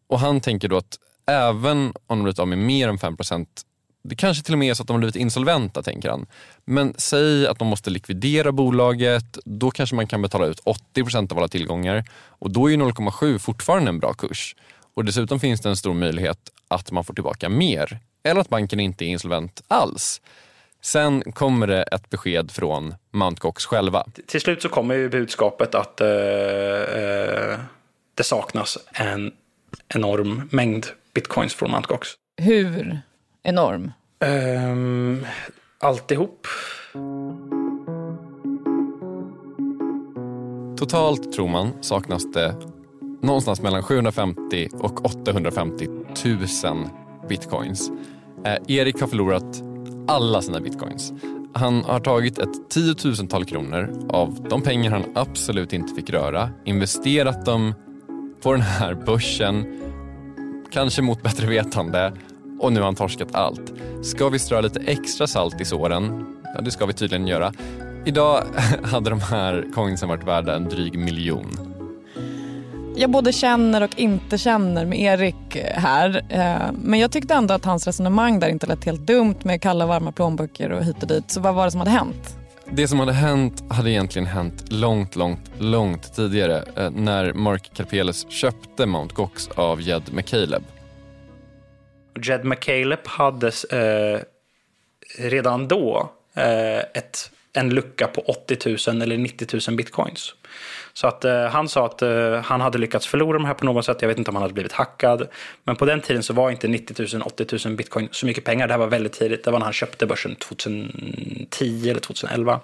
Och 0.06 0.20
han 0.20 0.40
tänker 0.40 0.68
då 0.68 0.76
att 0.76 0.98
även 1.26 1.92
om 2.06 2.18
de 2.18 2.22
blivit 2.22 2.38
av 2.38 2.48
med 2.48 2.58
mer 2.58 2.88
än 2.88 2.98
5% 2.98 3.46
det 4.08 4.14
kanske 4.14 4.44
till 4.44 4.54
och 4.54 4.58
med 4.58 4.70
är 4.70 4.74
så 4.74 4.82
att 4.82 4.86
de 4.86 4.92
har 4.92 4.98
blivit 4.98 5.16
insolventa, 5.16 5.82
tänker 5.82 6.10
han. 6.10 6.26
Men 6.64 6.94
säg 6.96 7.46
att 7.46 7.58
de 7.58 7.68
måste 7.68 7.90
likvidera 7.90 8.52
bolaget, 8.52 9.38
då 9.44 9.70
kanske 9.70 9.96
man 9.96 10.06
kan 10.06 10.22
betala 10.22 10.46
ut 10.46 10.60
80% 10.94 11.32
av 11.32 11.38
alla 11.38 11.48
tillgångar. 11.48 12.04
Och 12.14 12.50
då 12.50 12.66
är 12.66 12.70
ju 12.70 12.76
0,7 12.76 13.38
fortfarande 13.38 13.88
en 13.88 13.98
bra 13.98 14.14
kurs. 14.14 14.56
Och 14.94 15.04
dessutom 15.04 15.40
finns 15.40 15.60
det 15.60 15.68
en 15.68 15.76
stor 15.76 15.94
möjlighet 15.94 16.38
att 16.68 16.92
man 16.92 17.04
får 17.04 17.14
tillbaka 17.14 17.48
mer. 17.48 17.98
Eller 18.22 18.40
att 18.40 18.48
banken 18.48 18.80
inte 18.80 19.04
är 19.04 19.06
insolvent 19.06 19.62
alls. 19.68 20.20
Sen 20.86 21.32
kommer 21.32 21.66
det 21.66 21.82
ett 21.82 22.10
besked 22.10 22.50
från 22.50 22.94
Mt. 23.12 23.40
Gox 23.40 23.66
själva. 23.66 24.04
Till 24.26 24.40
slut 24.40 24.62
så 24.62 24.68
kommer 24.68 24.94
ju 24.94 25.08
budskapet 25.08 25.74
att 25.74 26.00
eh, 26.00 26.08
eh, 26.08 27.58
det 28.14 28.22
saknas 28.22 28.78
en 28.92 29.32
enorm 29.88 30.48
mängd 30.52 30.86
bitcoins 31.14 31.54
från 31.54 31.70
Mt. 31.70 31.86
Gox. 31.86 32.08
Hur 32.36 33.00
enorm? 33.42 33.92
Um, 34.20 35.26
alltihop. 35.78 36.46
Totalt 40.78 41.32
tror 41.32 41.48
man 41.48 41.82
saknas 41.82 42.32
det 42.32 42.54
någonstans 43.22 43.60
mellan 43.60 43.82
750 43.82 44.68
och 44.72 45.04
850 45.04 45.86
000 46.24 46.88
bitcoins. 47.28 47.90
Eh, 48.44 48.56
Erik 48.68 49.00
har 49.00 49.08
förlorat 49.08 49.75
alla 50.08 50.42
sina 50.42 50.60
bitcoins. 50.60 51.12
Han 51.52 51.84
har 51.84 52.00
tagit 52.00 52.38
ett 52.38 52.70
tiotusental 52.70 53.44
kronor 53.44 54.06
av 54.08 54.46
de 54.50 54.62
pengar 54.62 54.90
han 54.90 55.04
absolut 55.14 55.72
inte 55.72 55.94
fick 55.94 56.10
röra, 56.10 56.50
investerat 56.64 57.44
dem 57.44 57.74
på 58.42 58.52
den 58.52 58.62
här 58.62 58.94
börsen, 58.94 59.66
kanske 60.70 61.02
mot 61.02 61.22
bättre 61.22 61.46
vetande 61.46 62.12
och 62.60 62.72
nu 62.72 62.80
har 62.80 62.84
han 62.84 62.94
torskat 62.94 63.34
allt. 63.34 63.72
Ska 64.02 64.28
vi 64.28 64.38
strö 64.38 64.60
lite 64.60 64.80
extra 64.80 65.26
salt 65.26 65.60
i 65.60 65.64
såren? 65.64 66.26
Ja, 66.54 66.60
det 66.60 66.70
ska 66.70 66.86
vi 66.86 66.92
tydligen 66.92 67.26
göra. 67.26 67.52
Idag 68.04 68.42
hade 68.82 69.10
de 69.10 69.20
här 69.20 69.66
coinsen 69.74 70.08
varit 70.08 70.24
värda 70.24 70.56
en 70.56 70.68
dryg 70.68 70.98
miljon. 70.98 71.65
Jag 72.98 73.10
både 73.10 73.32
känner 73.32 73.82
och 73.82 73.98
inte 73.98 74.38
känner 74.38 74.86
med 74.86 74.98
Erik 74.98 75.56
här. 75.64 76.24
Eh, 76.28 76.72
Men 76.72 77.00
jag 77.00 77.12
tyckte 77.12 77.34
ändå 77.34 77.54
att 77.54 77.64
hans 77.64 77.86
resonemang 77.86 78.40
där 78.40 78.48
inte 78.48 78.66
lät 78.66 78.84
helt 78.84 79.00
dumt 79.00 79.34
med 79.42 79.62
kalla 79.62 79.86
varma 79.86 80.12
plånböcker 80.12 80.70
och 80.72 80.84
hit 80.84 81.02
och 81.02 81.08
dit. 81.08 81.30
Så 81.30 81.40
vad 81.40 81.54
var 81.54 81.64
det 81.64 81.70
som 81.70 81.80
hade 81.80 81.90
hänt? 81.90 82.36
Det 82.70 82.88
som 82.88 83.00
hade 83.00 83.12
hänt 83.12 83.64
hade 83.70 83.90
egentligen 83.90 84.26
hänt 84.26 84.64
långt, 84.68 85.16
långt, 85.16 85.50
långt 85.58 86.14
tidigare 86.14 86.64
eh, 86.76 86.90
när 86.90 87.32
Mark 87.32 87.70
Karpeles 87.74 88.30
köpte 88.30 88.82
Mt. 88.82 89.12
Gox 89.12 89.48
av 89.48 89.80
Jed 89.80 90.02
McCaleb. 90.14 90.62
Jed 92.22 92.44
McCaleb 92.44 93.06
hade 93.06 93.46
eh, 93.70 94.20
redan 95.18 95.68
då 95.68 96.10
eh, 96.34 96.78
ett, 96.78 97.30
en 97.52 97.70
lucka 97.70 98.06
på 98.06 98.20
80 98.20 98.92
000 98.92 99.02
eller 99.02 99.16
90 99.18 99.60
000 99.68 99.76
bitcoins. 99.76 100.34
Så 100.96 101.06
att 101.06 101.24
eh, 101.24 101.44
han 101.44 101.68
sa 101.68 101.86
att 101.86 102.02
eh, 102.02 102.40
han 102.42 102.60
hade 102.60 102.78
lyckats 102.78 103.06
förlora 103.06 103.38
de 103.38 103.44
här 103.44 103.54
på 103.54 103.64
något 103.64 103.84
sätt. 103.84 104.02
Jag 104.02 104.08
vet 104.08 104.18
inte 104.18 104.30
om 104.30 104.34
han 104.34 104.42
hade 104.42 104.54
blivit 104.54 104.72
hackad. 104.72 105.28
Men 105.64 105.76
på 105.76 105.84
den 105.84 106.00
tiden 106.00 106.22
så 106.22 106.32
var 106.32 106.50
inte 106.50 106.68
90 106.68 107.16
000, 107.16 107.22
80 107.22 107.68
000 107.68 107.76
bitcoin 107.76 108.08
så 108.10 108.26
mycket 108.26 108.44
pengar. 108.44 108.66
Det 108.66 108.72
här 108.72 108.78
var 108.78 108.86
väldigt 108.86 109.12
tidigt. 109.12 109.44
Det 109.44 109.50
var 109.50 109.58
när 109.58 109.66
han 109.66 109.72
köpte 109.72 110.06
börsen 110.06 110.34
2010 110.36 111.90
eller 111.90 112.00
2011. 112.00 112.60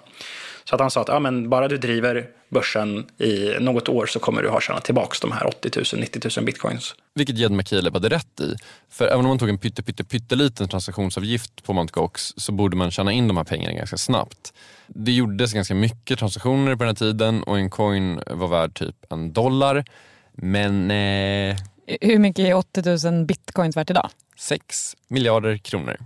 Så 0.63 0.75
att 0.75 0.81
han 0.81 0.91
sa 0.91 1.01
att 1.01 1.07
ja, 1.07 1.19
men 1.19 1.49
bara 1.49 1.67
du 1.67 1.77
driver 1.77 2.27
börsen 2.49 3.05
i 3.17 3.55
något 3.59 3.89
år 3.89 4.05
så 4.05 4.19
kommer 4.19 4.43
du 4.43 4.49
ha 4.49 4.61
tjänat 4.61 4.83
tillbaka 4.83 5.17
de 5.21 5.31
här 5.31 5.47
80 5.47 5.71
000, 5.93 6.01
90 6.01 6.31
000 6.37 6.45
bitcoins. 6.45 6.95
Vilket 7.15 7.37
Jed 7.37 7.51
McCaleb 7.51 7.93
hade 7.93 8.09
rätt 8.09 8.39
i. 8.39 8.55
För 8.89 9.05
även 9.05 9.19
om 9.19 9.27
man 9.27 9.39
tog 9.39 9.49
en 9.49 9.57
pytte, 9.57 9.83
pytte, 9.83 10.03
pytteliten 10.03 10.67
transaktionsavgift 10.67 11.63
på 11.63 11.73
Mt. 11.73 11.91
Gox 11.91 12.33
så 12.37 12.51
borde 12.51 12.77
man 12.77 12.91
tjäna 12.91 13.11
in 13.11 13.27
de 13.27 13.37
här 13.37 13.43
pengarna 13.43 13.73
ganska 13.73 13.97
snabbt. 13.97 14.53
Det 14.87 15.11
gjordes 15.11 15.53
ganska 15.53 15.75
mycket 15.75 16.19
transaktioner 16.19 16.75
på 16.75 16.83
den 16.83 16.87
här 16.87 16.95
tiden 16.95 17.43
och 17.43 17.57
en 17.57 17.69
coin 17.69 18.21
var 18.27 18.47
värd 18.47 18.73
typ 18.73 18.95
en 19.09 19.33
dollar. 19.33 19.85
Men 20.31 20.91
eh, 20.91 21.55
Hur 22.01 22.19
mycket 22.19 22.45
är 22.45 22.53
80 22.53 23.09
000 23.11 23.25
bitcoins 23.25 23.77
värt 23.77 23.89
idag? 23.89 24.09
6 24.37 24.95
miljarder 25.07 25.57
kronor. 25.57 25.97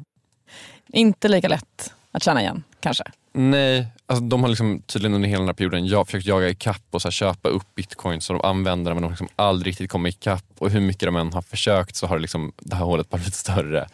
Inte 0.88 1.28
lika 1.28 1.48
lätt 1.48 1.94
att 2.12 2.24
tjäna 2.24 2.42
igen, 2.42 2.64
kanske. 2.80 3.04
Nej, 3.34 3.88
alltså 4.08 4.26
de 4.26 4.42
har 4.42 4.50
liksom 4.50 4.82
tydligen 4.82 5.16
under 5.16 5.30
hela 5.30 5.40
den 5.40 5.48
här 5.48 5.54
perioden 5.54 5.88
jag 5.88 6.08
försökt 6.08 6.26
jaga 6.26 6.50
ikapp 6.50 6.84
och 6.92 7.02
så 7.02 7.08
här 7.08 7.12
köpa 7.12 7.50
upp 7.50 7.76
bitcoins 7.76 8.30
och 8.30 8.48
använda 8.48 8.90
dem 8.90 8.96
men 8.96 9.02
de 9.02 9.08
har 9.08 9.12
liksom 9.12 9.28
aldrig 9.36 9.72
riktigt 9.72 9.92
kommit 9.92 10.16
ikapp. 10.16 10.46
Och 10.58 10.70
hur 10.70 10.82
mycket 10.82 11.08
de 11.08 11.16
än 11.16 11.34
har 11.34 11.42
försökt 11.42 11.96
så 11.96 12.08
har 12.08 12.16
det, 12.16 12.22
liksom, 12.22 12.54
det 12.58 12.76
här 12.76 12.86
hålet 12.86 13.10
bara 13.10 13.18
blivit 13.18 13.36
större. 13.36 13.88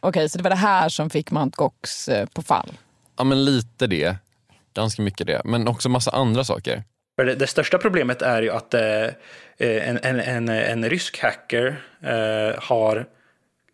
Okej, 0.00 0.28
så 0.28 0.38
det 0.38 0.44
var 0.44 0.50
det 0.50 0.56
här 0.56 0.88
som 0.88 1.10
fick 1.10 1.30
Mt. 1.30 1.56
Gox 1.56 2.08
eh, 2.08 2.26
på 2.26 2.42
fall? 2.42 2.72
Ja 3.16 3.24
men 3.24 3.44
lite 3.44 3.86
det. 3.86 4.16
Ganska 4.74 5.02
mycket 5.02 5.26
det. 5.26 5.42
Men 5.44 5.68
också 5.68 5.88
massa 5.88 6.10
andra 6.10 6.44
saker. 6.44 6.84
Det, 7.16 7.34
det 7.34 7.46
största 7.46 7.78
problemet 7.78 8.22
är 8.22 8.42
ju 8.42 8.50
att 8.50 8.74
eh, 8.74 9.08
en, 9.58 9.98
en, 10.02 10.20
en, 10.20 10.48
en 10.48 10.90
rysk 10.90 11.22
hacker 11.22 11.82
eh, 12.02 12.62
har 12.62 13.06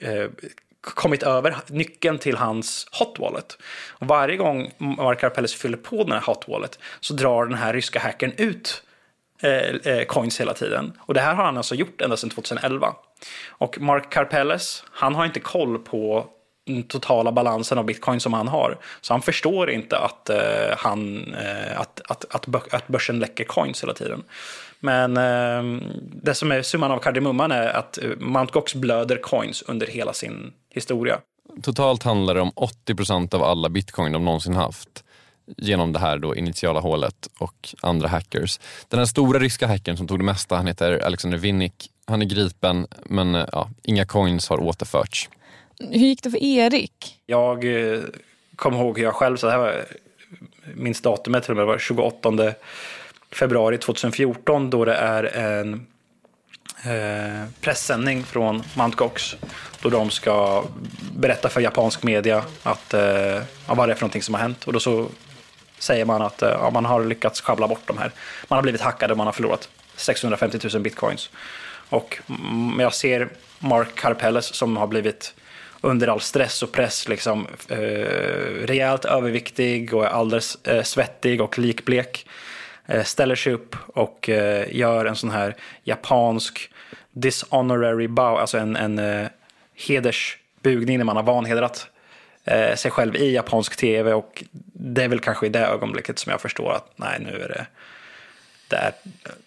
eh, 0.00 0.30
kommit 0.82 1.22
över 1.22 1.56
nyckeln 1.66 2.18
till 2.18 2.36
hans 2.36 2.86
hot 2.92 3.18
wallet. 3.18 3.58
Och 3.88 4.06
varje 4.06 4.36
gång 4.36 4.70
Mark 4.78 5.20
Karpeles 5.20 5.54
fyller 5.54 5.76
på 5.76 6.04
den 6.04 6.12
här 6.12 6.20
hot 6.20 6.44
wallet 6.48 6.78
så 7.00 7.14
drar 7.14 7.46
den 7.46 7.58
här 7.58 7.72
ryska 7.72 8.00
hackern 8.00 8.32
ut 8.36 8.82
eh, 9.42 9.52
eh, 9.92 10.04
coins 10.04 10.40
hela 10.40 10.54
tiden. 10.54 10.92
Och 11.00 11.14
det 11.14 11.20
här 11.20 11.34
har 11.34 11.44
han 11.44 11.56
alltså 11.56 11.74
gjort 11.74 12.00
ända 12.00 12.16
sedan 12.16 12.30
2011. 12.30 12.94
Och 13.48 13.80
Mark 13.80 14.12
Karpeles, 14.12 14.84
han 14.90 15.14
har 15.14 15.24
inte 15.24 15.40
koll 15.40 15.78
på 15.78 16.26
totala 16.88 17.32
balansen 17.32 17.78
av 17.78 17.84
bitcoin 17.84 18.20
som 18.20 18.32
han 18.32 18.48
har. 18.48 18.78
Så 19.00 19.14
han 19.14 19.22
förstår 19.22 19.70
inte 19.70 19.98
att, 19.98 20.30
eh, 20.30 20.76
han, 20.76 21.34
eh, 21.34 21.80
att, 21.80 22.00
att, 22.08 22.34
att, 22.34 22.74
att 22.74 22.88
börsen 22.88 23.18
läcker 23.18 23.44
coins 23.44 23.82
hela 23.82 23.94
tiden. 23.94 24.22
Men 24.80 25.16
eh, 25.16 25.80
det 26.22 26.34
som 26.34 26.52
är 26.52 26.62
summan 26.62 26.90
av 26.90 26.98
kardemumman 26.98 27.52
är 27.52 27.68
att 27.68 27.98
eh, 27.98 28.10
Mt. 28.20 28.50
Gox 28.50 28.74
blöder 28.74 29.16
coins 29.16 29.62
under 29.62 29.86
hela 29.86 30.12
sin 30.12 30.52
historia. 30.70 31.18
Totalt 31.62 32.02
handlar 32.02 32.34
det 32.34 32.40
om 32.40 32.50
80% 32.50 33.34
av 33.34 33.42
alla 33.42 33.68
bitcoin 33.68 34.12
de 34.12 34.24
någonsin 34.24 34.54
haft 34.54 35.04
genom 35.56 35.92
det 35.92 35.98
här 35.98 36.18
då 36.18 36.36
initiala 36.36 36.80
hålet 36.80 37.28
och 37.38 37.74
andra 37.80 38.08
hackers. 38.08 38.60
Den 38.88 38.98
här 38.98 39.06
stora 39.06 39.38
ryska 39.38 39.66
hackern 39.66 39.96
som 39.96 40.08
tog 40.08 40.18
det 40.18 40.24
mesta, 40.24 40.56
han 40.56 40.66
heter 40.66 41.04
Alexander 41.04 41.38
Vinnik. 41.38 41.90
Han 42.06 42.22
är 42.22 42.26
gripen 42.26 42.86
men 43.04 43.34
eh, 43.34 43.46
ja, 43.52 43.70
inga 43.82 44.06
coins 44.06 44.48
har 44.48 44.60
återförts. 44.60 45.28
Hur 45.90 46.06
gick 46.06 46.22
det 46.22 46.30
för 46.30 46.42
Erik? 46.42 47.20
Jag 47.26 47.64
eh, 47.64 48.00
kommer 48.56 48.78
ihåg 48.78 48.98
hur 48.98 49.04
jag 49.04 49.14
själv, 49.14 49.36
så 49.36 49.46
det 49.46 49.52
här 49.52 49.58
var, 49.58 49.84
minns 50.74 51.00
datumet 51.00 51.42
till 51.42 51.50
och 51.50 51.56
med, 51.56 51.62
det 51.62 51.72
var 51.72 51.78
28 51.78 52.54
februari 53.30 53.78
2014 53.78 54.70
då 54.70 54.84
det 54.84 54.94
är 54.94 55.24
en 55.24 55.86
eh, 56.84 57.48
pressändning 57.60 58.24
från 58.24 58.62
Mt. 58.74 58.96
Gox. 58.96 59.36
Då 59.82 59.88
de 59.88 60.10
ska 60.10 60.64
berätta 61.16 61.48
för 61.48 61.60
japansk 61.60 62.02
media 62.02 62.44
att, 62.62 62.94
eh, 62.94 63.02
ja, 63.66 63.74
vad 63.74 63.88
det 63.88 63.92
är 63.92 63.94
för 63.94 64.02
någonting 64.02 64.22
som 64.22 64.34
har 64.34 64.40
hänt. 64.40 64.64
Och 64.64 64.72
då 64.72 64.80
så 64.80 65.06
säger 65.78 66.04
man 66.04 66.22
att 66.22 66.42
eh, 66.42 66.48
ja, 66.48 66.70
man 66.70 66.84
har 66.84 67.04
lyckats 67.04 67.40
sjabbla 67.40 67.68
bort 67.68 67.86
de 67.86 67.98
här. 67.98 68.12
Man 68.48 68.56
har 68.56 68.62
blivit 68.62 68.80
hackade 68.80 69.12
och 69.12 69.18
man 69.18 69.26
har 69.26 69.32
förlorat 69.32 69.68
650 69.96 70.58
000 70.72 70.82
bitcoins. 70.82 71.30
Och 71.88 72.18
mm, 72.28 72.80
jag 72.80 72.94
ser 72.94 73.28
Mark 73.58 73.94
Karpelles 73.94 74.54
som 74.54 74.76
har 74.76 74.86
blivit 74.86 75.34
under 75.84 76.08
all 76.08 76.20
stress 76.20 76.62
och 76.62 76.72
press 76.72 77.08
liksom, 77.08 77.46
eh, 77.68 77.78
rejält 78.66 79.04
överviktig 79.04 79.94
och 79.94 80.04
är 80.04 80.08
alldeles 80.08 80.58
eh, 80.64 80.82
svettig 80.82 81.40
och 81.40 81.58
likblek. 81.58 82.26
Eh, 82.86 83.02
ställer 83.04 83.34
sig 83.34 83.52
upp 83.52 83.76
och 83.86 84.28
eh, 84.28 84.76
gör 84.76 85.04
en 85.04 85.16
sån 85.16 85.30
här 85.30 85.56
japansk 85.84 86.70
dishonorary 87.10 88.08
bow, 88.08 88.38
alltså 88.38 88.58
en, 88.58 88.76
en 88.76 88.98
eh, 88.98 89.26
hedersbugning 89.74 90.98
när 90.98 91.04
man 91.04 91.16
har 91.16 91.22
vanhedrat 91.22 91.86
eh, 92.44 92.74
sig 92.74 92.90
själv 92.90 93.16
i 93.16 93.34
japansk 93.34 93.76
tv 93.76 94.12
och 94.12 94.44
det 94.72 95.04
är 95.04 95.08
väl 95.08 95.20
kanske 95.20 95.46
i 95.46 95.48
det 95.48 95.66
ögonblicket 95.66 96.18
som 96.18 96.30
jag 96.30 96.40
förstår 96.40 96.72
att 96.72 96.92
nej, 96.96 97.18
nu 97.20 97.42
är 97.42 97.48
det, 97.48 97.66
det 98.68 98.76
är, 98.76 98.92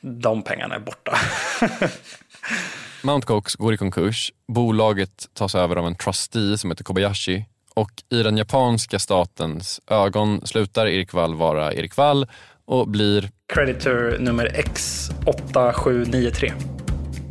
de 0.01 0.41
pengarna 0.41 0.75
är 0.75 0.79
borta. 0.79 1.17
Mt. 3.05 3.25
Gox 3.25 3.55
går 3.55 3.73
i 3.73 3.77
konkurs, 3.77 4.31
bolaget 4.47 5.29
tas 5.33 5.55
över 5.55 5.75
av 5.75 5.87
en 5.87 5.95
trustee 5.95 6.57
som 6.57 6.71
heter 6.71 6.83
Kobayashi 6.83 7.45
och 7.73 7.91
i 8.09 8.23
den 8.23 8.37
japanska 8.37 8.99
statens 8.99 9.81
ögon 9.87 10.41
slutar 10.43 10.87
Erik 10.87 11.13
Wall 11.13 11.35
vara 11.35 11.73
Erik 11.73 11.97
Wall 11.97 12.27
och 12.65 12.87
blir 12.87 13.29
Creditor 13.53 14.17
nummer 14.19 14.47
X8793. 14.47 16.53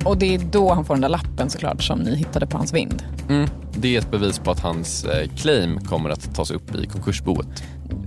Och 0.04 0.18
det 0.18 0.34
är 0.34 0.38
då 0.38 0.72
han 0.72 0.84
får 0.84 0.94
den 0.94 1.00
där 1.00 1.08
lappen 1.08 1.50
såklart 1.50 1.82
som 1.82 1.98
ni 1.98 2.16
hittade 2.16 2.46
på 2.46 2.56
hans 2.56 2.74
vind. 2.74 3.04
Mm, 3.28 3.48
det 3.76 3.96
är 3.96 3.98
ett 3.98 4.10
bevis 4.10 4.38
på 4.38 4.50
att 4.50 4.60
hans 4.60 5.04
eh, 5.04 5.28
claim 5.36 5.80
kommer 5.80 6.10
att 6.10 6.34
tas 6.34 6.50
upp 6.50 6.74
i 6.74 6.86
konkursboet. 6.86 7.64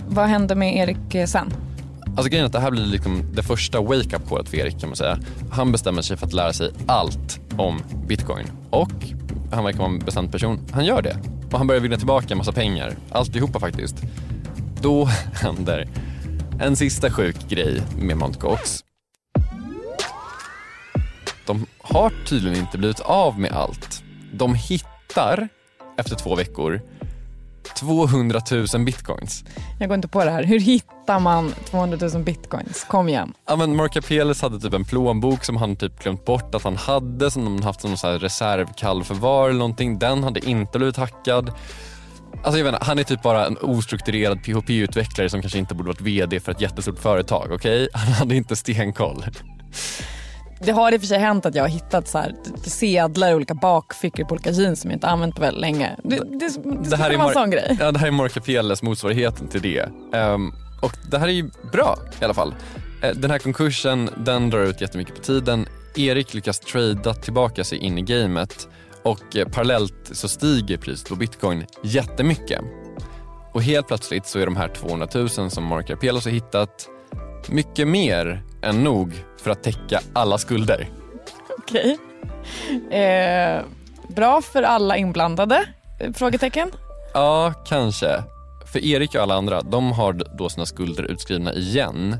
Vad 0.07 0.27
hände 0.27 0.55
med 0.55 0.75
Erik 0.75 1.15
eh, 1.15 1.25
sen? 1.25 1.53
Alltså 2.05 2.29
grejen 2.29 2.43
är 2.43 2.47
att 2.47 2.53
det 2.53 2.59
här 2.59 2.71
blir 2.71 2.85
liksom 2.85 3.23
det 3.33 3.43
första 3.43 3.81
wake-up 3.81 4.29
callet 4.29 4.49
för 4.49 4.57
Erik 4.57 4.79
kan 4.79 4.89
man 4.89 4.95
säga. 4.95 5.19
Han 5.51 5.71
bestämmer 5.71 6.01
sig 6.01 6.17
för 6.17 6.25
att 6.25 6.33
lära 6.33 6.53
sig 6.53 6.71
allt 6.87 7.39
om 7.57 7.81
bitcoin 8.07 8.47
och 8.69 8.91
han 9.51 9.63
verkar 9.63 9.79
vara 9.79 9.89
en 9.89 9.99
bestämd 9.99 10.31
person. 10.31 10.59
Han 10.71 10.85
gör 10.85 11.01
det 11.01 11.17
och 11.51 11.57
han 11.57 11.67
börjar 11.67 11.81
vinna 11.81 11.97
tillbaka 11.97 12.27
en 12.31 12.37
massa 12.37 12.51
pengar. 12.51 12.95
Alltihopa 13.11 13.59
faktiskt. 13.59 13.95
Då 14.81 15.05
händer 15.33 15.87
en 16.61 16.75
sista 16.75 17.11
sjuk 17.11 17.49
grej 17.49 17.81
med 17.99 18.17
Mt. 18.17 18.39
Gox. 18.39 18.83
De 21.45 21.65
har 21.79 22.13
tydligen 22.25 22.59
inte 22.59 22.77
blivit 22.77 22.99
av 22.99 23.39
med 23.39 23.51
allt. 23.51 24.03
De 24.33 24.55
hittar 24.55 25.49
efter 25.97 26.15
två 26.15 26.35
veckor 26.35 26.81
200 27.75 28.41
000 28.51 28.85
bitcoins. 28.85 29.43
Jag 29.79 29.89
går 29.89 29.95
inte 29.95 30.07
på 30.07 30.25
det 30.25 30.31
här. 30.31 30.43
Hur 30.43 30.59
hittar 30.59 31.19
man 31.19 31.53
200 31.69 32.09
000 32.13 32.23
bitcoins? 32.23 32.83
Kom 32.89 33.09
igen. 33.09 33.33
Ja, 33.47 33.55
men 33.55 33.75
Mark 33.75 33.97
Apeles 33.97 34.41
hade 34.41 34.59
typ 34.59 34.73
en 34.73 34.85
plånbok 34.85 35.43
som 35.43 35.57
han 35.57 35.75
typ 35.75 36.03
glömt 36.03 36.25
bort 36.25 36.55
att 36.55 36.63
han 36.63 36.75
hade 36.75 37.31
som 37.31 37.45
de 37.45 37.61
haft 37.63 37.81
som 37.81 37.91
här 38.03 38.19
reservkallförvar 38.19 39.49
eller 39.49 39.59
någonting. 39.59 39.99
Den 39.99 40.23
hade 40.23 40.49
inte 40.49 40.77
blivit 40.77 40.97
hackad. 40.97 41.51
Alltså 42.43 42.59
jag 42.59 42.67
inte, 42.67 42.85
han 42.85 42.99
är 42.99 43.03
typ 43.03 43.21
bara 43.21 43.45
en 43.45 43.57
ostrukturerad 43.61 44.43
PHP-utvecklare 44.43 45.29
som 45.29 45.41
kanske 45.41 45.59
inte 45.59 45.75
borde 45.75 45.87
varit 45.87 46.01
VD 46.01 46.39
för 46.39 46.51
ett 46.51 46.61
jättestort 46.61 46.99
företag. 46.99 47.51
Okej? 47.51 47.89
Han 47.93 48.13
hade 48.13 48.35
inte 48.35 48.55
stenkoll. 48.55 49.25
Det 50.59 50.71
har 50.71 50.91
i 50.91 50.97
och 50.97 51.01
för 51.01 51.07
sig 51.07 51.19
hänt 51.19 51.45
att 51.45 51.55
jag 51.55 51.63
har 51.63 51.69
hittat 51.69 52.07
så 52.07 52.17
här, 52.17 52.35
sedlar 52.63 53.31
i 53.31 53.33
olika 53.33 53.53
bakfickor 53.53 54.23
på 54.23 54.33
olika 54.33 54.49
jeans 54.49 54.81
som 54.81 54.91
jag 54.91 54.95
inte 54.95 55.07
använt 55.07 55.35
på 55.35 55.41
väldigt 55.41 55.61
länge. 55.61 55.95
Det, 56.03 56.15
det, 56.15 56.49
det, 56.63 56.89
det 56.89 56.97
här 56.97 57.09
är 57.09 57.17
vara 57.17 57.27
en 57.27 57.33
sån 57.33 57.51
grej. 57.51 57.77
Ja, 57.79 57.91
det 57.91 57.99
här 57.99 58.07
är 58.07 58.11
Mark 58.11 58.37
Apeles 58.37 58.83
motsvarigheten 58.83 59.47
till 59.47 59.61
det. 59.61 59.89
Um, 60.17 60.53
och 60.81 60.91
det 61.11 61.17
här 61.17 61.27
är 61.27 61.31
ju 61.31 61.49
bra 61.71 61.97
i 62.21 62.23
alla 62.23 62.33
fall. 62.33 62.55
Uh, 63.03 63.09
den 63.15 63.31
här 63.31 63.39
konkursen 63.39 64.09
den 64.25 64.49
drar 64.49 64.63
ut 64.63 64.81
jättemycket 64.81 65.15
på 65.15 65.21
tiden. 65.21 65.67
Erik 65.95 66.33
lyckas 66.33 66.59
trada 66.59 67.13
tillbaka 67.13 67.63
sig 67.63 67.77
in 67.77 67.97
i 67.97 68.01
gamet 68.01 68.67
och 69.03 69.35
uh, 69.35 69.45
parallellt 69.45 70.09
så 70.11 70.27
stiger 70.27 70.77
priset 70.77 71.09
på 71.09 71.15
bitcoin 71.15 71.65
jättemycket. 71.83 72.61
Och 73.53 73.63
helt 73.63 73.87
plötsligt 73.87 74.27
så 74.27 74.39
är 74.39 74.45
de 74.45 74.55
här 74.55 74.67
200 74.67 75.07
000 75.15 75.29
som 75.29 75.63
Mark 75.63 75.89
Apeles 75.89 76.25
har 76.25 76.31
hittat 76.31 76.89
mycket 77.49 77.87
mer 77.87 78.43
än 78.61 78.83
nog 78.83 79.23
för 79.41 79.51
att 79.51 79.63
täcka 79.63 79.99
alla 80.13 80.37
skulder. 80.37 80.89
Okej. 81.57 81.97
Eh, 82.91 83.61
bra 84.07 84.41
för 84.41 84.63
alla 84.63 84.97
inblandade? 84.97 85.65
Frågetecken? 86.13 86.71
Ja, 87.13 87.53
kanske. 87.67 88.23
För 88.71 88.85
Erik 88.85 89.15
och 89.15 89.21
alla 89.21 89.35
andra, 89.35 89.61
de 89.61 89.91
har 89.91 90.13
då 90.37 90.49
sina 90.49 90.65
skulder 90.65 91.03
utskrivna 91.03 91.53
igen. 91.53 92.17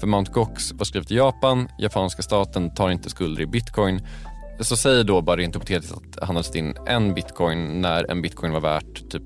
För 0.00 0.06
Mt. 0.06 0.32
Gox 0.32 0.72
var 0.72 0.84
skrivet 0.84 1.10
i 1.10 1.16
Japan, 1.16 1.68
japanska 1.78 2.22
staten 2.22 2.74
tar 2.74 2.90
inte 2.90 3.10
skulder 3.10 3.42
i 3.42 3.46
bitcoin. 3.46 4.06
Så 4.60 4.76
säg 4.76 5.04
då 5.04 5.22
bara 5.22 5.36
rent 5.36 5.54
hypotetiskt 5.54 5.96
att 5.96 6.26
han 6.26 6.36
har 6.36 6.42
satt 6.42 6.54
in 6.54 6.74
en 6.86 7.14
bitcoin 7.14 7.80
när 7.80 8.10
en 8.10 8.22
bitcoin 8.22 8.52
var 8.52 8.60
värt 8.60 9.10
typ 9.10 9.22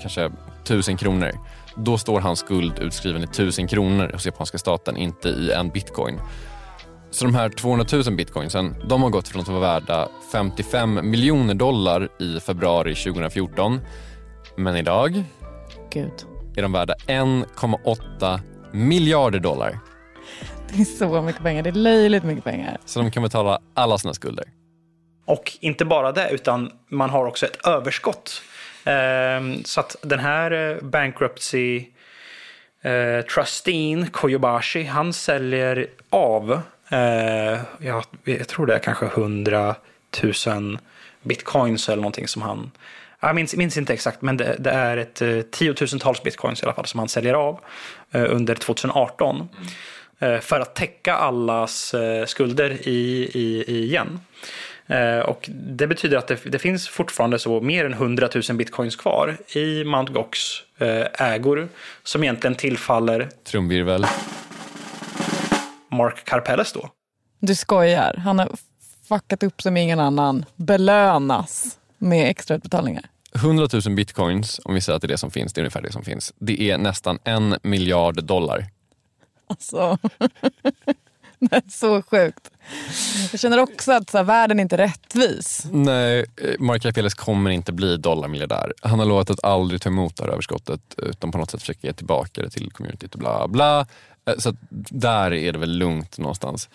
kanske 0.00 0.30
tusen 0.64 0.96
kronor. 0.96 1.32
Då 1.78 1.98
står 1.98 2.20
hans 2.20 2.38
skuld 2.38 2.78
utskriven 2.78 3.22
i 3.22 3.26
tusen 3.26 3.68
kronor 3.68 4.10
hos 4.12 4.26
japanska 4.26 4.58
staten, 4.58 4.96
inte 4.96 5.28
i 5.28 5.52
en 5.52 5.68
bitcoin. 5.68 6.20
Så 7.10 7.24
de 7.24 7.34
här 7.34 7.48
200 7.48 7.86
000 7.92 8.16
bitcoinsen, 8.16 8.74
de 8.88 9.02
har 9.02 9.10
gått 9.10 9.28
från 9.28 9.42
att 9.42 9.48
vara 9.48 9.60
värda 9.60 10.08
55 10.32 11.10
miljoner 11.10 11.54
dollar 11.54 12.08
i 12.20 12.40
februari 12.40 12.94
2014. 12.94 13.80
Men 14.56 14.76
idag 14.76 15.24
Gud. 15.90 16.12
är 16.56 16.62
de 16.62 16.72
värda 16.72 16.94
1,8 17.06 18.40
miljarder 18.72 19.38
dollar. 19.38 19.78
Det 20.72 20.80
är 20.80 20.84
så 20.84 21.22
mycket 21.22 21.42
pengar. 21.42 21.62
Det 21.62 21.70
är 21.70 21.74
löjligt 21.74 22.24
mycket 22.24 22.44
pengar. 22.44 22.78
Så 22.84 23.00
de 23.00 23.10
kan 23.10 23.22
betala 23.22 23.60
alla 23.74 23.98
sina 23.98 24.14
skulder. 24.14 24.44
Och 25.26 25.58
inte 25.60 25.84
bara 25.84 26.12
det, 26.12 26.30
utan 26.30 26.70
man 26.90 27.10
har 27.10 27.26
också 27.26 27.46
ett 27.46 27.66
överskott. 27.66 28.42
Ehm, 28.88 29.64
så 29.64 29.80
att 29.80 29.96
den 30.02 30.18
här 30.18 30.50
eh, 30.50 30.82
bankruptcy 30.82 31.84
eh, 32.82 33.24
trusteen, 33.34 34.10
Koyobashi, 34.10 34.84
han 34.84 35.12
säljer 35.12 35.86
av, 36.10 36.60
eh, 36.88 37.60
jag 37.78 38.48
tror 38.48 38.66
det 38.66 38.74
är 38.74 38.78
kanske 38.78 39.06
100 39.06 39.74
000 40.46 40.78
bitcoins 41.22 41.88
eller 41.88 42.02
någonting 42.02 42.28
som 42.28 42.42
han 42.42 42.70
jag 43.20 43.34
minns, 43.34 43.56
minns 43.56 43.76
inte 43.76 43.92
exakt, 43.92 44.22
men 44.22 44.36
det, 44.36 44.56
det 44.58 44.70
är 44.70 44.96
ett 44.96 45.22
eh, 45.22 45.40
tiotusentals 45.40 46.22
bitcoins 46.22 46.62
i 46.62 46.64
alla 46.64 46.74
fall 46.74 46.86
som 46.86 46.98
han 46.98 47.08
säljer 47.08 47.34
av 47.34 47.60
eh, 48.10 48.24
under 48.28 48.54
2018. 48.54 49.48
Eh, 50.18 50.38
för 50.38 50.60
att 50.60 50.74
täcka 50.74 51.14
allas 51.14 51.94
eh, 51.94 52.26
skulder 52.26 52.88
i, 52.88 53.30
i, 53.34 53.64
i 53.66 53.84
igen. 53.84 54.20
Eh, 54.88 55.18
och 55.18 55.50
det 55.52 55.86
betyder 55.86 56.16
att 56.16 56.28
det, 56.28 56.44
det, 56.44 56.58
finns 56.58 56.88
fortfarande 56.88 57.38
så 57.38 57.60
mer 57.60 57.84
än 57.84 57.92
100 57.92 58.28
000 58.48 58.56
bitcoins 58.56 58.96
kvar 58.96 59.36
i 59.56 59.80
Mt. 59.80 60.08
Gox 60.12 60.38
eh, 60.78 61.28
ägor 61.32 61.68
som 62.02 62.22
egentligen 62.22 62.54
tillfaller 62.54 63.28
Trumvirvel. 63.44 64.06
Mark 65.90 66.24
Karpelles 66.24 66.72
då. 66.72 66.90
Du 67.40 67.54
skojar. 67.54 68.14
Han 68.24 68.38
har 68.38 68.48
fuckat 69.08 69.42
upp 69.42 69.62
som 69.62 69.76
ingen 69.76 70.00
annan. 70.00 70.44
Belönas 70.56 71.78
med 71.98 72.30
extrautbetalningar. 72.30 73.04
100 73.34 73.68
000 73.86 73.94
bitcoins, 73.96 74.60
om 74.64 74.74
vi 74.74 74.80
säger 74.80 74.96
att 74.96 75.02
det 75.02 75.06
är 75.06 75.08
det 75.08 75.18
som 75.18 75.30
finns, 75.30 75.52
det 75.52 75.58
är 75.60 75.62
ungefär 75.62 75.82
det 75.82 75.92
som 75.92 76.04
finns. 76.04 76.32
Det 76.38 76.70
är 76.70 76.78
nästan 76.78 77.18
en 77.24 77.56
miljard 77.62 78.24
dollar. 78.24 78.66
Alltså, 79.46 79.98
Det 81.40 81.56
är 81.56 81.62
så 81.68 82.02
sjukt. 82.02 82.50
Jag 83.30 83.40
känner 83.40 83.58
också 83.58 83.92
att 83.92 84.10
så 84.10 84.16
här, 84.16 84.24
världen 84.24 84.58
är 84.58 84.62
inte 84.62 84.76
rättvis. 84.76 85.66
Nej, 85.72 86.26
eh, 86.36 86.54
Mark 86.58 86.82
Karpeles 86.82 87.14
kommer 87.14 87.50
inte 87.50 87.72
bli 87.72 87.96
dollarmiljardär. 87.96 88.72
Han 88.82 88.98
har 88.98 89.06
lovat 89.06 89.30
att 89.30 89.44
aldrig 89.44 89.82
ta 89.82 89.88
emot 89.88 90.16
det 90.16 90.24
här 90.24 90.30
överskottet 90.30 90.80
eh, 91.02 91.08
utan 91.08 91.32
på 91.32 91.38
något 91.38 91.50
sätt 91.50 91.60
försöka 91.60 91.86
ge 91.86 91.92
tillbaka 91.92 92.42
det 92.42 92.50
till 92.50 92.70
communityt 92.70 93.14
och 93.14 93.20
bla 93.20 93.48
bla. 93.48 93.86
Eh, 94.26 94.34
så 94.38 94.48
att 94.48 94.56
där 94.90 95.32
är 95.32 95.52
det 95.52 95.58
väl 95.58 95.78
lugnt 95.78 96.18
någonstans. 96.18 96.68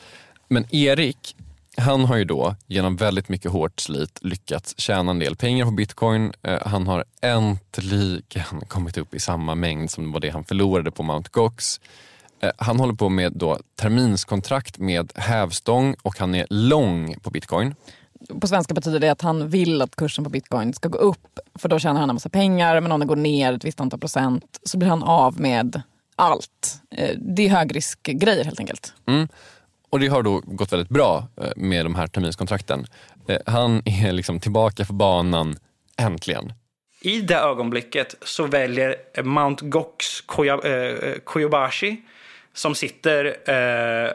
Men 0.47 0.75
Erik, 0.75 1.35
han 1.77 2.05
har 2.05 2.15
ju 2.15 2.25
då 2.25 2.55
genom 2.67 2.95
väldigt 2.95 3.29
mycket 3.29 3.51
hårt 3.51 3.79
slit 3.79 4.19
lyckats 4.21 4.73
tjäna 4.77 5.11
en 5.11 5.19
del 5.19 5.35
pengar 5.35 5.65
på 5.65 5.71
bitcoin. 5.71 6.33
Han 6.61 6.87
har 6.87 7.03
äntligen 7.21 8.61
kommit 8.67 8.97
upp 8.97 9.13
i 9.13 9.19
samma 9.19 9.55
mängd 9.55 9.91
som 9.91 10.11
var 10.11 10.19
det 10.19 10.29
han 10.29 10.43
förlorade 10.43 10.91
på 10.91 11.03
Mt. 11.03 11.29
Gox. 11.29 11.79
Eh, 12.43 12.51
Han 12.57 12.79
håller 12.79 12.93
på 12.93 13.09
med 13.09 13.31
då 13.35 13.59
terminskontrakt 13.75 14.77
med 14.79 15.11
hävstång 15.15 15.95
och 16.01 16.19
han 16.19 16.35
är 16.35 16.47
lång 16.49 17.15
på 17.21 17.29
bitcoin. 17.29 17.75
På 18.41 18.47
svenska 18.47 18.73
betyder 18.73 18.99
det 18.99 19.09
att 19.09 19.21
han 19.21 19.49
vill 19.49 19.81
att 19.81 19.95
kursen 19.95 20.23
på 20.23 20.29
bitcoin 20.29 20.73
ska 20.73 20.89
gå 20.89 20.97
upp 20.97 21.39
för 21.59 21.69
då 21.69 21.79
tjänar 21.79 21.99
han 21.99 22.09
en 22.09 22.15
massa 22.15 22.29
pengar 22.29 22.81
men 22.81 22.91
om 22.91 22.99
den 22.99 23.07
går 23.07 23.15
ner 23.15 23.53
ett 23.53 23.65
visst 23.65 23.79
antal 23.81 23.99
procent 23.99 24.59
så 24.63 24.77
blir 24.77 24.89
han 24.89 25.03
av 25.03 25.39
med 25.41 25.81
allt. 26.15 26.81
Eh, 26.95 27.17
Det 27.17 27.45
är 27.45 27.49
högriskgrejer 27.49 28.45
helt 28.45 28.59
enkelt. 28.59 28.93
Mm. 29.07 29.27
Och 29.89 29.99
det 29.99 30.07
har 30.07 30.23
då 30.23 30.41
gått 30.45 30.73
väldigt 30.73 30.89
bra 30.89 31.27
eh, 31.41 31.49
med 31.55 31.85
de 31.85 31.95
här 31.95 32.07
terminskontrakten. 32.07 32.85
Han 33.45 33.81
är 33.85 34.11
liksom 34.11 34.39
tillbaka 34.39 34.85
på 34.85 34.93
banan, 34.93 35.55
äntligen. 35.97 36.53
I 37.01 37.21
det 37.21 37.35
ögonblicket 37.35 38.15
så 38.25 38.47
väljer 38.47 38.95
Mount 39.23 39.65
Gox 39.65 40.21
Koya, 40.21 40.53
eh, 40.53 41.13
Koyobashi 41.23 42.01
som 42.53 42.75
sitter 42.75 43.25
eh, 43.25 44.11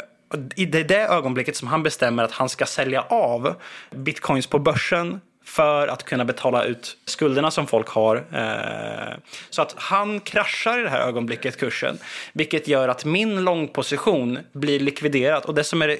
i 0.57 0.67
det, 0.67 0.83
det 0.83 1.01
ögonblicket 1.01 1.57
som 1.57 1.69
han 1.69 1.83
bestämmer 1.83 2.25
att 2.25 2.33
han 2.33 2.49
ska 2.49 2.67
sälja 2.67 3.03
av 3.03 3.55
bitcoins 3.91 4.47
på 4.47 4.59
börsen 4.59 5.21
för 5.45 5.89
att 5.89 6.05
kunna 6.05 6.25
betala 6.25 6.65
ut 6.65 6.97
skulderna 7.05 7.51
som 7.51 7.67
folk 7.67 7.89
har. 7.89 8.17
Eh, 8.17 9.19
så 9.51 9.63
att 9.63 9.75
han 9.77 10.21
kraschar 10.21 10.81
i 10.81 10.83
det 10.83 10.91
här 10.91 11.01
ögonblicket 11.01 11.57
kursen, 11.57 11.99
vilket 12.33 12.69
gör 12.69 12.89
att 12.89 13.05
min 13.05 13.45
långposition 13.45 14.39
blir 14.53 14.81
likviderad. 14.81 15.45
Och 15.45 15.55
det 15.55 15.65
som 15.65 15.83
är 15.83 15.89
det 15.89 15.99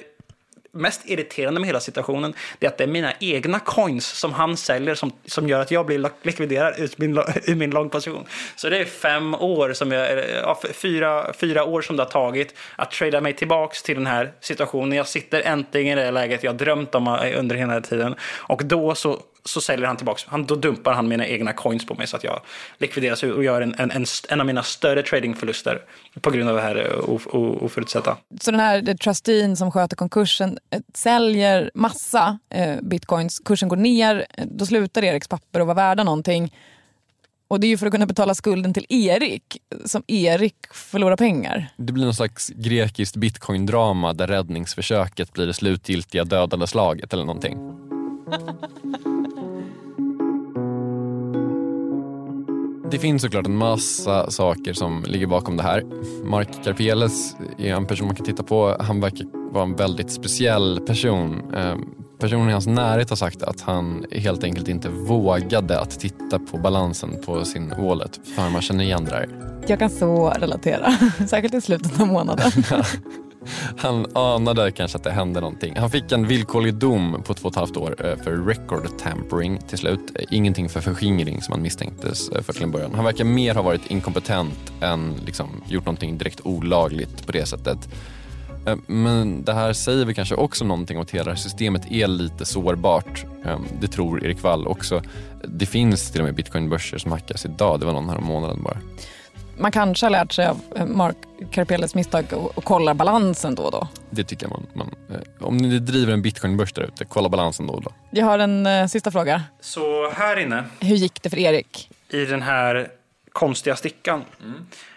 mest 0.71 1.01
irriterande 1.05 1.59
med 1.59 1.67
hela 1.67 1.79
situationen 1.79 2.33
det 2.59 2.65
är 2.65 2.69
att 2.69 2.77
det 2.77 2.83
är 2.83 2.87
mina 2.87 3.13
egna 3.19 3.59
coins 3.59 4.05
som 4.05 4.33
han 4.33 4.57
säljer 4.57 4.95
som, 4.95 5.11
som 5.25 5.49
gör 5.49 5.61
att 5.61 5.71
jag 5.71 5.85
blir 5.85 6.09
likviderad 6.21 6.73
ur 6.77 6.89
min, 6.97 7.17
ur 7.45 7.55
min 7.55 7.69
långposition. 7.69 8.25
Så 8.55 8.69
det 8.69 8.77
är 8.77 8.85
fem 8.85 9.35
år, 9.35 9.73
som 9.73 9.91
jag, 9.91 10.23
ja, 10.43 10.59
fyra, 10.73 11.33
fyra 11.33 11.63
år 11.63 11.81
som 11.81 11.95
det 11.95 12.03
har 12.03 12.09
tagit 12.09 12.55
att 12.75 12.91
trada 12.91 13.21
mig 13.21 13.33
tillbaks 13.33 13.83
till 13.83 13.95
den 13.95 14.07
här 14.07 14.31
situationen. 14.39 14.97
Jag 14.97 15.07
sitter 15.07 15.41
äntligen 15.41 15.97
i 15.97 16.01
det 16.01 16.11
läget 16.11 16.43
jag 16.43 16.55
drömt 16.55 16.95
om 16.95 17.07
eh, 17.07 17.39
under 17.39 17.55
hela 17.55 17.81
tiden. 17.81 18.15
Och 18.21 18.65
då 18.65 18.95
så 18.95 19.19
så 19.53 19.61
säljer 19.61 19.87
han 19.87 19.97
tillbaks. 19.97 20.25
Han, 20.27 20.45
då 20.45 20.55
dumpar 20.55 20.93
han 20.93 21.07
mina 21.07 21.27
egna 21.27 21.53
coins 21.53 21.85
på 21.85 21.95
mig 21.95 22.07
så 22.07 22.17
att 22.17 22.23
jag 22.23 22.41
likvideras 22.77 23.23
och 23.23 23.43
gör 23.43 23.61
en, 23.61 23.75
en, 23.77 23.91
en, 23.91 24.05
en 24.29 24.39
av 24.39 24.45
mina 24.45 24.63
större 24.63 25.03
tradingförluster 25.03 25.81
på 26.21 26.31
grund 26.31 26.49
av 26.49 26.55
det 26.55 26.61
här 26.61 26.75
eh, 26.75 27.09
oförutsedda. 27.63 28.17
Så 28.41 28.51
den 28.51 28.59
här 28.59 28.97
trusteen 28.97 29.55
som 29.55 29.71
sköter 29.71 29.95
konkursen 29.95 30.57
eh, 30.69 30.81
säljer 30.93 31.71
massa 31.73 32.39
eh, 32.49 32.75
bitcoins. 32.81 33.39
Kursen 33.39 33.69
går 33.69 33.77
ner, 33.77 34.25
eh, 34.37 34.45
då 34.51 34.65
slutar 34.65 35.03
Eriks 35.03 35.27
papper 35.27 35.59
att 35.59 35.67
vara 35.67 35.75
värda 35.75 36.03
någonting. 36.03 36.53
Och 37.47 37.59
det 37.59 37.67
är 37.67 37.69
ju 37.69 37.77
för 37.77 37.85
att 37.85 37.91
kunna 37.91 38.05
betala 38.05 38.35
skulden 38.35 38.73
till 38.73 38.85
Erik 38.89 39.57
som 39.85 40.03
Erik 40.07 40.55
förlorar 40.71 41.15
pengar. 41.15 41.67
Det 41.77 41.93
blir 41.93 42.05
någon 42.05 42.13
slags 42.13 42.49
grekiskt 42.49 43.15
bitcoin-drama 43.15 44.13
där 44.13 44.27
räddningsförsöket 44.27 45.33
blir 45.33 45.47
det 45.47 45.53
slutgiltiga 45.53 46.23
dödande 46.23 46.67
slaget 46.67 47.13
eller 47.13 47.25
någonting. 47.25 47.57
Det 52.91 52.99
finns 52.99 53.21
såklart 53.21 53.45
en 53.45 53.55
massa 53.55 54.31
saker 54.31 54.73
som 54.73 55.03
ligger 55.07 55.27
bakom 55.27 55.57
det 55.57 55.63
här. 55.63 55.83
Mark 56.23 56.63
Karpeles 56.63 57.35
är 57.57 57.73
en 57.73 57.85
person 57.85 58.07
man 58.07 58.15
kan 58.15 58.25
titta 58.25 58.43
på. 58.43 58.75
Han 58.79 59.01
verkar 59.01 59.53
vara 59.53 59.63
en 59.63 59.75
väldigt 59.75 60.11
speciell 60.11 60.79
person. 60.87 61.53
Eh, 61.55 61.75
Personen 62.19 62.49
i 62.49 62.51
hans 62.51 62.67
närhet 62.67 63.09
har 63.09 63.17
sagt 63.17 63.43
att 63.43 63.61
han 63.61 64.05
helt 64.11 64.43
enkelt 64.43 64.67
inte 64.67 64.89
vågade 64.89 65.79
att 65.79 65.99
titta 65.99 66.39
på 66.39 66.57
balansen 66.57 67.21
på 67.25 67.45
sin 67.45 67.73
wallet. 67.77 68.19
För 68.35 68.49
man 68.49 68.61
känner 68.61 68.83
igen 68.83 69.05
det 69.05 69.11
där. 69.11 69.29
Jag 69.67 69.79
kan 69.79 69.89
så 69.89 70.29
relatera, 70.29 70.91
särskilt 71.27 71.53
i 71.53 71.61
slutet 71.61 72.01
av 72.01 72.07
månaden. 72.07 72.51
Han 73.77 74.05
anade 74.17 74.71
kanske 74.71 74.97
att 74.97 75.03
det 75.03 75.11
hände 75.11 75.39
någonting. 75.39 75.75
Han 75.77 75.89
fick 75.89 76.11
en 76.11 76.27
villkorlig 76.27 76.73
dom 76.73 77.23
på 77.25 77.33
två 77.33 77.47
och 77.47 77.53
ett 77.53 77.55
halvt 77.55 77.77
år 77.77 77.95
eh, 78.05 78.23
för 78.23 78.31
record 78.31 78.97
tampering 78.99 79.59
till 79.67 79.77
slut. 79.77 79.99
Eh, 80.15 80.25
ingenting 80.31 80.69
för 80.69 80.81
förskingring 80.81 81.41
som 81.41 81.51
han 81.51 81.61
misstänktes 81.61 82.29
eh, 82.29 82.41
för 82.41 82.53
till 82.53 82.63
en 82.63 82.71
början. 82.71 82.95
Han 82.95 83.05
verkar 83.05 83.23
mer 83.23 83.55
ha 83.55 83.61
varit 83.61 83.91
inkompetent 83.91 84.71
än 84.81 85.13
liksom 85.25 85.63
gjort 85.67 85.85
någonting 85.85 86.17
direkt 86.17 86.41
olagligt 86.43 87.25
på 87.25 87.31
det 87.31 87.45
sättet. 87.45 87.89
Men 88.87 89.43
det 89.43 89.53
här 89.53 89.73
säger 89.73 90.05
vi 90.05 90.13
kanske 90.13 90.35
också 90.35 90.65
någonting 90.65 90.97
om 90.97 91.03
att 91.03 91.11
hela 91.11 91.35
systemet 91.35 91.91
är 91.91 92.07
lite 92.07 92.45
sårbart. 92.45 93.25
Ehm, 93.45 93.65
det 93.81 93.87
tror 93.87 94.25
Erik 94.25 94.43
Wall 94.43 94.67
också. 94.67 95.01
Det 95.43 95.65
finns 95.65 96.11
till 96.11 96.21
och 96.21 96.25
med 96.25 96.35
bitcoinbörser 96.35 96.97
som 96.97 97.11
hackas 97.11 97.45
idag. 97.45 97.79
Det 97.79 97.85
var 97.85 97.93
någon 97.93 98.09
här 98.09 98.17
om 98.17 98.25
månaden 98.25 98.63
bara. 98.63 98.77
Man 99.59 99.71
kanske 99.71 100.05
har 100.05 100.11
lärt 100.11 100.31
sig 100.31 100.47
av 100.47 100.61
eh, 100.75 100.85
Mark 100.85 101.17
Karpeles 101.51 101.95
misstag 101.95 102.25
och, 102.33 102.63
kollar 102.63 102.93
balansen 102.93 103.55
då 103.55 103.63
och 103.63 103.71
då. 103.71 103.87
Det 104.09 104.23
tycker 104.23 104.45
jag 104.45 104.51
man, 104.51 104.67
man 104.73 104.95
eh, 105.11 105.47
Om 105.47 105.57
ni 105.57 105.79
driver 105.79 106.13
en 106.13 106.21
bitcoinbörs 106.21 106.73
där 106.73 106.83
ute, 106.83 107.05
kolla 107.05 107.29
balansen 107.29 107.67
då 107.67 107.73
och 107.73 107.81
då. 107.81 107.91
Jag 108.11 108.25
har 108.25 108.39
en 108.39 108.65
eh, 108.65 108.87
sista 108.87 109.11
fråga. 109.11 109.43
Så 109.59 110.09
här 110.09 110.39
inne 110.39 110.63
Hur 110.79 110.95
gick 110.95 111.21
det 111.21 111.29
för 111.29 111.37
Erik? 111.37 111.89
i 112.09 112.25
den 112.25 112.41
här 112.41 112.87
konstiga 113.31 113.75
stickan. 113.75 114.23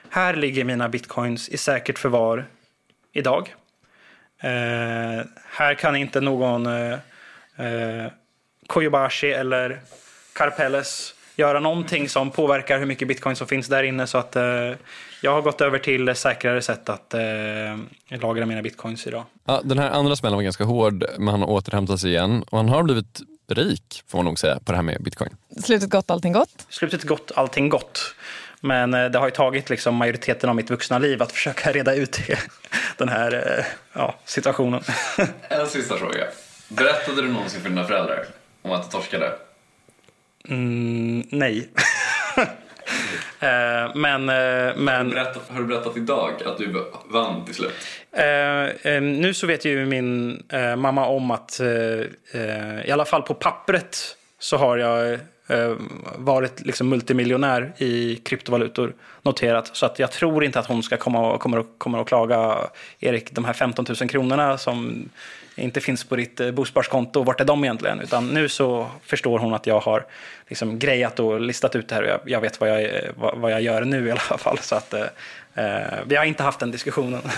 Här 0.08 0.34
ligger 0.34 0.64
mina 0.64 0.88
bitcoins 0.88 1.48
i 1.48 1.56
säkert 1.56 1.98
förvar 1.98 2.46
idag. 3.12 3.54
Eh, 4.42 5.24
här 5.50 5.74
kan 5.74 5.96
inte 5.96 6.20
någon 6.20 6.66
eh, 6.66 6.92
eh, 7.56 8.10
Koyobashi 8.66 9.32
eller 9.32 9.80
Karpeles 10.32 11.14
göra 11.36 11.60
någonting 11.60 12.08
som 12.08 12.30
påverkar 12.30 12.78
hur 12.78 12.86
mycket 12.86 13.08
bitcoin 13.08 13.36
som 13.36 13.46
finns 13.46 13.66
där 13.66 13.82
inne. 13.82 14.06
Så 14.06 14.18
att 14.18 14.36
eh, 14.36 14.42
jag 15.22 15.32
har 15.32 15.42
gått 15.42 15.60
över 15.60 15.78
till 15.78 16.14
säkrare 16.14 16.62
sätt 16.62 16.88
att 16.88 17.14
eh, 17.14 17.20
lagra 18.20 18.46
mina 18.46 18.62
bitcoins 18.62 19.06
idag. 19.06 19.24
Ja, 19.44 19.60
den 19.64 19.78
här 19.78 19.90
andra 19.90 20.16
smällen 20.16 20.36
var 20.36 20.42
ganska 20.42 20.64
hård, 20.64 21.04
men 21.18 21.28
han 21.28 21.40
har 21.40 21.50
återhämtat 21.50 22.00
sig 22.00 22.10
igen. 22.10 22.44
Och 22.50 22.58
han 22.58 22.68
har 22.68 22.82
blivit 22.82 23.20
rik, 23.48 24.02
får 24.08 24.18
man 24.18 24.24
nog 24.24 24.38
säga, 24.38 24.60
på 24.64 24.72
det 24.72 24.76
här 24.76 24.82
med 24.82 25.02
bitcoin. 25.02 25.36
Slutet 25.64 25.90
gott, 25.90 26.10
allting 26.10 26.32
gott? 26.32 26.66
Slutet 26.68 27.02
gott, 27.02 27.32
allting 27.34 27.68
gott. 27.68 28.14
Men 28.60 28.94
eh, 28.94 29.04
det 29.04 29.18
har 29.18 29.26
ju 29.26 29.30
tagit 29.30 29.70
liksom 29.70 29.94
majoriteten 29.94 30.50
av 30.50 30.56
mitt 30.56 30.70
vuxna 30.70 30.98
liv 30.98 31.22
att 31.22 31.32
försöka 31.38 31.72
reda 31.72 31.94
ut 31.94 32.20
den 32.96 33.08
här 33.08 33.58
eh, 33.58 33.64
ja, 33.92 34.14
situationen. 34.24 34.82
En 35.48 35.66
sista 35.66 35.96
fråga. 35.96 36.26
Berättade 36.68 37.22
du 37.22 37.28
någonsin 37.28 37.60
för 37.60 37.68
dina 37.68 37.84
föräldrar 37.84 38.26
om 38.62 38.72
att 38.72 38.90
du 38.90 38.90
torskade? 38.90 39.32
Mm, 40.48 41.22
nej. 41.30 41.68
Eh, 43.40 43.94
men 43.94 44.28
eh, 44.28 44.76
men 44.76 45.16
har 45.48 45.58
du 45.60 45.64
berättat 45.64 45.96
idag 45.96 46.30
att 46.46 46.58
du 46.58 46.84
vann 47.06 47.44
till 47.44 47.54
slut? 47.54 47.72
eh, 48.12 48.92
eh, 48.92 49.02
nu 49.02 49.34
så 49.34 49.46
vet 49.46 49.64
ju 49.64 49.86
min 49.86 50.42
eh, 50.48 50.76
mamma 50.76 51.06
om 51.06 51.30
att 51.30 51.60
eh, 51.60 51.68
i 52.86 52.90
alla 52.92 53.04
fall 53.04 53.22
på 53.22 53.34
pappret 53.34 54.16
så 54.38 54.56
har 54.56 54.76
jag 54.76 55.18
varit 56.16 56.66
liksom 56.66 56.88
multimiljonär 56.88 57.72
i 57.78 58.16
kryptovalutor 58.16 58.94
noterat. 59.22 59.76
Så 59.76 59.86
att 59.86 59.98
jag 59.98 60.10
tror 60.10 60.44
inte 60.44 60.58
att 60.58 60.66
hon 60.66 60.82
ska 60.82 60.96
komma 60.96 61.32
och, 61.32 61.40
kommer, 61.40 61.58
och, 61.58 61.78
kommer 61.78 61.98
och 61.98 62.08
klaga 62.08 62.58
Erik, 63.00 63.32
de 63.32 63.44
här 63.44 63.52
15 63.52 63.84
000 64.00 64.08
kronorna 64.08 64.58
som 64.58 65.08
inte 65.56 65.80
finns 65.80 66.04
på 66.04 66.16
ditt 66.16 66.40
eh, 66.40 66.50
bosparskonto, 66.50 67.22
vart 67.22 67.40
är 67.40 67.44
de 67.44 67.64
egentligen? 67.64 68.00
Utan 68.00 68.28
nu 68.28 68.48
så 68.48 68.86
förstår 69.02 69.38
hon 69.38 69.54
att 69.54 69.66
jag 69.66 69.80
har 69.80 70.06
liksom 70.48 70.78
grejat 70.78 71.20
och 71.20 71.40
listat 71.40 71.76
ut 71.76 71.88
det 71.88 71.94
här 71.94 72.02
och 72.02 72.08
jag, 72.08 72.20
jag 72.24 72.40
vet 72.40 72.60
vad 72.60 72.70
jag, 72.70 72.82
eh, 72.82 73.10
vad, 73.16 73.38
vad 73.38 73.52
jag 73.52 73.62
gör 73.62 73.84
nu 73.84 74.08
i 74.08 74.10
alla 74.10 74.20
fall. 74.38 74.58
Så 74.58 74.74
att 74.74 74.94
eh, 74.94 75.00
eh, 75.54 75.98
vi 76.06 76.16
har 76.16 76.24
inte 76.24 76.42
haft 76.42 76.60
den 76.60 76.70
diskussionen. 76.70 77.20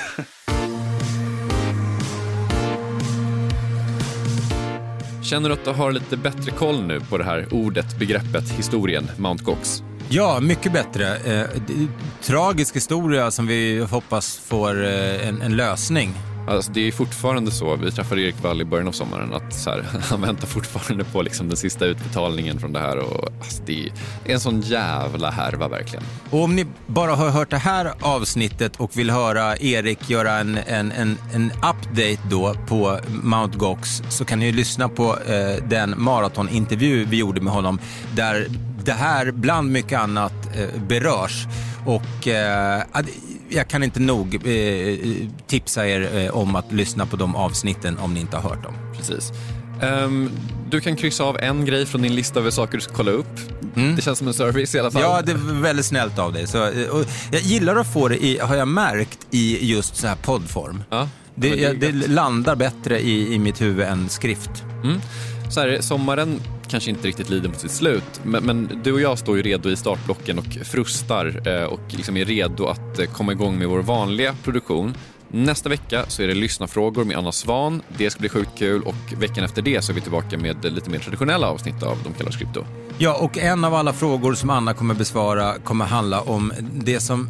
Känner 5.25 5.49
du 5.49 5.55
att 5.55 5.65
du 5.65 5.71
har 5.71 5.93
lite 5.93 6.17
bättre 6.17 6.51
koll 6.51 6.83
nu 6.83 7.01
på 7.01 7.19
det 7.19 7.25
här 7.25 7.47
ordet, 7.51 7.99
begreppet, 7.99 8.51
historien, 8.51 9.11
Mount 9.19 9.45
Gox? 9.45 9.83
Ja, 10.09 10.41
mycket 10.41 10.73
bättre. 10.73 11.17
Eh, 11.17 11.47
tragisk 12.23 12.77
historia 12.77 13.31
som 13.31 13.47
vi 13.47 13.87
hoppas 13.91 14.39
får 14.39 14.85
eh, 14.85 15.29
en, 15.29 15.43
en 15.43 15.57
lösning. 15.57 16.15
Alltså, 16.49 16.73
det 16.73 16.89
är 16.89 16.93
fortfarande 16.93 17.51
så, 17.51 17.77
vi 17.77 17.91
träffade 17.91 18.23
Erik 18.23 18.43
Wall 18.43 18.61
i 18.61 18.65
början 18.65 18.89
av 18.89 18.93
sommaren, 18.93 19.35
att 19.35 19.55
så 19.55 19.71
här, 19.71 19.85
han 20.11 20.21
väntar 20.21 20.47
fortfarande 20.47 21.05
på 21.05 21.23
liksom, 21.23 21.49
den 21.49 21.57
sista 21.57 21.85
utbetalningen 21.87 22.59
från 22.59 22.73
det 22.73 22.79
här. 22.79 22.99
Och, 22.99 23.29
alltså, 23.41 23.63
det 23.67 23.85
är 24.25 24.33
en 24.33 24.41
sån 24.41 24.61
jävla 24.61 25.31
härva 25.31 25.69
verkligen. 25.69 26.05
Och 26.31 26.43
om 26.43 26.57
ni 26.57 26.67
bara 26.87 27.15
har 27.15 27.31
hört 27.31 27.51
det 27.51 27.59
här 27.59 27.93
avsnittet 28.01 28.77
och 28.77 28.97
vill 28.97 29.11
höra 29.11 29.57
Erik 29.57 30.11
göra 30.11 30.33
en, 30.33 30.59
en, 30.67 30.93
en, 30.93 31.19
en 31.33 31.51
update 31.51 32.19
då 32.31 32.55
på 32.67 32.99
Mount 33.23 33.59
Gox 33.59 34.03
så 34.09 34.25
kan 34.25 34.39
ni 34.39 34.47
ju 34.47 34.53
lyssna 34.53 34.89
på 34.89 35.19
eh, 35.19 35.65
den 35.69 35.95
maratonintervju 35.97 37.05
vi 37.05 37.17
gjorde 37.17 37.41
med 37.41 37.53
honom 37.53 37.79
där 38.17 38.49
det 38.85 38.93
här 38.93 39.31
bland 39.31 39.71
mycket 39.71 40.01
annat 40.01 40.33
eh, 40.57 40.83
berörs. 40.89 41.47
Och 41.87 42.29
eh, 42.29 42.83
jag 43.49 43.69
kan 43.69 43.83
inte 43.83 44.01
nog 44.01 44.35
eh, 44.35 44.99
tipsa 45.47 45.89
er 45.89 46.17
eh, 46.17 46.37
om 46.37 46.57
att 46.57 46.73
lyssna 46.73 47.07
på 47.07 47.17
de 47.17 47.37
avsnitten 47.37 47.99
om 47.99 48.15
ni 48.15 48.21
inte 48.21 48.37
har 48.37 48.51
hört 48.51 48.63
dem. 48.63 48.75
Precis. 48.97 49.33
Um, 49.83 50.31
du 50.71 50.81
kan 50.81 50.97
kryssa 50.97 51.25
av 51.25 51.39
en 51.41 51.65
grej 51.65 51.87
från 51.87 52.03
din 52.03 52.15
lista 52.15 52.41
över 52.41 52.51
saker 52.51 52.79
du 52.79 52.81
ska 52.81 52.95
kolla 52.95 53.11
upp. 53.11 53.39
Mm. 53.77 53.97
Det 53.97 54.03
känns 54.03 54.19
som 54.19 54.29
en 54.29 54.35
service 54.35 54.75
i 54.75 54.79
alla 54.79 54.91
fall. 54.91 55.03
Ja, 55.03 55.23
det 55.23 55.33
är 55.33 55.61
väldigt 55.63 55.87
snällt 55.87 56.19
av 56.19 56.33
dig. 56.33 56.47
Så, 56.47 56.57
jag 57.33 57.41
gillar 57.43 57.77
att 57.77 57.93
få 57.93 58.09
det, 58.09 58.25
i, 58.25 58.39
har 58.39 58.57
jag 58.57 58.69
märkt, 58.69 59.19
i 59.31 59.73
just 59.73 59.97
så 59.97 60.07
här 60.07 60.17
poddform. 60.17 60.83
Ja, 60.91 61.09
det, 61.35 61.51
det, 61.51 61.57
jag, 61.57 61.81
det 61.81 61.93
landar 61.93 62.57
bättre 62.57 63.01
i, 63.01 63.35
i 63.35 63.39
mitt 63.39 63.61
huvud 63.61 63.87
än 63.87 64.09
skrift. 64.09 64.65
Mm. 64.85 65.01
Så 65.51 65.61
här, 65.61 65.81
sommaren 65.81 66.41
kanske 66.75 66.91
inte 66.91 67.09
riktigt 67.09 67.31
lider 67.31 67.49
mot 67.49 67.61
sitt 67.61 67.71
slut, 67.71 68.21
men, 68.23 68.45
men, 68.45 68.81
du 68.85 68.93
och 68.93 69.01
jag 69.01 69.19
står 69.19 69.37
ju 69.37 69.43
redo 69.43 69.71
i 69.71 69.77
startblocken 69.77 70.39
och 70.39 70.59
frustar 70.63 71.49
eh, 71.49 71.65
och 71.65 71.81
liksom 71.89 72.17
är 72.17 72.25
redo 72.25 72.67
att 72.67 72.99
eh, 72.99 73.07
komma 73.07 73.33
igång 73.33 73.59
med 73.59 73.69
vår 73.69 73.83
vanliga 73.83 74.35
produktion. 74.45 74.95
Nästa 75.29 75.69
vecka 75.69 76.05
så 76.09 76.23
är 76.23 76.27
det 76.27 76.35
lyssnarfrågor 76.35 77.05
med 77.05 77.17
Anna 77.17 77.33
Svan. 77.33 77.83
Det 77.99 78.11
ska 78.11 78.21
bli 78.21 78.29
sjukt 78.29 78.59
kul 78.59 78.83
och 78.83 78.95
veckan 79.19 79.45
efter 79.45 79.63
det 79.63 79.83
så 79.83 79.93
är 79.93 79.95
vi 79.95 80.01
tillbaka 80.01 80.39
med 80.39 80.65
lite 80.65 80.91
mer 80.91 80.99
traditionella 80.99 81.51
avsnitt 81.51 81.83
av 81.83 81.99
De 82.05 82.13
kallar 82.13 82.31
skripto. 82.31 82.65
Ja, 82.99 83.19
och 83.21 83.39
en 83.39 83.65
av 83.65 83.75
alla 83.75 83.93
frågor 83.93 84.35
som 84.35 84.51
Anna 84.51 84.75
kommer 84.75 84.95
besvara 84.95 85.55
kommer 85.65 85.85
handla 85.85 86.21
om 86.21 86.53
det 86.73 87.01
som 87.01 87.29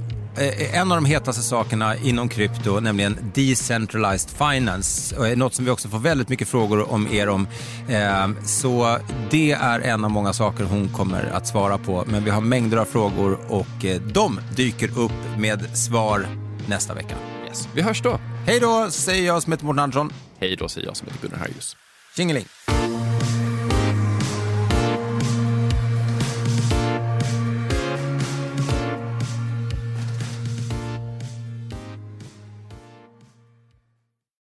en 0.73 0.93
av 0.93 0.97
de 0.97 1.05
hetaste 1.05 1.43
sakerna 1.43 1.97
inom 1.97 2.29
krypto, 2.29 2.81
nämligen 2.81 3.33
decentralized 3.35 4.31
finance. 4.31 5.35
Något 5.37 5.55
som 5.55 5.65
vi 5.65 5.71
också 5.71 5.89
får 5.89 5.99
väldigt 5.99 6.29
mycket 6.29 6.49
frågor 6.49 6.93
om 6.93 7.09
er 7.13 7.29
om. 7.29 7.49
Eh, 7.89 8.45
så 8.45 8.99
det 9.31 9.53
är 9.53 9.81
en 9.81 10.05
av 10.05 10.11
många 10.11 10.33
saker 10.33 10.65
hon 10.65 10.89
kommer 10.89 11.25
att 11.25 11.47
svara 11.47 11.79
på. 11.79 12.05
Men 12.07 12.25
vi 12.25 12.31
har 12.31 12.41
mängder 12.41 12.77
av 12.77 12.85
frågor 12.85 13.39
och 13.49 13.85
eh, 13.85 14.01
de 14.01 14.41
dyker 14.57 14.99
upp 14.99 15.39
med 15.39 15.79
svar 15.79 16.27
nästa 16.69 16.95
vecka. 16.95 17.15
Yes. 17.49 17.69
Vi 17.75 17.83
hörs 17.83 18.03
då. 18.03 18.21
Hej 18.47 18.61
då, 18.61 18.91
säger 18.91 19.27
jag 19.27 19.43
som 19.43 19.53
heter 19.53 19.65
Mårten 19.65 19.79
Andersson. 19.79 20.13
Hej 20.41 20.57
då, 20.57 20.69
säger 20.69 20.87
jag 20.87 20.97
som 20.97 21.09
heter 21.09 21.21
Gunnar 21.23 21.39
Harjus. 21.39 21.77
Tjingeling. 22.17 22.45